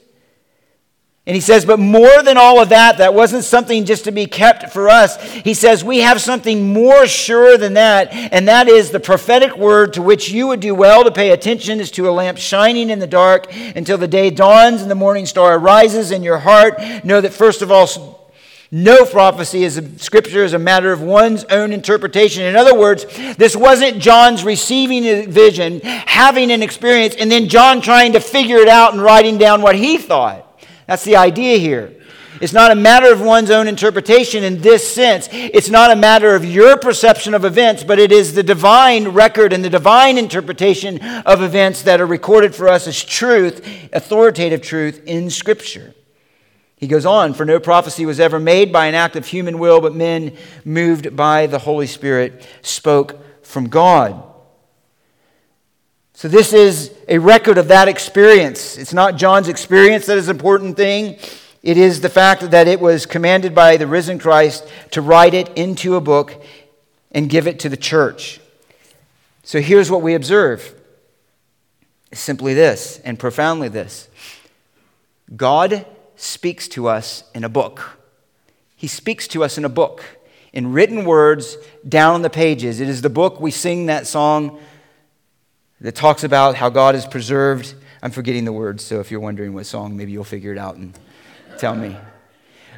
And 1.30 1.36
he 1.36 1.42
says, 1.42 1.64
but 1.64 1.78
more 1.78 2.24
than 2.24 2.38
all 2.38 2.60
of 2.60 2.70
that, 2.70 2.98
that 2.98 3.14
wasn't 3.14 3.44
something 3.44 3.86
just 3.86 4.06
to 4.06 4.12
be 4.12 4.26
kept 4.26 4.74
for 4.74 4.90
us. 4.90 5.22
He 5.32 5.54
says, 5.54 5.84
we 5.84 6.00
have 6.00 6.20
something 6.20 6.74
more 6.74 7.06
sure 7.06 7.56
than 7.56 7.76
that, 7.76 8.12
and 8.12 8.48
that 8.48 8.68
is 8.68 8.90
the 8.90 9.00
prophetic 9.00 9.56
word 9.56 9.94
to 9.94 10.02
which 10.02 10.32
you 10.32 10.48
would 10.48 10.60
do 10.60 10.74
well 10.74 11.04
to 11.04 11.12
pay 11.12 11.30
attention 11.30 11.80
as 11.82 11.92
to 11.92 12.10
a 12.10 12.12
lamp 12.12 12.40
shining 12.40 12.90
in 12.90 12.98
the 12.98 13.06
dark 13.06 13.46
until 13.76 13.96
the 13.96 14.08
day 14.08 14.32
dawns 14.32 14.82
and 14.82 14.90
the 14.90 14.96
morning 14.96 15.28
star 15.28 15.60
arises 15.60 16.10
in 16.10 16.24
your 16.24 16.40
heart. 16.40 16.82
Know 17.06 17.22
that, 17.22 17.32
first 17.32 17.62
of 17.62 17.72
all, 17.72 18.34
no 18.72 19.06
prophecy 19.06 19.64
is 19.64 19.78
a, 19.78 20.00
scripture 20.00 20.44
is 20.44 20.54
a 20.54 20.60
matter 20.60 20.92
of 20.92 21.00
one's 21.00 21.44
own 21.44 21.74
interpretation. 21.74 22.42
In 22.42 22.56
other 22.56 22.74
words, 22.74 23.06
this 23.36 23.56
wasn't 23.56 24.00
John's 24.00 24.44
receiving 24.44 25.06
a 25.06 25.28
vision, 25.28 25.80
having 25.82 26.50
an 26.50 26.64
experience, 26.64 27.14
and 27.14 27.32
then 27.32 27.50
John 27.50 27.82
trying 27.82 28.14
to 28.14 28.20
figure 28.20 28.58
it 28.58 28.68
out 28.68 28.94
and 28.94 29.02
writing 29.04 29.38
down 29.38 29.62
what 29.62 29.76
he 29.76 30.00
thought. 30.00 30.48
That's 30.90 31.04
the 31.04 31.18
idea 31.18 31.60
here. 31.60 31.94
It's 32.42 32.52
not 32.52 32.72
a 32.72 32.76
matter 32.76 33.14
of 33.14 33.22
one's 33.22 33.52
own 33.52 33.68
interpretation 33.68 34.44
in 34.44 34.62
this 34.64 34.92
sense. 34.92 35.30
It's 35.32 35.70
not 35.70 35.92
a 35.92 35.96
matter 35.96 36.34
of 36.34 36.44
your 36.44 36.78
perception 36.78 37.36
of 37.36 37.46
events, 37.46 37.84
but 37.84 38.00
it 38.00 38.12
is 38.12 38.34
the 38.34 38.42
divine 38.42 39.10
record 39.10 39.54
and 39.54 39.64
the 39.64 39.70
divine 39.70 40.18
interpretation 40.18 41.00
of 41.28 41.44
events 41.44 41.84
that 41.84 42.02
are 42.02 42.08
recorded 42.08 42.56
for 42.56 42.68
us 42.68 42.88
as 42.88 43.04
truth, 43.04 43.64
authoritative 43.94 44.64
truth 44.64 45.04
in 45.06 45.30
Scripture. 45.30 45.94
He 46.76 46.88
goes 46.88 47.06
on, 47.06 47.36
for 47.36 47.46
no 47.46 47.60
prophecy 47.60 48.08
was 48.08 48.20
ever 48.20 48.40
made 48.40 48.74
by 48.74 48.88
an 48.88 48.96
act 48.96 49.16
of 49.16 49.28
human 49.28 49.60
will, 49.60 49.82
but 49.82 49.94
men 49.94 50.36
moved 50.66 51.16
by 51.16 51.46
the 51.46 51.60
Holy 51.60 51.86
Spirit 51.86 52.48
spoke 52.64 53.46
from 53.46 53.70
God. 53.70 54.24
So, 56.20 56.28
this 56.28 56.52
is 56.52 56.92
a 57.08 57.18
record 57.18 57.58
of 57.58 57.70
that 57.70 57.88
experience. 57.88 58.78
It's 58.78 58.92
not 58.92 59.16
John's 59.16 59.48
experience 59.48 60.06
that 60.08 60.18
is 60.18 60.26
the 60.26 60.34
important 60.34 60.76
thing. 60.76 61.18
It 61.64 61.78
is 61.78 62.02
the 62.02 62.10
fact 62.10 62.52
that 62.52 62.68
it 62.68 62.82
was 62.82 63.06
commanded 63.06 63.56
by 63.56 63.78
the 63.78 63.88
risen 63.88 64.20
Christ 64.20 64.68
to 64.92 65.02
write 65.02 65.34
it 65.34 65.48
into 65.56 65.96
a 65.96 66.02
book 66.02 66.36
and 67.12 67.30
give 67.30 67.48
it 67.48 67.58
to 67.60 67.70
the 67.70 67.78
church. 67.78 68.42
So, 69.44 69.62
here's 69.62 69.90
what 69.90 70.02
we 70.02 70.14
observe 70.14 70.76
simply 72.12 72.54
this, 72.54 73.00
and 73.06 73.18
profoundly 73.18 73.70
this 73.70 74.10
God 75.34 75.86
speaks 76.18 76.68
to 76.68 76.90
us 76.90 77.24
in 77.34 77.46
a 77.46 77.50
book. 77.50 77.98
He 78.76 78.88
speaks 78.88 79.26
to 79.30 79.46
us 79.46 79.58
in 79.58 79.64
a 79.64 79.70
book, 79.70 80.04
in 80.52 80.74
written 80.74 81.06
words 81.06 81.56
down 81.88 82.16
on 82.16 82.24
the 82.24 82.30
pages. 82.30 82.82
It 82.82 82.90
is 82.90 83.02
the 83.02 83.10
book 83.10 83.40
we 83.40 83.52
sing 83.52 83.86
that 83.86 84.06
song 84.06 84.60
that 85.82 85.96
talks 85.96 86.24
about 86.24 86.56
how 86.56 86.70
God 86.70 86.96
is 86.96 87.06
preserved. 87.06 87.74
I'm 88.02 88.12
forgetting 88.12 88.46
the 88.46 88.54
words, 88.54 88.84
so 88.84 89.00
if 89.00 89.12
you're 89.12 89.20
wondering 89.20 89.54
what 89.54 89.66
song, 89.66 89.96
maybe 89.96 90.12
you'll 90.12 90.24
figure 90.24 90.52
it 90.52 90.58
out 90.58 90.76
and 90.76 90.98
tell 91.58 91.76
me. 91.76 91.98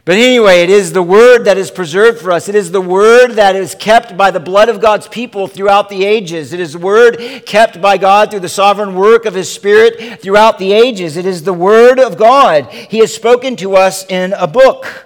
But 0.04 0.16
anyway, 0.16 0.62
it 0.62 0.72
is 0.72 0.94
the 0.94 1.04
word 1.04 1.44
that 1.44 1.60
is 1.60 1.70
preserved 1.70 2.22
for 2.22 2.32
us. 2.32 2.50
It 2.50 2.56
is 2.56 2.72
the 2.72 2.82
word 2.82 3.34
that 3.34 3.56
is 3.56 3.76
kept 3.76 4.18
by 4.18 4.32
the 4.32 4.40
blood 4.40 4.68
of 4.68 4.82
God's 4.82 5.08
people 5.08 5.48
throughout 5.48 5.90
the 5.90 6.04
ages. 6.04 6.54
It 6.54 6.60
is 6.60 6.74
the 6.74 6.80
word 6.80 7.18
kept 7.46 7.80
by 7.80 7.98
God 7.98 8.32
through 8.32 8.40
the 8.40 8.50
sovereign 8.50 8.96
work 8.96 9.26
of 9.26 9.36
His 9.36 9.52
Spirit 9.52 10.20
throughout 10.20 10.58
the 10.58 10.74
ages. 10.74 11.18
It 11.18 11.28
is 11.28 11.44
the 11.44 11.54
word 11.54 12.00
of 12.00 12.18
God. 12.18 12.72
He 12.72 12.98
has 12.98 13.14
spoken 13.14 13.56
to 13.58 13.76
us 13.76 14.04
in 14.08 14.34
a 14.34 14.48
book. 14.48 15.06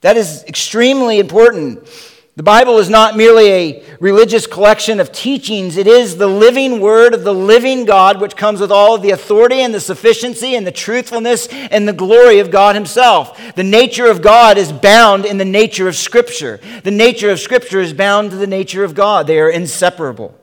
That 0.00 0.16
is 0.16 0.42
extremely 0.48 1.20
important. 1.20 1.88
The 2.34 2.42
Bible 2.42 2.78
is 2.78 2.88
not 2.88 3.14
merely 3.14 3.48
a 3.50 3.82
religious 4.00 4.46
collection 4.46 5.00
of 5.00 5.12
teachings, 5.12 5.76
it 5.76 5.86
is 5.86 6.16
the 6.16 6.26
living 6.26 6.80
word 6.80 7.12
of 7.12 7.24
the 7.24 7.34
living 7.34 7.84
God, 7.84 8.22
which 8.22 8.36
comes 8.36 8.58
with 8.58 8.72
all 8.72 8.94
of 8.94 9.02
the 9.02 9.10
authority 9.10 9.60
and 9.60 9.74
the 9.74 9.80
sufficiency 9.80 10.54
and 10.54 10.66
the 10.66 10.72
truthfulness 10.72 11.46
and 11.48 11.86
the 11.86 11.92
glory 11.92 12.38
of 12.38 12.50
God 12.50 12.74
Himself. 12.74 13.38
The 13.54 13.62
nature 13.62 14.06
of 14.06 14.22
God 14.22 14.56
is 14.56 14.72
bound 14.72 15.26
in 15.26 15.36
the 15.36 15.44
nature 15.44 15.88
of 15.88 15.94
Scripture. 15.94 16.58
The 16.84 16.90
nature 16.90 17.28
of 17.28 17.38
Scripture 17.38 17.80
is 17.80 17.92
bound 17.92 18.30
to 18.30 18.38
the 18.38 18.46
nature 18.46 18.82
of 18.82 18.94
God, 18.94 19.26
they 19.26 19.38
are 19.38 19.50
inseparable. 19.50 20.34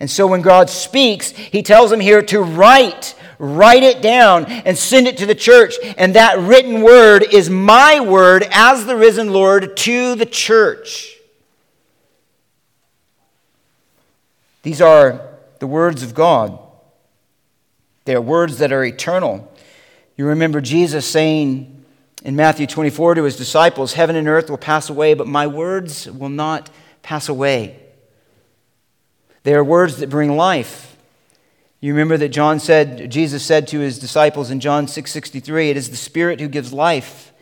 And 0.00 0.10
so 0.10 0.26
when 0.26 0.42
God 0.42 0.70
speaks, 0.70 1.30
He 1.30 1.62
tells 1.62 1.90
them 1.90 2.00
here 2.00 2.22
to 2.22 2.40
write 2.40 3.14
write 3.38 3.82
it 3.82 4.02
down, 4.02 4.46
and 4.46 4.76
send 4.76 5.06
it 5.06 5.18
to 5.18 5.26
the 5.26 5.34
church. 5.34 5.74
And 5.96 6.14
that 6.14 6.38
written 6.38 6.82
word 6.82 7.22
is 7.22 7.48
my 7.48 8.00
word 8.00 8.46
as 8.50 8.84
the 8.86 8.96
risen 8.96 9.32
Lord 9.32 9.76
to 9.76 10.14
the 10.14 10.26
church. 10.26 11.16
These 14.62 14.82
are 14.82 15.20
the 15.60 15.66
words 15.66 16.02
of 16.02 16.14
God. 16.14 16.58
They 18.04 18.14
are 18.14 18.20
words 18.20 18.58
that 18.58 18.72
are 18.72 18.84
eternal. 18.84 19.52
You 20.16 20.26
remember 20.26 20.60
Jesus 20.60 21.06
saying 21.06 21.84
in 22.24 22.34
Matthew 22.34 22.66
24 22.66 23.16
to 23.16 23.24
his 23.24 23.36
disciples, 23.36 23.92
Heaven 23.92 24.16
and 24.16 24.26
earth 24.26 24.50
will 24.50 24.58
pass 24.58 24.90
away, 24.90 25.14
but 25.14 25.28
my 25.28 25.46
words 25.46 26.10
will 26.10 26.28
not 26.28 26.70
pass 27.02 27.28
away. 27.28 27.78
They 29.44 29.54
are 29.54 29.64
words 29.64 29.98
that 29.98 30.10
bring 30.10 30.36
life. 30.36 30.96
You 31.80 31.92
remember 31.92 32.16
that 32.16 32.30
John 32.30 32.58
said, 32.58 33.10
Jesus 33.10 33.44
said 33.44 33.68
to 33.68 33.78
his 33.78 33.98
disciples 33.98 34.50
in 34.50 34.60
John 34.60 34.86
6:63, 34.88 35.70
"It 35.70 35.76
is 35.76 35.90
the 35.90 35.96
Spirit 35.96 36.40
who 36.40 36.48
gives 36.48 36.72
life. 36.72 37.32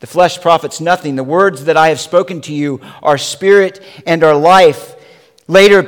The 0.00 0.06
flesh 0.06 0.40
profits 0.40 0.80
nothing. 0.80 1.16
The 1.16 1.24
words 1.24 1.64
that 1.64 1.76
I 1.76 1.88
have 1.88 2.00
spoken 2.00 2.40
to 2.42 2.52
you 2.52 2.80
are 3.02 3.18
spirit 3.18 3.80
and 4.06 4.22
are 4.22 4.36
life." 4.36 4.94
Later, 5.48 5.82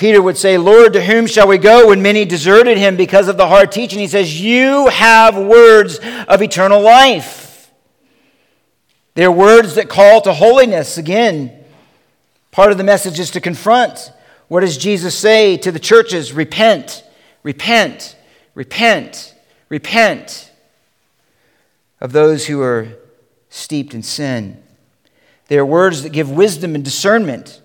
Peter 0.00 0.22
would 0.22 0.38
say, 0.38 0.56
Lord, 0.56 0.94
to 0.94 1.02
whom 1.02 1.26
shall 1.26 1.46
we 1.46 1.58
go 1.58 1.88
when 1.88 2.00
many 2.00 2.24
deserted 2.24 2.78
him 2.78 2.96
because 2.96 3.28
of 3.28 3.36
the 3.36 3.48
hard 3.48 3.70
teaching? 3.70 3.98
He 3.98 4.06
says, 4.06 4.40
You 4.40 4.88
have 4.88 5.36
words 5.36 6.00
of 6.26 6.40
eternal 6.40 6.80
life. 6.80 7.70
They're 9.14 9.30
words 9.30 9.74
that 9.74 9.90
call 9.90 10.22
to 10.22 10.32
holiness. 10.32 10.96
Again, 10.96 11.52
part 12.50 12.72
of 12.72 12.78
the 12.78 12.84
message 12.84 13.20
is 13.20 13.30
to 13.32 13.42
confront. 13.42 14.10
What 14.50 14.60
does 14.60 14.76
Jesus 14.76 15.16
say 15.16 15.56
to 15.58 15.70
the 15.70 15.78
churches? 15.78 16.32
Repent. 16.32 17.04
Repent, 17.42 18.16
repent, 18.54 19.34
repent 19.68 20.52
of 22.00 22.12
those 22.12 22.46
who 22.46 22.60
are 22.60 22.88
steeped 23.48 23.94
in 23.94 24.02
sin. 24.02 24.62
They 25.48 25.56
are 25.56 25.64
words 25.64 26.02
that 26.02 26.10
give 26.10 26.30
wisdom 26.30 26.74
and 26.74 26.84
discernment. 26.84 27.62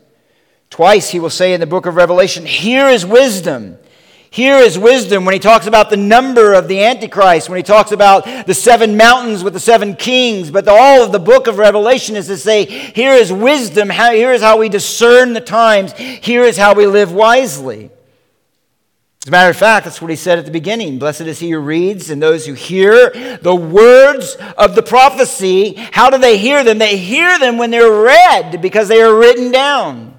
Twice 0.69 1.09
he 1.09 1.19
will 1.19 1.29
say 1.29 1.53
in 1.53 1.59
the 1.59 1.67
book 1.67 1.85
of 1.85 1.95
Revelation, 1.95 2.45
Here 2.45 2.87
is 2.87 3.05
wisdom. 3.05 3.77
Here 4.35 4.57
is 4.57 4.77
wisdom 4.77 5.23
when 5.23 5.31
he 5.31 5.39
talks 5.39 5.65
about 5.65 5.89
the 5.89 5.95
number 5.95 6.55
of 6.55 6.67
the 6.67 6.83
Antichrist, 6.83 7.47
when 7.47 7.55
he 7.55 7.63
talks 7.63 7.93
about 7.93 8.25
the 8.45 8.53
seven 8.53 8.97
mountains 8.97 9.45
with 9.45 9.53
the 9.53 9.61
seven 9.61 9.95
kings. 9.95 10.51
But 10.51 10.65
the, 10.65 10.73
all 10.73 11.01
of 11.03 11.13
the 11.13 11.19
book 11.19 11.47
of 11.47 11.57
Revelation 11.57 12.17
is 12.17 12.27
to 12.27 12.35
say, 12.35 12.65
Here 12.65 13.13
is 13.13 13.31
wisdom. 13.31 13.89
Here 13.89 14.33
is 14.33 14.41
how 14.41 14.57
we 14.57 14.67
discern 14.67 15.31
the 15.31 15.39
times. 15.39 15.93
Here 15.93 16.43
is 16.43 16.57
how 16.57 16.73
we 16.73 16.85
live 16.85 17.13
wisely. 17.13 17.91
As 19.23 19.29
a 19.29 19.31
matter 19.31 19.51
of 19.51 19.55
fact, 19.55 19.85
that's 19.85 20.01
what 20.01 20.09
he 20.09 20.17
said 20.17 20.37
at 20.37 20.43
the 20.43 20.51
beginning. 20.51 20.99
Blessed 20.99 21.21
is 21.21 21.39
he 21.39 21.51
who 21.51 21.59
reads 21.59 22.09
and 22.09 22.21
those 22.21 22.45
who 22.45 22.55
hear 22.55 23.37
the 23.41 23.55
words 23.55 24.35
of 24.57 24.75
the 24.75 24.83
prophecy. 24.83 25.75
How 25.93 26.09
do 26.09 26.17
they 26.17 26.37
hear 26.37 26.61
them? 26.65 26.77
They 26.77 26.97
hear 26.97 27.39
them 27.39 27.57
when 27.57 27.71
they're 27.71 27.89
read 27.89 28.61
because 28.61 28.89
they 28.89 29.01
are 29.01 29.17
written 29.17 29.53
down. 29.53 30.14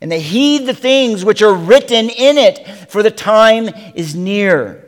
And 0.00 0.12
they 0.12 0.20
heed 0.20 0.66
the 0.66 0.74
things 0.74 1.24
which 1.24 1.42
are 1.42 1.54
written 1.54 2.08
in 2.08 2.38
it, 2.38 2.66
for 2.88 3.02
the 3.02 3.10
time 3.10 3.68
is 3.94 4.14
near. 4.14 4.84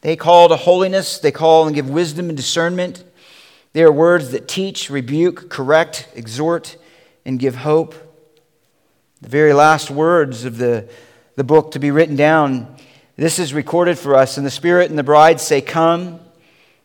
They 0.00 0.16
call 0.16 0.48
to 0.48 0.56
holiness, 0.56 1.18
they 1.18 1.32
call 1.32 1.66
and 1.66 1.74
give 1.74 1.90
wisdom 1.90 2.28
and 2.28 2.36
discernment. 2.36 3.04
They 3.72 3.82
are 3.82 3.92
words 3.92 4.30
that 4.30 4.48
teach, 4.48 4.88
rebuke, 4.88 5.50
correct, 5.50 6.08
exhort, 6.14 6.76
and 7.24 7.38
give 7.38 7.56
hope. 7.56 7.94
The 9.20 9.28
very 9.28 9.52
last 9.52 9.90
words 9.90 10.44
of 10.44 10.58
the, 10.58 10.88
the 11.36 11.44
book 11.44 11.72
to 11.72 11.78
be 11.78 11.90
written 11.90 12.16
down. 12.16 12.76
This 13.16 13.38
is 13.38 13.52
recorded 13.52 13.98
for 13.98 14.14
us. 14.14 14.36
And 14.36 14.46
the 14.46 14.50
Spirit 14.50 14.90
and 14.90 14.98
the 14.98 15.02
bride 15.02 15.40
say, 15.40 15.60
Come. 15.60 16.20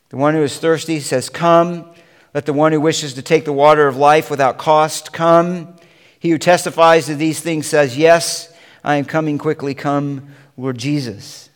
The 0.10 0.18
one 0.18 0.34
who 0.34 0.42
is 0.42 0.58
thirsty 0.58 1.00
says, 1.00 1.30
Come. 1.30 1.86
Let 2.34 2.48
the 2.48 2.54
one 2.54 2.72
who 2.72 2.82
wishes 2.82 3.13
to 3.13 3.22
take 3.22 3.46
the 3.46 3.54
water 3.54 3.88
of 3.88 3.96
life 3.96 4.32
without 4.32 4.58
cost 4.58 5.13
come. 5.13 5.76
He 6.23 6.29
who 6.29 6.38
testifies 6.38 7.07
to 7.07 7.15
these 7.15 7.41
things 7.41 7.67
says, 7.67 7.97
Yes, 7.97 8.51
I 8.81 8.95
am 8.95 9.03
coming 9.03 9.38
quickly. 9.38 9.73
Come, 9.73 10.29
Lord 10.55 10.77
Jesus. 10.77 11.49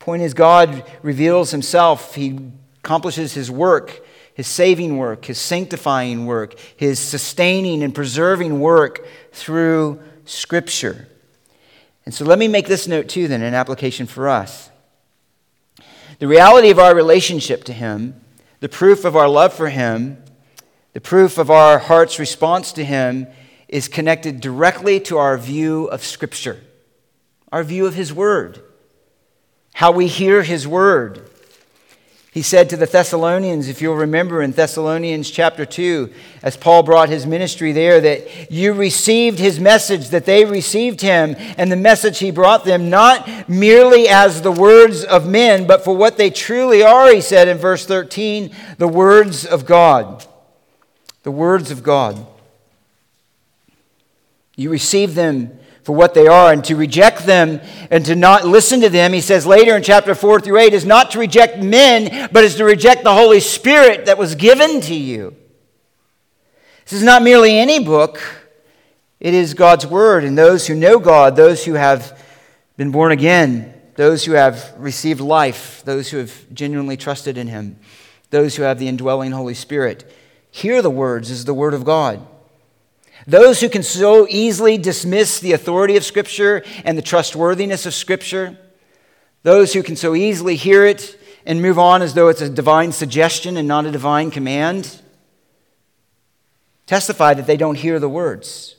Point 0.00 0.22
is, 0.22 0.34
God 0.34 0.84
reveals 1.02 1.52
himself, 1.52 2.16
he 2.16 2.38
accomplishes 2.82 3.34
his 3.34 3.50
work 3.50 4.04
his 4.34 4.46
saving 4.46 4.96
work, 4.96 5.24
his 5.24 5.36
sanctifying 5.36 6.24
work, 6.24 6.54
his 6.76 7.00
sustaining 7.00 7.82
and 7.82 7.92
preserving 7.92 8.60
work 8.60 9.04
through 9.32 10.00
Scripture. 10.26 11.08
And 12.06 12.14
so 12.14 12.24
let 12.24 12.38
me 12.38 12.46
make 12.46 12.68
this 12.68 12.86
note 12.86 13.08
too, 13.08 13.26
then, 13.26 13.42
an 13.42 13.54
application 13.54 14.06
for 14.06 14.28
us. 14.28 14.70
The 16.20 16.28
reality 16.28 16.70
of 16.70 16.78
our 16.78 16.94
relationship 16.94 17.64
to 17.64 17.72
him, 17.72 18.20
the 18.60 18.68
proof 18.68 19.04
of 19.04 19.16
our 19.16 19.28
love 19.28 19.52
for 19.52 19.70
him, 19.70 20.22
the 20.98 21.02
proof 21.02 21.38
of 21.38 21.48
our 21.48 21.78
heart's 21.78 22.18
response 22.18 22.72
to 22.72 22.84
him 22.84 23.28
is 23.68 23.86
connected 23.86 24.40
directly 24.40 24.98
to 24.98 25.16
our 25.16 25.38
view 25.38 25.84
of 25.84 26.02
Scripture, 26.02 26.60
our 27.52 27.62
view 27.62 27.86
of 27.86 27.94
his 27.94 28.12
word. 28.12 28.60
how 29.74 29.92
we 29.92 30.08
hear 30.08 30.42
his 30.42 30.66
word. 30.66 31.30
He 32.32 32.42
said 32.42 32.68
to 32.70 32.76
the 32.76 32.86
Thessalonians, 32.86 33.68
if 33.68 33.80
you'll 33.80 33.94
remember 33.94 34.42
in 34.42 34.50
Thessalonians 34.50 35.30
chapter 35.30 35.64
2, 35.64 36.12
as 36.42 36.56
Paul 36.56 36.82
brought 36.82 37.10
his 37.10 37.26
ministry 37.26 37.70
there, 37.70 38.00
that 38.00 38.50
you 38.50 38.72
received 38.72 39.38
his 39.38 39.60
message, 39.60 40.08
that 40.08 40.24
they 40.24 40.44
received 40.44 41.00
him, 41.00 41.36
and 41.56 41.70
the 41.70 41.76
message 41.76 42.18
he 42.18 42.32
brought 42.32 42.64
them, 42.64 42.90
not 42.90 43.48
merely 43.48 44.08
as 44.08 44.42
the 44.42 44.50
words 44.50 45.04
of 45.04 45.28
men, 45.28 45.64
but 45.64 45.84
for 45.84 45.94
what 45.94 46.16
they 46.16 46.30
truly 46.30 46.82
are, 46.82 47.14
he 47.14 47.20
said 47.20 47.46
in 47.46 47.56
verse 47.56 47.86
13, 47.86 48.50
the 48.78 48.88
words 48.88 49.46
of 49.46 49.64
God. 49.64 50.26
The 51.28 51.32
words 51.32 51.70
of 51.70 51.82
God. 51.82 52.26
You 54.56 54.70
receive 54.70 55.14
them 55.14 55.58
for 55.82 55.94
what 55.94 56.14
they 56.14 56.26
are 56.26 56.50
and 56.50 56.64
to 56.64 56.74
reject 56.74 57.26
them 57.26 57.60
and 57.90 58.02
to 58.06 58.16
not 58.16 58.46
listen 58.46 58.80
to 58.80 58.88
them, 58.88 59.12
he 59.12 59.20
says 59.20 59.44
later 59.44 59.76
in 59.76 59.82
chapter 59.82 60.14
4 60.14 60.40
through 60.40 60.58
8, 60.58 60.72
is 60.72 60.86
not 60.86 61.10
to 61.10 61.18
reject 61.18 61.58
men, 61.58 62.30
but 62.32 62.44
is 62.44 62.54
to 62.54 62.64
reject 62.64 63.04
the 63.04 63.12
Holy 63.12 63.40
Spirit 63.40 64.06
that 64.06 64.16
was 64.16 64.36
given 64.36 64.80
to 64.80 64.94
you. 64.94 65.36
This 66.84 66.94
is 66.94 67.02
not 67.02 67.22
merely 67.22 67.58
any 67.58 67.84
book, 67.84 68.18
it 69.20 69.34
is 69.34 69.52
God's 69.52 69.86
Word. 69.86 70.24
And 70.24 70.38
those 70.38 70.66
who 70.66 70.74
know 70.74 70.98
God, 70.98 71.36
those 71.36 71.62
who 71.62 71.74
have 71.74 72.24
been 72.78 72.90
born 72.90 73.12
again, 73.12 73.74
those 73.96 74.24
who 74.24 74.32
have 74.32 74.72
received 74.78 75.20
life, 75.20 75.82
those 75.84 76.08
who 76.08 76.16
have 76.16 76.54
genuinely 76.54 76.96
trusted 76.96 77.36
in 77.36 77.48
Him, 77.48 77.78
those 78.30 78.56
who 78.56 78.62
have 78.62 78.78
the 78.78 78.88
indwelling 78.88 79.32
Holy 79.32 79.52
Spirit, 79.52 80.10
hear 80.50 80.82
the 80.82 80.90
words 80.90 81.30
is 81.30 81.44
the 81.44 81.54
Word 81.54 81.74
of 81.74 81.84
God. 81.84 82.26
Those 83.26 83.60
who 83.60 83.68
can 83.68 83.82
so 83.82 84.26
easily 84.28 84.78
dismiss 84.78 85.40
the 85.40 85.52
authority 85.52 85.96
of 85.96 86.04
Scripture 86.04 86.62
and 86.84 86.96
the 86.96 87.02
trustworthiness 87.02 87.84
of 87.84 87.94
Scripture, 87.94 88.58
those 89.42 89.72
who 89.72 89.82
can 89.82 89.96
so 89.96 90.14
easily 90.14 90.56
hear 90.56 90.84
it 90.84 91.18
and 91.44 91.62
move 91.62 91.78
on 91.78 92.02
as 92.02 92.14
though 92.14 92.28
it's 92.28 92.40
a 92.40 92.48
divine 92.48 92.92
suggestion 92.92 93.56
and 93.56 93.66
not 93.66 93.86
a 93.86 93.90
divine 93.90 94.30
command, 94.30 95.00
testify 96.86 97.34
that 97.34 97.46
they 97.46 97.56
don't 97.56 97.76
hear 97.76 97.98
the 97.98 98.08
words. 98.08 98.76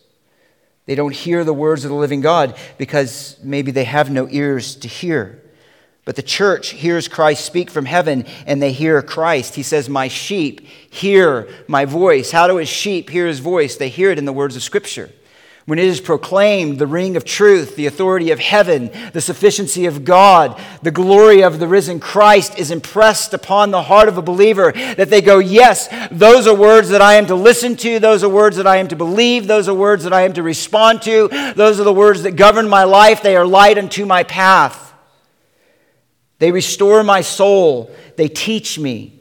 They 0.85 0.95
don't 0.95 1.13
hear 1.13 1.43
the 1.43 1.53
words 1.53 1.85
of 1.85 1.89
the 1.89 1.95
living 1.95 2.21
God 2.21 2.57
because 2.79 3.37
maybe 3.43 3.71
they 3.71 3.83
have 3.83 4.09
no 4.09 4.27
ears 4.29 4.75
to 4.77 4.87
hear. 4.87 5.43
But 6.09 6.15
the 6.15 6.23
church 6.23 6.69
hears 6.69 7.07
Christ 7.07 7.45
speak 7.45 7.69
from 7.69 7.85
heaven 7.85 8.25
and 8.47 8.59
they 8.59 8.71
hear 8.71 8.99
Christ. 9.03 9.53
He 9.53 9.61
says, 9.61 9.87
My 9.87 10.07
sheep 10.07 10.61
hear 10.89 11.47
my 11.67 11.85
voice. 11.85 12.31
How 12.31 12.47
do 12.47 12.57
his 12.57 12.67
sheep 12.67 13.11
hear 13.11 13.27
his 13.27 13.37
voice? 13.37 13.75
They 13.75 13.89
hear 13.89 14.09
it 14.09 14.17
in 14.17 14.25
the 14.25 14.33
words 14.33 14.55
of 14.55 14.63
Scripture. 14.63 15.11
When 15.67 15.77
it 15.77 15.85
is 15.85 16.01
proclaimed, 16.01 16.79
the 16.79 16.87
ring 16.87 17.15
of 17.15 17.25
truth, 17.25 17.75
the 17.75 17.85
authority 17.85 18.31
of 18.31 18.39
heaven, 18.39 18.89
the 19.13 19.21
sufficiency 19.21 19.85
of 19.85 20.03
God, 20.03 20.59
the 20.81 20.89
glory 20.89 21.43
of 21.43 21.59
the 21.59 21.67
risen 21.67 21.99
Christ 21.99 22.57
is 22.57 22.71
impressed 22.71 23.35
upon 23.35 23.69
the 23.69 23.83
heart 23.83 24.07
of 24.07 24.17
a 24.17 24.23
believer, 24.23 24.71
that 24.71 25.11
they 25.11 25.21
go, 25.21 25.37
Yes, 25.37 25.89
those 26.09 26.47
are 26.47 26.55
words 26.55 26.89
that 26.89 27.03
I 27.03 27.17
am 27.17 27.27
to 27.27 27.35
listen 27.35 27.75
to. 27.75 27.99
Those 27.99 28.23
are 28.23 28.29
words 28.29 28.57
that 28.57 28.65
I 28.65 28.77
am 28.77 28.87
to 28.87 28.95
believe. 28.95 29.45
Those 29.45 29.69
are 29.69 29.75
words 29.75 30.05
that 30.05 30.13
I 30.13 30.23
am 30.23 30.33
to 30.33 30.41
respond 30.41 31.03
to. 31.03 31.27
Those 31.55 31.79
are 31.79 31.83
the 31.83 31.93
words 31.93 32.23
that 32.23 32.31
govern 32.31 32.67
my 32.67 32.85
life. 32.85 33.21
They 33.21 33.37
are 33.37 33.45
light 33.45 33.77
unto 33.77 34.07
my 34.07 34.23
path. 34.23 34.88
They 36.39 36.51
restore 36.51 37.03
my 37.03 37.21
soul. 37.21 37.91
They 38.15 38.27
teach 38.27 38.79
me. 38.79 39.19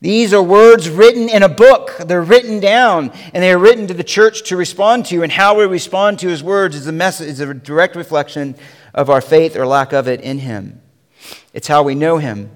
These 0.00 0.34
are 0.34 0.42
words 0.42 0.90
written 0.90 1.28
in 1.28 1.44
a 1.44 1.48
book. 1.48 1.96
They're 2.00 2.22
written 2.22 2.58
down, 2.58 3.12
and 3.32 3.42
they 3.42 3.52
are 3.52 3.58
written 3.58 3.86
to 3.86 3.94
the 3.94 4.02
church 4.02 4.42
to 4.48 4.56
respond 4.56 5.06
to. 5.06 5.22
And 5.22 5.30
how 5.30 5.56
we 5.56 5.64
respond 5.64 6.18
to 6.20 6.28
his 6.28 6.42
words 6.42 6.74
is 6.74 6.88
a, 6.88 6.92
message, 6.92 7.28
is 7.28 7.40
a 7.40 7.54
direct 7.54 7.94
reflection 7.94 8.56
of 8.94 9.10
our 9.10 9.20
faith 9.20 9.54
or 9.56 9.64
lack 9.64 9.92
of 9.92 10.08
it 10.08 10.20
in 10.20 10.40
him. 10.40 10.80
It's 11.52 11.68
how 11.68 11.84
we 11.84 11.94
know 11.94 12.18
him. 12.18 12.50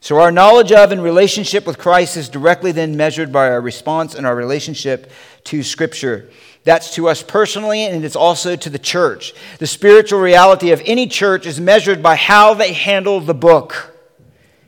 So, 0.00 0.18
our 0.18 0.32
knowledge 0.32 0.72
of 0.72 0.92
and 0.92 1.02
relationship 1.02 1.64
with 1.64 1.78
Christ 1.78 2.16
is 2.16 2.28
directly 2.28 2.72
then 2.72 2.96
measured 2.96 3.32
by 3.32 3.48
our 3.48 3.60
response 3.60 4.14
and 4.14 4.26
our 4.26 4.34
relationship 4.34 5.10
to 5.44 5.62
Scripture. 5.62 6.28
That's 6.64 6.94
to 6.94 7.08
us 7.08 7.22
personally, 7.22 7.84
and 7.84 8.04
it's 8.04 8.16
also 8.16 8.56
to 8.56 8.70
the 8.70 8.78
church. 8.78 9.34
The 9.58 9.66
spiritual 9.66 10.20
reality 10.20 10.72
of 10.72 10.82
any 10.86 11.06
church 11.06 11.46
is 11.46 11.60
measured 11.60 12.02
by 12.02 12.16
how 12.16 12.54
they 12.54 12.72
handle 12.72 13.20
the 13.20 13.34
book. 13.34 13.94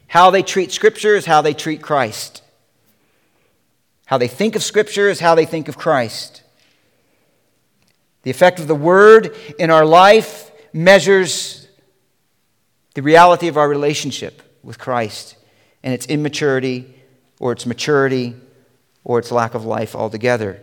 How 0.08 0.30
they 0.30 0.42
treat 0.42 0.72
Scripture 0.72 1.16
is 1.16 1.24
how 1.24 1.40
they 1.40 1.54
treat 1.54 1.80
Christ. 1.80 2.42
How 4.04 4.18
they 4.18 4.28
think 4.28 4.56
of 4.56 4.62
Scripture 4.62 5.08
is 5.08 5.20
how 5.20 5.34
they 5.34 5.46
think 5.46 5.68
of 5.68 5.78
Christ. 5.78 6.42
The 8.22 8.30
effect 8.30 8.60
of 8.60 8.68
the 8.68 8.74
Word 8.74 9.34
in 9.58 9.70
our 9.70 9.86
life 9.86 10.50
measures 10.72 11.66
the 12.94 13.02
reality 13.02 13.48
of 13.48 13.56
our 13.56 13.68
relationship 13.68 14.42
with 14.62 14.78
Christ 14.78 15.36
and 15.82 15.94
its 15.94 16.06
immaturity 16.06 16.94
or 17.40 17.52
its 17.52 17.64
maturity 17.64 18.34
or 19.02 19.18
its 19.18 19.32
lack 19.32 19.54
of 19.54 19.64
life 19.64 19.94
altogether. 19.94 20.60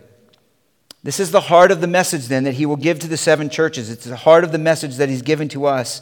This 1.04 1.20
is 1.20 1.30
the 1.30 1.42
heart 1.42 1.70
of 1.70 1.82
the 1.82 1.86
message, 1.86 2.28
then, 2.28 2.44
that 2.44 2.54
he 2.54 2.64
will 2.64 2.76
give 2.76 2.98
to 3.00 3.06
the 3.06 3.18
seven 3.18 3.50
churches. 3.50 3.90
It's 3.90 4.06
the 4.06 4.16
heart 4.16 4.42
of 4.42 4.52
the 4.52 4.58
message 4.58 4.96
that 4.96 5.10
he's 5.10 5.20
given 5.20 5.50
to 5.50 5.66
us. 5.66 6.00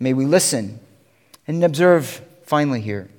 May 0.00 0.14
we 0.14 0.24
listen 0.24 0.80
and 1.46 1.62
observe 1.62 2.22
finally 2.44 2.80
here. 2.80 3.10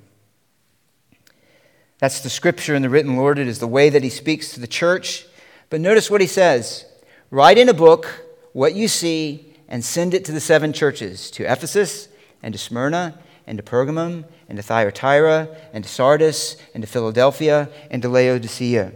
That's 2.00 2.20
the 2.20 2.30
scripture 2.30 2.74
and 2.74 2.84
the 2.84 2.90
written 2.90 3.16
Lord. 3.16 3.38
It 3.38 3.46
is 3.46 3.60
the 3.60 3.68
way 3.68 3.90
that 3.90 4.02
he 4.02 4.10
speaks 4.10 4.52
to 4.52 4.60
the 4.60 4.66
church. 4.66 5.24
But 5.68 5.80
notice 5.80 6.10
what 6.10 6.20
he 6.20 6.26
says 6.26 6.84
Write 7.30 7.58
in 7.58 7.68
a 7.68 7.74
book 7.74 8.24
what 8.52 8.74
you 8.74 8.88
see 8.88 9.54
and 9.68 9.84
send 9.84 10.14
it 10.14 10.24
to 10.24 10.32
the 10.32 10.40
seven 10.40 10.72
churches 10.72 11.30
to 11.32 11.44
Ephesus 11.44 12.08
and 12.42 12.52
to 12.52 12.58
Smyrna 12.58 13.16
and 13.46 13.56
to 13.56 13.62
Pergamum 13.62 14.24
and 14.48 14.56
to 14.58 14.64
Thyatira 14.64 15.48
and 15.72 15.84
to 15.84 15.90
Sardis 15.90 16.56
and 16.74 16.82
to 16.82 16.88
Philadelphia 16.88 17.68
and 17.88 18.02
to 18.02 18.08
Laodicea. 18.08 18.92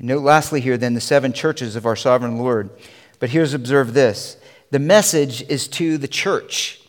And 0.00 0.08
note 0.08 0.22
lastly 0.22 0.62
here, 0.62 0.78
then, 0.78 0.94
the 0.94 1.00
seven 1.00 1.34
churches 1.34 1.76
of 1.76 1.84
our 1.84 1.94
sovereign 1.94 2.38
Lord. 2.38 2.70
But 3.18 3.28
here's 3.28 3.52
observe 3.52 3.92
this 3.92 4.38
the 4.70 4.78
message 4.78 5.42
is 5.42 5.68
to 5.68 5.98
the 5.98 6.08
church. 6.08 6.80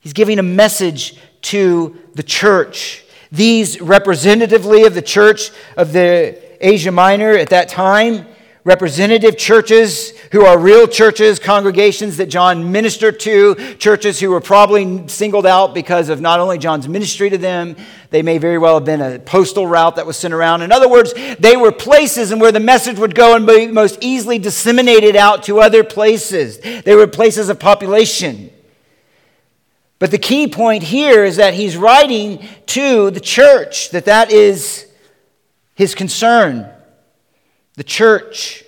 He's 0.00 0.12
giving 0.12 0.38
a 0.38 0.42
message 0.42 1.18
to 1.42 1.98
the 2.14 2.22
church. 2.22 3.02
These 3.32 3.80
representatively 3.80 4.84
of 4.84 4.94
the 4.94 5.02
church 5.02 5.50
of 5.76 5.92
the 5.92 6.38
Asia 6.60 6.92
Minor 6.92 7.30
at 7.30 7.48
that 7.48 7.70
time 7.70 8.26
representative 8.62 9.38
churches 9.38 10.13
who 10.34 10.44
are 10.44 10.58
real 10.58 10.88
churches, 10.88 11.38
congregations 11.38 12.16
that 12.16 12.26
John 12.26 12.72
ministered 12.72 13.20
to, 13.20 13.54
churches 13.76 14.18
who 14.18 14.30
were 14.30 14.40
probably 14.40 15.06
singled 15.06 15.46
out 15.46 15.74
because 15.74 16.08
of 16.08 16.20
not 16.20 16.40
only 16.40 16.58
John's 16.58 16.88
ministry 16.88 17.30
to 17.30 17.38
them, 17.38 17.76
they 18.10 18.20
may 18.20 18.38
very 18.38 18.58
well 18.58 18.74
have 18.74 18.84
been 18.84 19.00
a 19.00 19.20
postal 19.20 19.64
route 19.64 19.94
that 19.94 20.06
was 20.06 20.16
sent 20.16 20.34
around. 20.34 20.62
In 20.62 20.72
other 20.72 20.88
words, 20.88 21.14
they 21.38 21.56
were 21.56 21.70
places 21.70 22.32
and 22.32 22.40
where 22.40 22.50
the 22.50 22.58
message 22.58 22.98
would 22.98 23.14
go 23.14 23.36
and 23.36 23.46
be 23.46 23.68
most 23.68 23.98
easily 24.00 24.40
disseminated 24.40 25.14
out 25.14 25.44
to 25.44 25.60
other 25.60 25.84
places. 25.84 26.58
They 26.58 26.96
were 26.96 27.06
places 27.06 27.48
of 27.48 27.60
population. 27.60 28.50
But 30.00 30.10
the 30.10 30.18
key 30.18 30.48
point 30.48 30.82
here 30.82 31.24
is 31.24 31.36
that 31.36 31.54
he's 31.54 31.76
writing 31.76 32.44
to 32.66 33.12
the 33.12 33.20
church, 33.20 33.90
that 33.90 34.06
that 34.06 34.32
is 34.32 34.88
his 35.76 35.94
concern 35.94 36.68
the 37.76 37.84
church. 37.84 38.63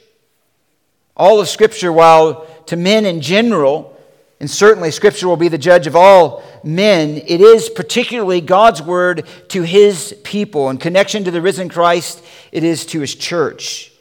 All 1.17 1.41
of 1.41 1.49
Scripture, 1.49 1.93
while 1.93 2.47
to 2.67 2.77
men 2.77 3.07
in 3.07 3.21
general, 3.21 3.97
and 4.39 4.51
certainly 4.51 4.91
Scripture 4.91 5.29
will 5.29 5.37
be 5.37 5.49
the 5.49 5.57
judge 5.57 5.87
of 5.87 5.97
all 5.97 6.43
men, 6.63 7.23
it 7.27 7.41
is 7.41 7.71
particularly 7.71 8.41
God's 8.41 8.83
word 8.83 9.27
to 9.49 9.63
his 9.63 10.15
people. 10.25 10.69
In 10.69 10.77
connection 10.77 11.25
to 11.25 11.31
the 11.31 11.41
risen 11.41 11.69
Christ, 11.69 12.23
it 12.53 12.63
is 12.63 12.85
to 12.87 13.01
his 13.01 13.15
church. 13.15 13.93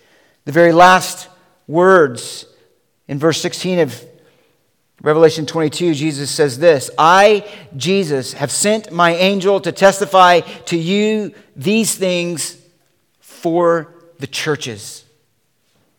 The 0.44 0.52
very 0.52 0.74
last 0.74 1.30
words 1.68 2.46
in 3.08 3.18
verse 3.18 3.42
16 3.42 3.80
of 3.80 4.06
Revelation 5.02 5.46
22, 5.46 5.94
Jesus 5.94 6.32
says 6.32 6.58
this 6.58 6.90
I, 6.98 7.48
Jesus, 7.78 8.34
have 8.34 8.52
sent 8.52 8.92
my 8.92 9.16
angel 9.16 9.62
to 9.62 9.72
testify 9.72 10.42
to 10.42 10.78
you 10.78 11.34
these 11.56 11.96
things 11.96 12.58
for 13.20 13.94
the 14.20 14.28
churches. 14.28 15.05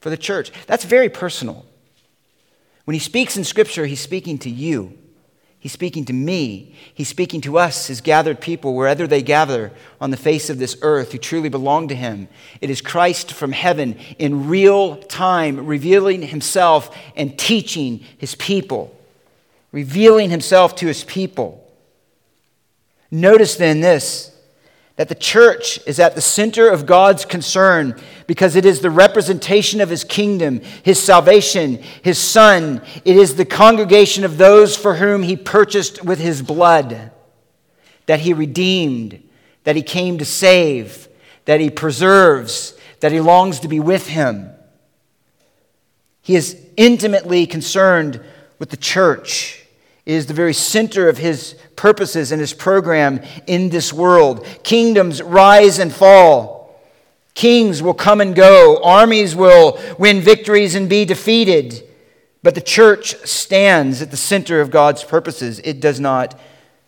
For 0.06 0.10
the 0.10 0.16
church. 0.16 0.52
That's 0.68 0.84
very 0.84 1.08
personal. 1.08 1.66
When 2.84 2.94
he 2.94 3.00
speaks 3.00 3.36
in 3.36 3.42
Scripture, 3.42 3.86
he's 3.86 3.98
speaking 3.98 4.38
to 4.38 4.48
you. 4.48 4.96
He's 5.58 5.72
speaking 5.72 6.04
to 6.04 6.12
me. 6.12 6.76
He's 6.94 7.08
speaking 7.08 7.40
to 7.40 7.58
us, 7.58 7.88
his 7.88 8.00
gathered 8.00 8.40
people, 8.40 8.76
wherever 8.76 9.08
they 9.08 9.20
gather 9.20 9.72
on 10.00 10.12
the 10.12 10.16
face 10.16 10.48
of 10.48 10.60
this 10.60 10.78
earth 10.82 11.10
who 11.10 11.18
truly 11.18 11.48
belong 11.48 11.88
to 11.88 11.96
him. 11.96 12.28
It 12.60 12.70
is 12.70 12.80
Christ 12.80 13.32
from 13.32 13.50
heaven 13.50 13.98
in 14.16 14.48
real 14.48 14.94
time, 14.94 15.66
revealing 15.66 16.22
himself 16.22 16.96
and 17.16 17.36
teaching 17.36 18.04
his 18.16 18.36
people, 18.36 18.96
revealing 19.72 20.30
himself 20.30 20.76
to 20.76 20.86
his 20.86 21.02
people. 21.02 21.68
Notice 23.10 23.56
then 23.56 23.80
this 23.80 24.35
that 24.96 25.10
the 25.10 25.14
church 25.14 25.78
is 25.86 26.00
at 26.00 26.14
the 26.14 26.22
center 26.22 26.68
of 26.68 26.86
God's 26.86 27.26
concern 27.26 28.00
because 28.26 28.56
it 28.56 28.64
is 28.64 28.80
the 28.80 28.90
representation 28.90 29.82
of 29.82 29.90
his 29.90 30.04
kingdom, 30.04 30.62
his 30.82 31.00
salvation, 31.00 31.82
his 32.02 32.18
son. 32.18 32.80
It 33.04 33.16
is 33.16 33.36
the 33.36 33.44
congregation 33.44 34.24
of 34.24 34.38
those 34.38 34.76
for 34.76 34.94
whom 34.96 35.22
he 35.22 35.36
purchased 35.36 36.02
with 36.02 36.18
his 36.18 36.40
blood, 36.40 37.10
that 38.06 38.20
he 38.20 38.32
redeemed, 38.32 39.22
that 39.64 39.76
he 39.76 39.82
came 39.82 40.16
to 40.16 40.24
save, 40.24 41.08
that 41.44 41.60
he 41.60 41.68
preserves, 41.68 42.74
that 43.00 43.12
he 43.12 43.20
longs 43.20 43.60
to 43.60 43.68
be 43.68 43.80
with 43.80 44.06
him. 44.08 44.50
He 46.22 46.36
is 46.36 46.58
intimately 46.76 47.46
concerned 47.46 48.20
with 48.58 48.70
the 48.70 48.76
church. 48.78 49.65
Is 50.06 50.26
the 50.26 50.34
very 50.34 50.54
center 50.54 51.08
of 51.08 51.18
his 51.18 51.56
purposes 51.74 52.32
and 52.32 52.40
his 52.40 52.54
program 52.54 53.20
in 53.46 53.68
this 53.68 53.92
world. 53.92 54.46
Kingdoms 54.62 55.20
rise 55.20 55.78
and 55.78 55.92
fall. 55.92 56.80
Kings 57.34 57.82
will 57.82 57.94
come 57.94 58.20
and 58.20 58.34
go. 58.34 58.80
Armies 58.82 59.36
will 59.36 59.78
win 59.98 60.20
victories 60.20 60.74
and 60.74 60.88
be 60.88 61.04
defeated. 61.04 61.86
But 62.42 62.54
the 62.54 62.60
church 62.60 63.16
stands 63.26 64.00
at 64.00 64.10
the 64.10 64.16
center 64.16 64.60
of 64.60 64.70
God's 64.70 65.02
purposes. 65.02 65.60
It 65.64 65.80
does 65.80 65.98
not 65.98 66.38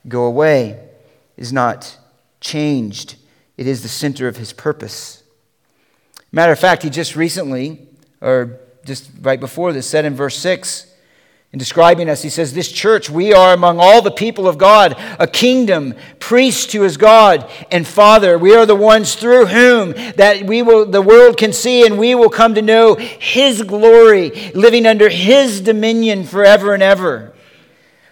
go 0.07 0.25
away, 0.25 0.71
it 0.71 0.89
is 1.37 1.53
not 1.53 1.99
changed. 2.41 3.17
It 3.57 3.67
is 3.67 3.83
the 3.83 3.89
center 3.89 4.29
of 4.29 4.37
his 4.37 4.53
purpose. 4.53 5.25
Matter 6.31 6.53
of 6.53 6.61
fact, 6.61 6.85
he 6.85 6.91
just 6.91 7.17
recently, 7.17 7.89
or 8.21 8.61
just 8.85 9.11
right 9.21 9.41
before 9.41 9.73
this, 9.73 9.89
said 9.89 10.05
in 10.05 10.15
verse 10.15 10.39
6 10.39 10.88
in 11.53 11.59
describing 11.59 12.11
us, 12.11 12.21
he 12.21 12.29
says, 12.29 12.53
This 12.53 12.71
church, 12.71 13.09
we 13.09 13.33
are 13.33 13.55
among 13.55 13.81
all 13.81 14.03
the 14.03 14.11
people 14.11 14.47
of 14.47 14.59
God, 14.59 14.97
a 15.19 15.27
kingdom, 15.27 15.95
priest 16.19 16.73
to 16.73 16.83
his 16.83 16.99
God 16.99 17.51
and 17.71 17.87
Father. 17.87 18.39
We 18.39 18.55
are 18.55 18.67
the 18.67 18.75
ones 18.75 19.15
through 19.15 19.47
whom 19.47 19.93
that 20.17 20.43
we 20.45 20.61
will, 20.61 20.85
the 20.85 21.01
world 21.01 21.39
can 21.39 21.55
see 21.55 21.87
and 21.87 21.99
we 21.99 22.15
will 22.15 22.29
come 22.29 22.55
to 22.55 22.63
know 22.63 22.97
his 22.97 23.63
glory, 23.63 24.53
living 24.53 24.85
under 24.85 25.09
his 25.09 25.63
dominion 25.63 26.25
forever 26.25 26.75
and 26.75 26.83
ever. 26.83 27.33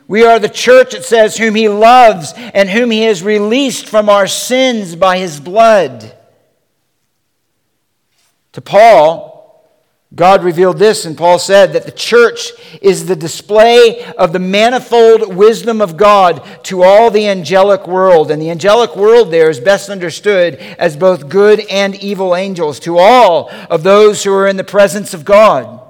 We 0.08 0.24
are 0.24 0.38
the 0.38 0.48
church, 0.48 0.94
it 0.94 1.04
says, 1.04 1.36
whom 1.36 1.56
he 1.56 1.68
loves 1.68 2.32
and 2.36 2.70
whom 2.70 2.90
he 2.90 3.02
has 3.02 3.22
released 3.22 3.86
from 3.86 4.08
our 4.08 4.26
sins 4.26 4.96
by 4.96 5.18
his 5.18 5.40
blood. 5.40 6.16
To 8.52 8.62
Paul, 8.62 9.35
God 10.16 10.42
revealed 10.42 10.78
this, 10.78 11.04
and 11.04 11.16
Paul 11.16 11.38
said 11.38 11.74
that 11.74 11.84
the 11.84 11.92
church 11.92 12.52
is 12.80 13.04
the 13.04 13.14
display 13.14 14.02
of 14.14 14.32
the 14.32 14.38
manifold 14.38 15.36
wisdom 15.36 15.82
of 15.82 15.98
God 15.98 16.42
to 16.64 16.82
all 16.82 17.10
the 17.10 17.28
angelic 17.28 17.86
world. 17.86 18.30
And 18.30 18.40
the 18.40 18.50
angelic 18.50 18.96
world 18.96 19.30
there 19.30 19.50
is 19.50 19.60
best 19.60 19.90
understood 19.90 20.54
as 20.54 20.96
both 20.96 21.28
good 21.28 21.60
and 21.70 21.94
evil 21.96 22.34
angels, 22.34 22.80
to 22.80 22.96
all 22.96 23.50
of 23.68 23.82
those 23.82 24.24
who 24.24 24.32
are 24.32 24.48
in 24.48 24.56
the 24.56 24.64
presence 24.64 25.12
of 25.12 25.26
God. 25.26 25.82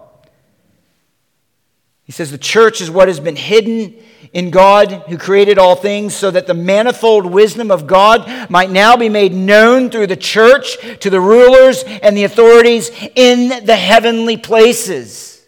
He 2.02 2.10
says 2.10 2.32
the 2.32 2.38
church 2.38 2.80
is 2.80 2.90
what 2.90 3.06
has 3.06 3.20
been 3.20 3.36
hidden 3.36 3.94
in 4.32 4.50
God 4.50 5.04
who 5.08 5.16
created 5.16 5.58
all 5.58 5.76
things, 5.76 6.14
so 6.14 6.30
that 6.30 6.46
the 6.46 6.54
manifold 6.54 7.26
wisdom 7.26 7.70
of 7.70 7.86
God 7.86 8.50
might 8.50 8.70
now 8.70 8.96
be 8.96 9.08
made 9.08 9.32
known 9.32 9.90
through 9.90 10.08
the 10.08 10.16
church 10.16 10.76
to 11.00 11.10
the 11.10 11.20
rulers 11.20 11.84
and 11.84 12.16
the 12.16 12.24
authorities 12.24 12.90
in 13.14 13.64
the 13.64 13.76
heavenly 13.76 14.36
places. 14.36 15.44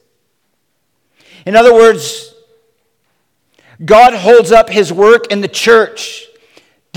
In 1.44 1.56
other 1.56 1.74
words, 1.74 2.34
God 3.84 4.14
holds 4.14 4.52
up 4.52 4.68
his 4.68 4.92
work 4.92 5.30
in 5.30 5.40
the 5.40 5.48
church 5.48 6.27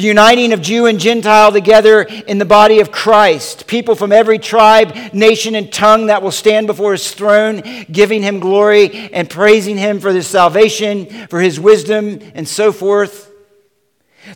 the 0.02 0.08
uniting 0.08 0.52
of 0.52 0.62
Jew 0.64 0.88
and 0.88 1.00
Gentile 1.00 1.52
together 1.52 2.02
in 2.02 2.40
the 2.40 2.46
body 2.46 2.80
of 2.80 2.92
Christ. 2.92 3.68
People 3.68 3.94
from 3.94 4.12
every 4.12 4.40
tribe, 4.40 4.96
nation, 5.14 5.54
and 5.54 5.72
tongue 5.72 6.08
that 6.08 6.24
will 6.24 6.32
stand 6.32 6.66
before 6.66 6.94
his 6.94 7.12
throne, 7.14 7.62
giving 7.92 8.24
him 8.24 8.40
glory 8.40 9.14
and 9.14 9.30
praising 9.30 9.78
him 9.78 10.00
for 10.00 10.12
his 10.12 10.26
salvation, 10.26 11.06
for 11.28 11.40
his 11.40 11.60
wisdom, 11.60 12.20
and 12.34 12.48
so 12.48 12.72
forth. 12.72 13.32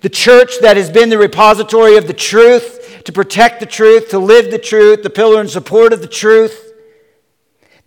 The 0.02 0.10
church 0.10 0.60
that 0.62 0.78
has 0.78 0.92
been 0.92 1.10
the 1.10 1.18
repository 1.18 1.98
of 1.98 2.06
the 2.06 2.14
truth, 2.14 3.02
to 3.06 3.12
protect 3.12 3.60
the 3.60 3.66
truth, 3.66 4.10
to 4.10 4.20
live 4.20 4.52
the 4.52 4.60
truth, 4.60 5.02
the 5.02 5.10
pillar 5.10 5.40
and 5.40 5.50
support 5.50 5.94
of 5.94 6.02
the 6.02 6.08
truth. 6.08 6.65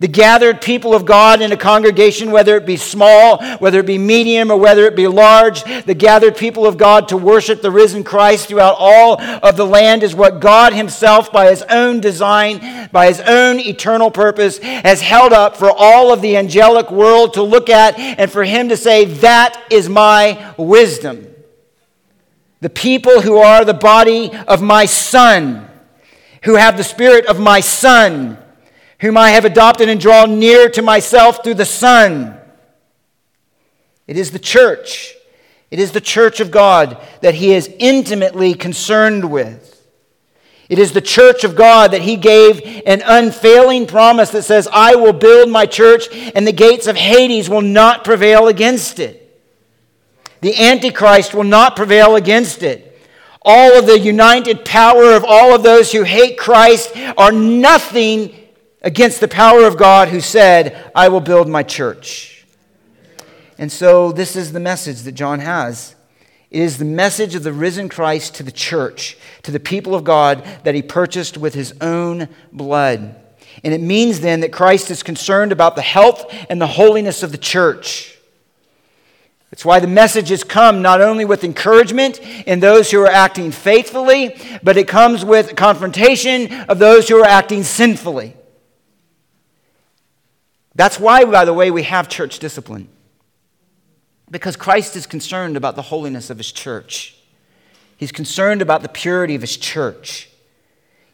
The 0.01 0.07
gathered 0.07 0.61
people 0.61 0.95
of 0.95 1.05
God 1.05 1.41
in 1.41 1.51
a 1.51 1.57
congregation, 1.57 2.31
whether 2.31 2.55
it 2.55 2.65
be 2.65 2.77
small, 2.77 3.43
whether 3.57 3.79
it 3.79 3.85
be 3.85 3.97
medium, 3.97 4.49
or 4.49 4.55
whether 4.55 4.85
it 4.85 4.95
be 4.95 5.07
large, 5.07 5.63
the 5.83 5.93
gathered 5.93 6.37
people 6.37 6.65
of 6.65 6.77
God 6.77 7.09
to 7.09 7.17
worship 7.17 7.61
the 7.61 7.69
risen 7.69 8.05
Christ 8.05 8.47
throughout 8.47 8.77
all 8.79 9.19
of 9.19 9.57
the 9.57 9.65
land 9.65 10.03
is 10.03 10.15
what 10.15 10.39
God 10.39 10.71
Himself, 10.71 11.33
by 11.33 11.49
His 11.49 11.63
own 11.63 11.99
design, 11.99 12.87
by 12.93 13.07
His 13.07 13.19
own 13.19 13.59
eternal 13.59 14.09
purpose, 14.09 14.59
has 14.59 15.01
held 15.01 15.33
up 15.33 15.57
for 15.57 15.69
all 15.69 16.13
of 16.13 16.21
the 16.21 16.37
angelic 16.37 16.89
world 16.91 17.33
to 17.33 17.43
look 17.43 17.69
at 17.69 17.99
and 17.99 18.31
for 18.31 18.45
Him 18.45 18.69
to 18.69 18.77
say, 18.77 19.03
That 19.03 19.61
is 19.69 19.89
my 19.89 20.53
wisdom. 20.57 21.27
The 22.61 22.69
people 22.69 23.19
who 23.19 23.39
are 23.39 23.65
the 23.65 23.73
body 23.73 24.31
of 24.47 24.61
my 24.61 24.85
Son, 24.85 25.69
who 26.45 26.55
have 26.55 26.77
the 26.77 26.85
Spirit 26.85 27.25
of 27.25 27.37
my 27.37 27.59
Son 27.59 28.37
whom 28.99 29.17
I 29.17 29.31
have 29.31 29.45
adopted 29.45 29.89
and 29.89 29.99
drawn 29.99 30.39
near 30.39 30.69
to 30.69 30.81
myself 30.81 31.43
through 31.43 31.55
the 31.55 31.65
Son. 31.65 32.39
It 34.07 34.17
is 34.17 34.31
the 34.31 34.39
church. 34.39 35.15
It 35.71 35.79
is 35.79 35.91
the 35.91 36.01
church 36.01 36.39
of 36.39 36.51
God 36.51 36.97
that 37.21 37.35
he 37.35 37.53
is 37.53 37.69
intimately 37.79 38.53
concerned 38.53 39.29
with. 39.29 39.75
It 40.67 40.77
is 40.77 40.91
the 40.91 41.01
church 41.01 41.43
of 41.43 41.55
God 41.55 41.91
that 41.91 42.01
he 42.01 42.15
gave 42.15 42.83
an 42.85 43.01
unfailing 43.03 43.87
promise 43.87 44.29
that 44.31 44.43
says, 44.43 44.67
I 44.71 44.95
will 44.95 45.13
build 45.13 45.49
my 45.49 45.65
church 45.65 46.07
and 46.11 46.45
the 46.45 46.51
gates 46.51 46.85
of 46.85 46.95
Hades 46.95 47.49
will 47.49 47.61
not 47.61 48.03
prevail 48.03 48.47
against 48.47 48.99
it. 48.99 49.25
The 50.41 50.59
Antichrist 50.59 51.33
will 51.33 51.43
not 51.43 51.75
prevail 51.75 52.15
against 52.15 52.63
it. 52.63 52.85
All 53.41 53.79
of 53.79 53.87
the 53.87 53.97
united 53.97 54.63
power 54.63 55.13
of 55.13 55.25
all 55.25 55.55
of 55.55 55.63
those 55.63 55.91
who 55.91 56.03
hate 56.03 56.37
Christ 56.37 56.95
are 57.17 57.31
nothing 57.31 58.35
against 58.81 59.19
the 59.19 59.27
power 59.27 59.65
of 59.65 59.77
God 59.77 60.09
who 60.09 60.19
said, 60.19 60.91
I 60.95 61.09
will 61.09 61.19
build 61.19 61.47
my 61.47 61.63
church. 61.63 62.45
And 63.57 63.71
so, 63.71 64.11
this 64.11 64.35
is 64.35 64.53
the 64.53 64.59
message 64.59 65.01
that 65.01 65.11
John 65.13 65.39
has. 65.39 65.95
It 66.49 66.61
is 66.61 66.77
the 66.77 66.85
message 66.85 67.35
of 67.35 67.43
the 67.43 67.53
risen 67.53 67.89
Christ 67.89 68.35
to 68.35 68.43
the 68.43 68.51
church, 68.51 69.17
to 69.43 69.51
the 69.51 69.59
people 69.59 69.93
of 69.93 70.03
God 70.03 70.43
that 70.63 70.75
he 70.75 70.81
purchased 70.81 71.37
with 71.37 71.53
his 71.53 71.73
own 71.81 72.27
blood. 72.51 73.15
And 73.63 73.73
it 73.73 73.81
means 73.81 74.21
then 74.21 74.39
that 74.39 74.51
Christ 74.51 74.89
is 74.89 75.03
concerned 75.03 75.51
about 75.51 75.75
the 75.75 75.81
health 75.81 76.33
and 76.49 76.61
the 76.61 76.67
holiness 76.67 77.21
of 77.21 77.31
the 77.31 77.37
church. 77.37 78.17
It's 79.51 79.65
why 79.65 79.79
the 79.79 79.87
message 79.87 80.29
has 80.29 80.43
come 80.43 80.81
not 80.81 81.01
only 81.01 81.25
with 81.25 81.43
encouragement 81.43 82.19
in 82.47 82.59
those 82.59 82.89
who 82.89 83.01
are 83.01 83.07
acting 83.07 83.51
faithfully, 83.51 84.39
but 84.63 84.77
it 84.77 84.87
comes 84.87 85.25
with 85.25 85.55
confrontation 85.55 86.51
of 86.69 86.79
those 86.79 87.09
who 87.09 87.17
are 87.17 87.27
acting 87.27 87.63
sinfully. 87.63 88.35
That's 90.79 90.97
why, 90.97 91.25
by 91.25 91.43
the 91.43 91.53
way, 91.53 91.71
we 91.71 91.83
have 91.83 92.07
church 92.07 92.39
discipline. 92.39 92.87
Because 94.31 94.55
Christ 94.55 94.95
is 94.95 95.05
concerned 95.05 95.57
about 95.57 95.75
the 95.75 95.81
holiness 95.81 96.29
of 96.29 96.37
his 96.37 96.53
church. 96.53 97.17
He's 97.97 98.13
concerned 98.13 98.61
about 98.61 98.81
the 98.81 98.87
purity 98.87 99.35
of 99.35 99.41
his 99.41 99.57
church. 99.57 100.29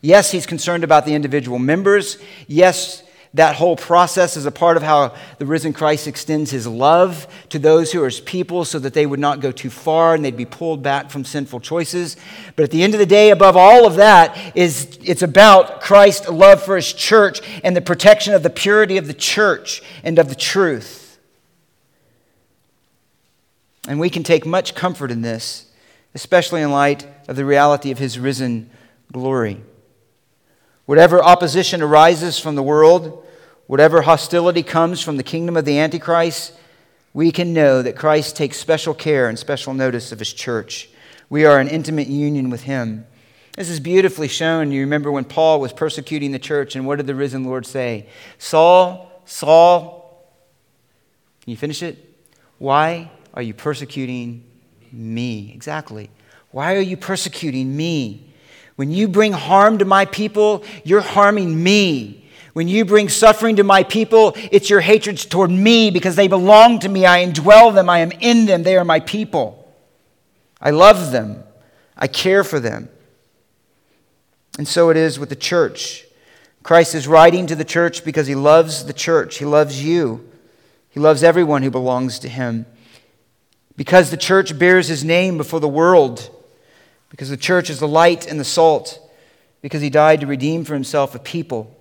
Yes, 0.02 0.30
he's 0.30 0.46
concerned 0.46 0.84
about 0.84 1.08
the 1.08 1.16
individual 1.16 1.58
members. 1.58 2.20
Yes, 2.46 3.02
that 3.36 3.56
whole 3.56 3.76
process 3.76 4.38
is 4.38 4.46
a 4.46 4.52
part 4.52 4.78
of 4.78 4.84
how 4.84 5.14
the 5.40 5.46
risen 5.46 5.74
Christ 5.74 6.08
extends 6.08 6.52
his 6.52 6.66
love 6.66 7.28
to 7.50 7.60
those 7.60 7.92
who 7.92 8.02
are 8.02 8.06
his 8.06 8.22
people 8.22 8.64
so 8.64 8.80
that 8.80 8.94
they 8.94 9.06
would 9.06 9.20
not 9.20 9.42
go 9.42 9.52
too 9.52 9.70
far 9.70 10.16
and 10.16 10.24
they'd 10.24 10.38
be 10.38 10.46
pulled 10.46 10.82
back 10.82 11.10
from 11.10 11.26
sinful 11.26 11.60
choices. 11.60 12.16
But 12.56 12.64
at 12.64 12.72
the 12.72 12.82
end 12.82 12.94
of 12.94 13.00
the 13.00 13.06
day, 13.06 13.32
above 13.32 13.58
all 13.58 13.86
of 13.86 13.96
that, 13.96 14.56
is 14.56 14.98
it's 15.04 15.22
about 15.22 15.82
Christ's 15.82 16.30
love 16.30 16.64
for 16.64 16.78
his 16.78 16.94
church 16.94 17.42
and 17.62 17.76
the 17.76 17.82
protection 17.82 18.34
of 18.34 18.42
the 18.42 18.50
purity 18.50 18.96
of 18.96 19.08
the 19.08 19.14
church 19.14 19.84
and 20.02 20.18
of 20.18 20.30
the 20.30 20.36
truth. 20.36 21.20
And 23.86 24.00
we 24.00 24.10
can 24.10 24.24
take 24.24 24.46
much 24.46 24.76
comfort 24.76 25.12
in 25.12 25.22
this, 25.22 25.70
especially 26.14 26.62
in 26.62 26.72
light 26.72 27.06
of 27.28 27.36
the 27.36 27.46
reality 27.46 27.92
of 27.92 28.00
his 28.00 28.18
risen 28.18 28.70
glory. 29.12 29.62
Whatever 30.86 31.22
opposition 31.22 31.82
arises 31.82 32.40
from 32.40 32.56
the 32.56 32.64
world, 32.64 33.24
whatever 33.68 34.02
hostility 34.02 34.64
comes 34.64 35.02
from 35.02 35.18
the 35.18 35.24
kingdom 35.24 35.58
of 35.58 35.66
the 35.66 35.80
Antichrist, 35.80 36.54
we 37.14 37.32
can 37.32 37.54
know 37.54 37.82
that 37.82 37.96
Christ 37.96 38.36
takes 38.36 38.58
special 38.58 38.94
care 38.94 39.30
and 39.30 39.40
special 39.40 39.74
notice 39.74 40.12
of 40.12 40.20
his 40.20 40.34
church. 40.34 40.90
We 41.30 41.46
are 41.46 41.60
in 41.60 41.68
intimate 41.68 42.08
union 42.08 42.50
with 42.50 42.64
him. 42.64 43.06
This 43.56 43.70
is 43.70 43.80
beautifully 43.80 44.28
shown. 44.28 44.72
You 44.72 44.82
remember 44.82 45.12
when 45.12 45.24
Paul 45.24 45.62
was 45.62 45.72
persecuting 45.72 46.34
the 46.34 46.40
church, 46.40 46.76
and 46.76 46.86
what 46.86 46.98
did 46.98 47.08
the 47.08 47.16
risen 47.16 47.46
Lord 47.46 47.66
say? 47.66 48.08
Saul, 48.38 49.22
Saul, 49.26 50.30
can 51.42 51.52
you 51.52 51.58
finish 51.58 51.82
it? 51.82 51.98
Why 52.58 53.10
are 53.34 53.42
you 53.42 53.54
persecuting 53.54 54.44
me? 54.92 55.52
Exactly. 55.54 56.10
Why 56.52 56.76
are 56.76 56.82
you 56.82 56.98
persecuting 56.98 57.76
me? 57.76 58.34
When 58.76 58.92
you 58.92 59.08
bring 59.08 59.32
harm 59.32 59.78
to 59.78 59.86
my 59.86 60.04
people, 60.04 60.66
you're 60.84 61.02
harming 61.02 61.64
me. 61.64 62.25
When 62.56 62.70
you 62.70 62.86
bring 62.86 63.10
suffering 63.10 63.58
to 63.58 63.66
my 63.66 63.84
people, 63.84 64.32
it's 64.50 64.70
your 64.70 64.80
hatred 64.80 65.18
toward 65.18 65.52
me 65.52 65.92
because 65.92 66.16
they 66.16 66.30
belong 66.30 66.80
to 66.80 66.88
me. 66.88 67.06
I 67.06 67.26
indwell 67.26 67.76
them. 67.76 67.90
I 67.90 68.00
am 68.00 68.14
in 68.14 68.46
them. 68.46 68.64
They 68.64 68.78
are 68.78 68.86
my 68.86 69.02
people. 69.02 69.70
I 70.62 70.70
love 70.70 71.12
them. 71.12 71.44
I 71.98 72.08
care 72.08 72.46
for 72.46 72.62
them. 72.62 72.88
And 74.58 74.66
so 74.66 74.90
it 74.90 74.96
is 74.96 75.20
with 75.20 75.28
the 75.28 75.36
church. 75.36 76.06
Christ 76.64 76.96
is 76.96 77.10
writing 77.10 77.46
to 77.48 77.58
the 77.58 77.66
church 77.66 78.06
because 78.06 78.26
he 78.26 78.36
loves 78.36 78.86
the 78.86 78.94
church. 78.94 79.38
He 79.38 79.44
loves 79.44 79.84
you. 79.84 80.26
He 80.90 81.02
loves 81.02 81.24
everyone 81.24 81.62
who 81.62 81.70
belongs 81.70 82.20
to 82.20 82.30
him. 82.30 82.68
Because 83.76 84.12
the 84.12 84.16
church 84.18 84.58
bears 84.58 84.88
his 84.88 85.04
name 85.04 85.36
before 85.36 85.60
the 85.60 85.68
world, 85.68 86.30
because 87.10 87.30
the 87.30 87.36
church 87.36 87.70
is 87.70 87.82
the 87.82 87.88
light 87.88 88.26
and 88.26 88.40
the 88.40 88.46
salt, 88.46 88.98
because 89.62 89.82
he 89.82 89.90
died 89.90 90.22
to 90.22 90.26
redeem 90.26 90.64
for 90.64 90.74
himself 90.74 91.16
a 91.16 91.20
people, 91.20 91.75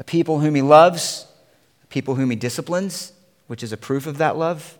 a 0.00 0.04
people 0.04 0.40
whom 0.40 0.56
he 0.56 0.62
loves, 0.62 1.26
a 1.84 1.86
people 1.88 2.16
whom 2.16 2.30
he 2.30 2.36
disciplines, 2.36 3.12
which 3.46 3.62
is 3.62 3.70
a 3.70 3.76
proof 3.76 4.06
of 4.06 4.16
that 4.16 4.36
love, 4.36 4.78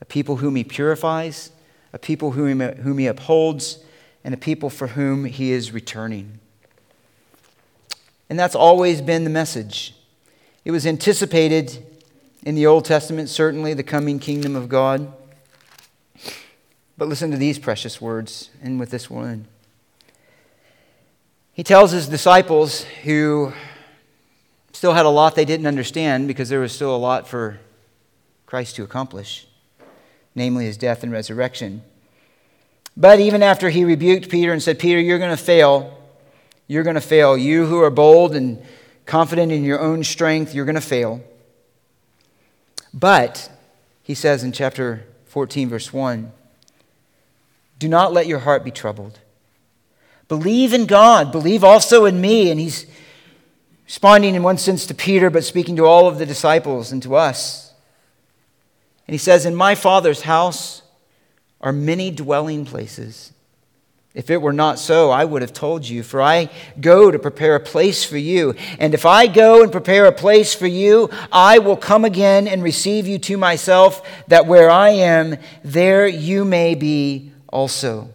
a 0.00 0.04
people 0.04 0.36
whom 0.36 0.56
he 0.56 0.64
purifies, 0.64 1.50
a 1.92 1.98
people 1.98 2.32
whom 2.32 2.60
he, 2.60 2.66
whom 2.82 2.98
he 2.98 3.06
upholds, 3.06 3.78
and 4.24 4.34
a 4.34 4.36
people 4.36 4.68
for 4.68 4.88
whom 4.88 5.24
he 5.24 5.52
is 5.52 5.72
returning. 5.72 6.40
And 8.28 8.38
that's 8.38 8.56
always 8.56 9.00
been 9.00 9.22
the 9.24 9.30
message. 9.30 9.94
It 10.64 10.72
was 10.72 10.84
anticipated 10.84 11.86
in 12.42 12.54
the 12.56 12.66
Old 12.66 12.84
Testament, 12.84 13.28
certainly, 13.28 13.72
the 13.72 13.82
coming 13.82 14.18
kingdom 14.18 14.56
of 14.56 14.68
God. 14.68 15.12
But 16.98 17.08
listen 17.08 17.30
to 17.30 17.36
these 17.36 17.58
precious 17.58 18.00
words, 18.00 18.50
and 18.60 18.80
with 18.80 18.90
this 18.90 19.08
one. 19.08 19.46
He 21.52 21.62
tells 21.62 21.92
his 21.92 22.08
disciples, 22.08 22.82
who 23.04 23.52
still 24.80 24.94
had 24.94 25.04
a 25.04 25.10
lot 25.10 25.34
they 25.34 25.44
didn't 25.44 25.66
understand 25.66 26.26
because 26.26 26.48
there 26.48 26.60
was 26.60 26.72
still 26.72 26.96
a 26.96 26.96
lot 26.96 27.28
for 27.28 27.60
Christ 28.46 28.76
to 28.76 28.82
accomplish, 28.82 29.46
namely 30.34 30.64
his 30.64 30.78
death 30.78 31.02
and 31.02 31.12
resurrection. 31.12 31.82
But 32.96 33.20
even 33.20 33.42
after 33.42 33.68
he 33.68 33.84
rebuked 33.84 34.30
Peter 34.30 34.54
and 34.54 34.62
said, 34.62 34.78
Peter, 34.78 34.98
you're 34.98 35.18
going 35.18 35.36
to 35.36 35.44
fail, 35.44 36.02
you're 36.66 36.82
going 36.82 36.94
to 36.94 37.02
fail. 37.02 37.36
You 37.36 37.66
who 37.66 37.82
are 37.82 37.90
bold 37.90 38.34
and 38.34 38.64
confident 39.04 39.52
in 39.52 39.64
your 39.64 39.80
own 39.80 40.02
strength, 40.02 40.54
you're 40.54 40.64
going 40.64 40.76
to 40.76 40.80
fail. 40.80 41.22
But, 42.94 43.50
he 44.02 44.14
says 44.14 44.42
in 44.42 44.50
chapter 44.50 45.04
14, 45.26 45.68
verse 45.68 45.92
1, 45.92 46.32
do 47.78 47.86
not 47.86 48.14
let 48.14 48.26
your 48.26 48.38
heart 48.38 48.64
be 48.64 48.70
troubled. 48.70 49.18
Believe 50.28 50.72
in 50.72 50.86
God, 50.86 51.32
believe 51.32 51.64
also 51.64 52.06
in 52.06 52.18
me. 52.18 52.50
And 52.50 52.58
he's 52.58 52.86
responding 53.90 54.36
in 54.36 54.42
one 54.44 54.56
sense 54.56 54.86
to 54.86 54.94
Peter, 54.94 55.30
but 55.30 55.42
speaking 55.42 55.74
to 55.74 55.84
all 55.84 56.06
of 56.06 56.16
the 56.16 56.24
disciples 56.24 56.92
and 56.92 57.02
to 57.02 57.16
us. 57.16 57.74
And 59.08 59.14
he 59.14 59.18
says, 59.18 59.44
In 59.44 59.56
my 59.56 59.74
Father's 59.74 60.20
house 60.20 60.82
are 61.60 61.72
many 61.72 62.12
dwelling 62.12 62.64
places. 62.64 63.32
If 64.14 64.30
it 64.30 64.40
were 64.40 64.52
not 64.52 64.78
so, 64.78 65.10
I 65.10 65.24
would 65.24 65.42
have 65.42 65.52
told 65.52 65.88
you, 65.88 66.04
for 66.04 66.22
I 66.22 66.50
go 66.80 67.10
to 67.10 67.18
prepare 67.18 67.56
a 67.56 67.60
place 67.60 68.04
for 68.04 68.16
you. 68.16 68.54
And 68.78 68.94
if 68.94 69.04
I 69.04 69.26
go 69.26 69.60
and 69.60 69.72
prepare 69.72 70.06
a 70.06 70.12
place 70.12 70.54
for 70.54 70.68
you, 70.68 71.10
I 71.32 71.58
will 71.58 71.76
come 71.76 72.04
again 72.04 72.46
and 72.46 72.62
receive 72.62 73.08
you 73.08 73.18
to 73.18 73.36
myself, 73.36 74.08
that 74.28 74.46
where 74.46 74.70
I 74.70 74.90
am, 74.90 75.36
there 75.64 76.06
you 76.06 76.44
may 76.44 76.76
be 76.76 77.32
also. 77.48 78.10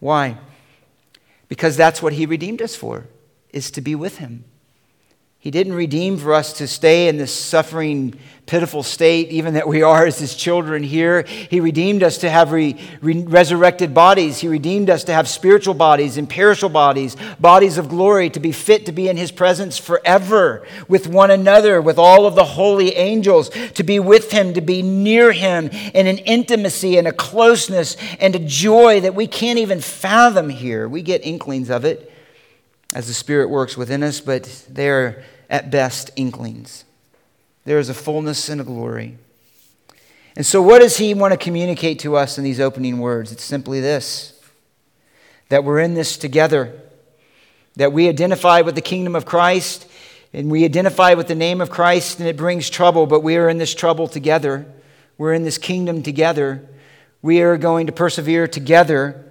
Why? 0.00 0.36
Because 1.48 1.76
that's 1.76 2.02
what 2.02 2.14
he 2.14 2.26
redeemed 2.26 2.60
us 2.60 2.74
for, 2.74 3.06
is 3.56 3.70
to 3.70 3.80
be 3.80 3.94
with 3.94 4.18
him. 4.18 4.44
He 5.38 5.50
didn't 5.50 5.74
redeem 5.74 6.18
for 6.18 6.34
us 6.34 6.52
to 6.54 6.66
stay 6.66 7.08
in 7.08 7.16
this 7.16 7.32
suffering, 7.32 8.18
pitiful 8.46 8.82
state, 8.82 9.28
even 9.28 9.54
that 9.54 9.68
we 9.68 9.80
are 9.80 10.04
as 10.04 10.18
his 10.18 10.34
children 10.34 10.82
here. 10.82 11.22
He 11.22 11.60
redeemed 11.60 12.02
us 12.02 12.18
to 12.18 12.28
have 12.28 12.52
re, 12.52 12.76
re, 13.00 13.22
resurrected 13.22 13.94
bodies. 13.94 14.40
He 14.40 14.48
redeemed 14.48 14.90
us 14.90 15.04
to 15.04 15.14
have 15.14 15.28
spiritual 15.28 15.74
bodies, 15.74 16.18
imperishable 16.18 16.70
bodies, 16.70 17.16
bodies 17.38 17.78
of 17.78 17.88
glory, 17.88 18.28
to 18.30 18.40
be 18.40 18.50
fit 18.50 18.86
to 18.86 18.92
be 18.92 19.08
in 19.08 19.16
his 19.16 19.30
presence 19.30 19.78
forever 19.78 20.66
with 20.88 21.06
one 21.06 21.30
another, 21.30 21.80
with 21.80 21.96
all 21.96 22.26
of 22.26 22.34
the 22.34 22.44
holy 22.44 22.94
angels, 22.96 23.48
to 23.74 23.84
be 23.84 24.00
with 24.00 24.32
him, 24.32 24.52
to 24.52 24.60
be 24.60 24.82
near 24.82 25.32
him 25.32 25.68
in 25.68 26.06
an 26.06 26.18
intimacy 26.18 26.98
and 26.98 27.06
a 27.06 27.12
closeness 27.12 27.96
and 28.18 28.34
a 28.34 28.40
joy 28.40 29.00
that 29.00 29.14
we 29.14 29.28
can't 29.28 29.60
even 29.60 29.80
fathom 29.80 30.50
here. 30.50 30.88
We 30.88 31.00
get 31.02 31.24
inklings 31.24 31.70
of 31.70 31.84
it 31.84 32.12
as 32.96 33.08
the 33.08 33.12
Spirit 33.12 33.50
works 33.50 33.76
within 33.76 34.02
us, 34.02 34.22
but 34.22 34.64
they're 34.70 35.22
at 35.50 35.70
best 35.70 36.10
inklings. 36.16 36.86
There 37.66 37.78
is 37.78 37.90
a 37.90 37.94
fullness 37.94 38.48
and 38.48 38.58
a 38.58 38.64
glory. 38.64 39.18
And 40.34 40.46
so, 40.46 40.62
what 40.62 40.78
does 40.78 40.96
he 40.96 41.12
want 41.12 41.32
to 41.32 41.36
communicate 41.36 41.98
to 42.00 42.16
us 42.16 42.38
in 42.38 42.44
these 42.44 42.58
opening 42.58 42.98
words? 42.98 43.32
It's 43.32 43.44
simply 43.44 43.82
this 43.82 44.32
that 45.50 45.62
we're 45.62 45.78
in 45.78 45.92
this 45.92 46.16
together, 46.16 46.72
that 47.76 47.92
we 47.92 48.08
identify 48.08 48.62
with 48.62 48.74
the 48.74 48.80
kingdom 48.80 49.14
of 49.14 49.26
Christ, 49.26 49.86
and 50.32 50.50
we 50.50 50.64
identify 50.64 51.12
with 51.12 51.28
the 51.28 51.34
name 51.34 51.60
of 51.60 51.68
Christ, 51.68 52.18
and 52.18 52.26
it 52.26 52.38
brings 52.38 52.70
trouble, 52.70 53.06
but 53.06 53.22
we 53.22 53.36
are 53.36 53.50
in 53.50 53.58
this 53.58 53.74
trouble 53.74 54.08
together. 54.08 54.66
We're 55.18 55.34
in 55.34 55.44
this 55.44 55.58
kingdom 55.58 56.02
together. 56.02 56.66
We 57.20 57.42
are 57.42 57.58
going 57.58 57.88
to 57.88 57.92
persevere 57.92 58.48
together 58.48 59.25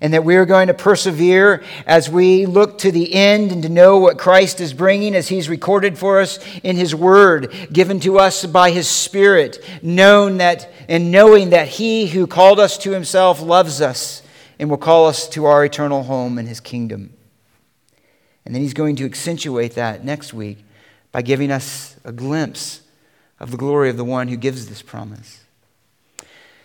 and 0.00 0.14
that 0.14 0.24
we 0.24 0.36
are 0.36 0.46
going 0.46 0.68
to 0.68 0.74
persevere 0.74 1.62
as 1.86 2.08
we 2.08 2.46
look 2.46 2.78
to 2.78 2.92
the 2.92 3.14
end 3.14 3.50
and 3.50 3.62
to 3.62 3.68
know 3.68 3.98
what 3.98 4.18
Christ 4.18 4.60
is 4.60 4.72
bringing 4.72 5.14
as 5.14 5.28
He's 5.28 5.48
recorded 5.48 5.98
for 5.98 6.20
us 6.20 6.38
in 6.62 6.76
His 6.76 6.94
Word, 6.94 7.52
given 7.72 7.98
to 8.00 8.18
us 8.18 8.46
by 8.46 8.70
His 8.70 8.88
Spirit, 8.88 9.64
known 9.82 10.38
that 10.38 10.70
and 10.88 11.10
knowing 11.10 11.50
that 11.50 11.68
He 11.68 12.06
who 12.06 12.26
called 12.26 12.60
us 12.60 12.78
to 12.78 12.92
Himself 12.92 13.42
loves 13.42 13.80
us 13.80 14.22
and 14.58 14.70
will 14.70 14.76
call 14.76 15.06
us 15.06 15.28
to 15.30 15.46
our 15.46 15.64
eternal 15.64 16.04
home 16.04 16.38
in 16.38 16.46
His 16.46 16.60
kingdom. 16.60 17.12
And 18.44 18.54
then 18.54 18.62
He's 18.62 18.74
going 18.74 18.96
to 18.96 19.04
accentuate 19.04 19.74
that 19.74 20.04
next 20.04 20.32
week 20.32 20.58
by 21.10 21.22
giving 21.22 21.50
us 21.50 21.96
a 22.04 22.12
glimpse 22.12 22.82
of 23.40 23.50
the 23.50 23.56
glory 23.56 23.90
of 23.90 23.96
the 23.96 24.04
one 24.04 24.28
who 24.28 24.36
gives 24.36 24.68
this 24.68 24.82
promise. 24.82 25.44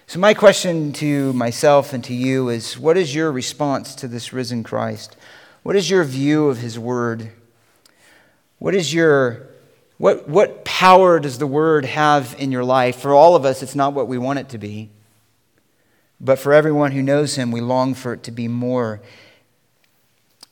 So, 0.06 0.20
my 0.20 0.34
question 0.34 0.92
to 0.94 1.34
myself 1.34 1.94
and 1.94 2.04
to 2.04 2.14
you 2.14 2.50
is 2.50 2.78
what 2.78 2.98
is 2.98 3.16
your 3.16 3.32
response 3.32 3.96
to 3.96 4.08
this 4.08 4.34
risen 4.34 4.64
Christ? 4.64 5.16
What 5.64 5.76
is 5.76 5.90
your 5.90 6.04
view 6.04 6.50
of 6.50 6.58
his 6.58 6.78
word? 6.78 7.32
What 8.60 8.76
is 8.76 8.94
your 8.94 9.48
what, 9.98 10.28
what 10.28 10.66
power 10.66 11.20
does 11.20 11.38
the 11.38 11.48
word 11.48 11.86
have 11.86 12.36
in 12.38 12.52
your 12.52 12.66
life? 12.66 12.98
For 12.98 13.14
all 13.14 13.36
of 13.36 13.46
us, 13.46 13.64
it's 13.64 13.76
not 13.76 13.94
what 13.94 14.08
we 14.08 14.18
want 14.18 14.40
it 14.40 14.50
to 14.50 14.58
be. 14.58 14.90
But 16.20 16.40
for 16.40 16.52
everyone 16.52 16.92
who 16.92 17.02
knows 17.02 17.36
him, 17.36 17.52
we 17.52 17.62
long 17.62 17.94
for 17.94 18.14
it 18.14 18.24
to 18.24 18.32
be 18.32 18.48
more. 18.48 19.02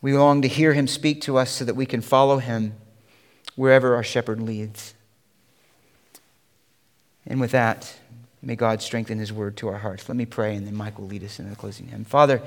We 0.01 0.13
long 0.13 0.41
to 0.41 0.47
hear 0.47 0.73
him 0.73 0.87
speak 0.87 1.21
to 1.21 1.37
us 1.37 1.51
so 1.51 1.65
that 1.65 1.75
we 1.75 1.85
can 1.85 2.01
follow 2.01 2.37
him 2.37 2.75
wherever 3.55 3.95
our 3.95 4.03
shepherd 4.03 4.41
leads. 4.41 4.93
And 7.25 7.39
with 7.39 7.51
that, 7.51 7.93
May 8.43 8.55
God 8.55 8.81
strengthen 8.81 9.19
his 9.19 9.31
word 9.31 9.55
to 9.57 9.67
our 9.67 9.77
hearts. 9.77 10.09
Let 10.09 10.15
me 10.15 10.25
pray, 10.25 10.55
and 10.55 10.65
then 10.65 10.75
Mike 10.75 10.97
will 10.97 11.05
lead 11.05 11.23
us 11.23 11.39
in 11.39 11.47
the 11.47 11.55
closing 11.55 11.87
hymn. 11.87 12.05
Father, 12.05 12.41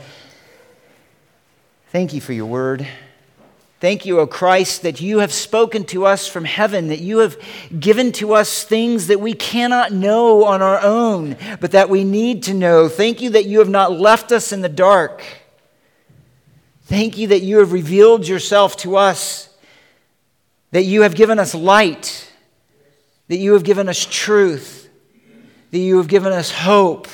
thank 1.91 2.13
you 2.13 2.21
for 2.21 2.33
your 2.33 2.47
word. 2.47 2.87
Thank 3.79 4.05
you, 4.05 4.19
O 4.19 4.27
Christ, 4.27 4.83
that 4.83 5.01
you 5.01 5.21
have 5.21 5.33
spoken 5.33 5.85
to 5.87 6.05
us 6.07 6.27
from 6.27 6.47
heaven, 6.47 6.89
that 6.89 7.01
you 7.01 7.19
have 7.19 7.37
given 7.79 8.11
to 8.13 8.35
us 8.35 8.65
things 8.65 9.07
that 9.07 9.21
we 9.21 9.35
cannot 9.35 9.93
know 9.93 10.45
on 10.45 10.63
our 10.63 10.81
own, 10.81 11.37
but 11.61 11.73
that 11.73 11.91
we 11.91 12.03
need 12.03 12.43
to 12.45 12.55
know. 12.55 12.89
Thank 12.89 13.21
you 13.21 13.31
that 13.31 13.45
you 13.45 13.61
have 13.61 13.69
not 13.69 13.93
left 13.93 14.33
us 14.33 14.53
in 14.53 14.63
the 14.63 14.69
dark. 14.69 15.23
Thank 16.85 17.19
you 17.19 17.29
that 17.29 17.43
you 17.43 17.59
have 17.59 17.73
revealed 17.73 18.27
yourself 18.27 18.77
to 18.79 18.97
us, 18.97 19.49
that 20.73 20.85
you 20.85 21.03
have 21.03 21.15
given 21.15 21.39
us 21.39 21.55
light, 21.55 22.33
that 23.29 23.37
you 23.37 23.53
have 23.53 23.65
given 23.65 23.89
us 23.89 24.05
truth 24.11 24.84
that 25.75 25.81
you 25.81 25.97
have 25.97 26.07
given 26.07 26.33
us 26.33 26.53
hope, 26.53 27.09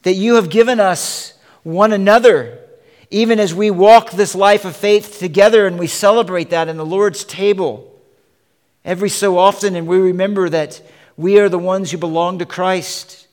that 0.00 0.14
you 0.14 0.36
have 0.36 0.48
given 0.48 0.80
us 0.80 1.34
one 1.64 1.92
another, 1.92 2.58
even 3.10 3.38
as 3.38 3.54
we 3.54 3.70
walk 3.70 4.10
this 4.10 4.34
life 4.34 4.64
of 4.64 4.74
faith 4.74 5.18
together 5.18 5.66
and 5.66 5.78
we 5.78 5.86
celebrate 5.86 6.48
that 6.48 6.68
in 6.68 6.78
the 6.78 6.86
Lord's 6.86 7.24
table 7.24 7.94
every 8.86 9.10
so 9.10 9.36
often, 9.36 9.76
and 9.76 9.86
we 9.86 9.98
remember 9.98 10.48
that 10.48 10.80
we 11.18 11.38
are 11.38 11.50
the 11.50 11.58
ones 11.58 11.90
who 11.90 11.98
belong 11.98 12.38
to 12.38 12.46
Christ 12.46 13.28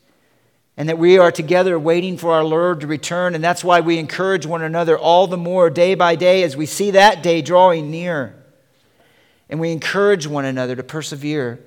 and 0.76 0.90
that 0.90 0.98
we 0.98 1.16
are 1.16 1.32
together 1.32 1.78
waiting 1.78 2.18
for 2.18 2.32
our 2.32 2.44
Lord 2.44 2.80
to 2.82 2.86
return. 2.86 3.34
And 3.34 3.42
that's 3.42 3.64
why 3.64 3.80
we 3.80 3.98
encourage 3.98 4.44
one 4.44 4.60
another 4.60 4.98
all 4.98 5.26
the 5.26 5.38
more 5.38 5.70
day 5.70 5.94
by 5.94 6.14
day 6.14 6.42
as 6.42 6.58
we 6.58 6.66
see 6.66 6.90
that 6.90 7.22
day 7.22 7.40
drawing 7.40 7.90
near. 7.90 8.36
And 9.48 9.60
we 9.60 9.72
encourage 9.72 10.26
one 10.26 10.44
another 10.44 10.76
to 10.76 10.82
persevere 10.82 11.58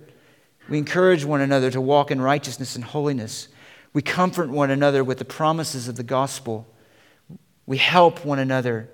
we 0.70 0.78
encourage 0.78 1.26
one 1.26 1.42
another 1.42 1.72
to 1.72 1.82
walk 1.82 2.12
in 2.12 2.22
righteousness 2.22 2.76
and 2.76 2.86
holiness. 2.86 3.48
We 3.92 4.02
comfort 4.02 4.50
one 4.50 4.70
another 4.70 5.04
with 5.04 5.18
the 5.18 5.26
promises 5.26 5.88
of 5.88 5.96
the 5.96 6.04
gospel. 6.04 6.68
We 7.66 7.78
help 7.78 8.24
one 8.24 8.40
another 8.40 8.90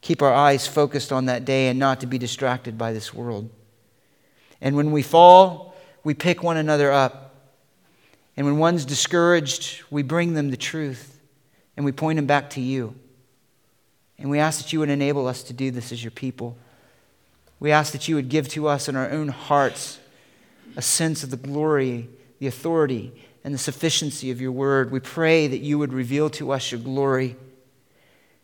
keep 0.00 0.22
our 0.22 0.32
eyes 0.32 0.66
focused 0.66 1.12
on 1.12 1.26
that 1.26 1.44
day 1.44 1.68
and 1.68 1.78
not 1.78 2.00
to 2.00 2.06
be 2.06 2.18
distracted 2.18 2.78
by 2.78 2.92
this 2.92 3.12
world. 3.12 3.50
And 4.60 4.74
when 4.74 4.90
we 4.90 5.02
fall, 5.02 5.74
we 6.02 6.14
pick 6.14 6.42
one 6.42 6.56
another 6.56 6.90
up. 6.90 7.34
And 8.36 8.46
when 8.46 8.58
one's 8.58 8.84
discouraged, 8.84 9.82
we 9.90 10.02
bring 10.02 10.32
them 10.32 10.50
the 10.50 10.56
truth 10.56 11.20
and 11.76 11.84
we 11.84 11.92
point 11.92 12.16
them 12.16 12.26
back 12.26 12.50
to 12.50 12.60
you. 12.60 12.94
And 14.18 14.30
we 14.30 14.38
ask 14.38 14.62
that 14.62 14.72
you 14.72 14.78
would 14.80 14.88
enable 14.88 15.26
us 15.26 15.42
to 15.44 15.52
do 15.52 15.70
this 15.70 15.92
as 15.92 16.02
your 16.02 16.10
people. 16.10 16.56
We 17.60 17.70
ask 17.70 17.92
that 17.92 18.08
you 18.08 18.14
would 18.16 18.28
give 18.28 18.48
to 18.48 18.66
us 18.66 18.88
in 18.88 18.96
our 18.96 19.10
own 19.10 19.28
hearts 19.28 19.98
a 20.76 20.82
sense 20.82 21.22
of 21.22 21.30
the 21.30 21.36
glory, 21.36 22.08
the 22.38 22.46
authority, 22.46 23.12
and 23.44 23.52
the 23.52 23.58
sufficiency 23.58 24.30
of 24.30 24.40
your 24.40 24.52
word. 24.52 24.90
We 24.90 25.00
pray 25.00 25.46
that 25.46 25.58
you 25.58 25.78
would 25.78 25.92
reveal 25.92 26.30
to 26.30 26.52
us 26.52 26.70
your 26.70 26.80
glory. 26.80 27.36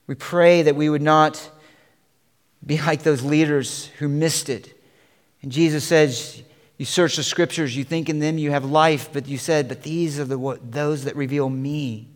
We 0.07 0.15
pray 0.15 0.63
that 0.63 0.77
we 0.77 0.89
would 0.89 1.03
not 1.03 1.51
be 2.65 2.79
like 2.79 3.03
those 3.03 3.23
leaders 3.23 3.87
who 3.99 4.09
missed 4.09 4.49
it. 4.49 4.75
And 5.43 5.53
Jesus 5.53 5.85
says, 5.85 6.43
You 6.77 6.85
search 6.85 7.17
the 7.17 7.23
scriptures, 7.23 7.77
you 7.77 7.85
think 7.85 8.09
in 8.09 8.19
them 8.19 8.39
you 8.39 8.51
have 8.51 8.65
life, 8.65 9.11
but 9.13 9.29
you 9.29 9.39
said, 9.39 9.69
But 9.69 9.83
these 9.83 10.19
are 10.19 10.25
the, 10.25 10.59
those 10.63 11.05
that 11.05 11.15
reveal 11.15 11.49
me. 11.49 12.09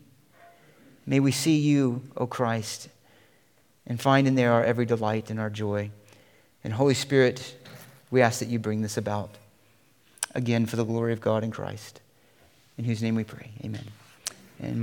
May 1.05 1.19
we 1.19 1.31
see 1.31 1.57
you, 1.57 2.01
O 2.15 2.27
Christ, 2.27 2.89
and 3.85 3.99
find 3.99 4.27
in 4.27 4.35
there 4.35 4.53
our 4.53 4.63
every 4.63 4.85
delight 4.85 5.29
and 5.29 5.39
our 5.39 5.49
joy. 5.49 5.91
And 6.63 6.73
Holy 6.73 6.93
Spirit, 6.93 7.57
we 8.09 8.21
ask 8.21 8.39
that 8.39 8.47
you 8.47 8.59
bring 8.59 8.81
this 8.81 8.97
about 8.97 9.37
again 10.33 10.65
for 10.65 10.75
the 10.75 10.83
glory 10.83 11.13
of 11.13 11.21
God 11.21 11.43
in 11.43 11.51
Christ 11.51 12.01
in 12.77 12.85
whose 12.85 13.01
name 13.01 13.15
we 13.15 13.23
pray. 13.23 13.51
Amen. 13.63 13.87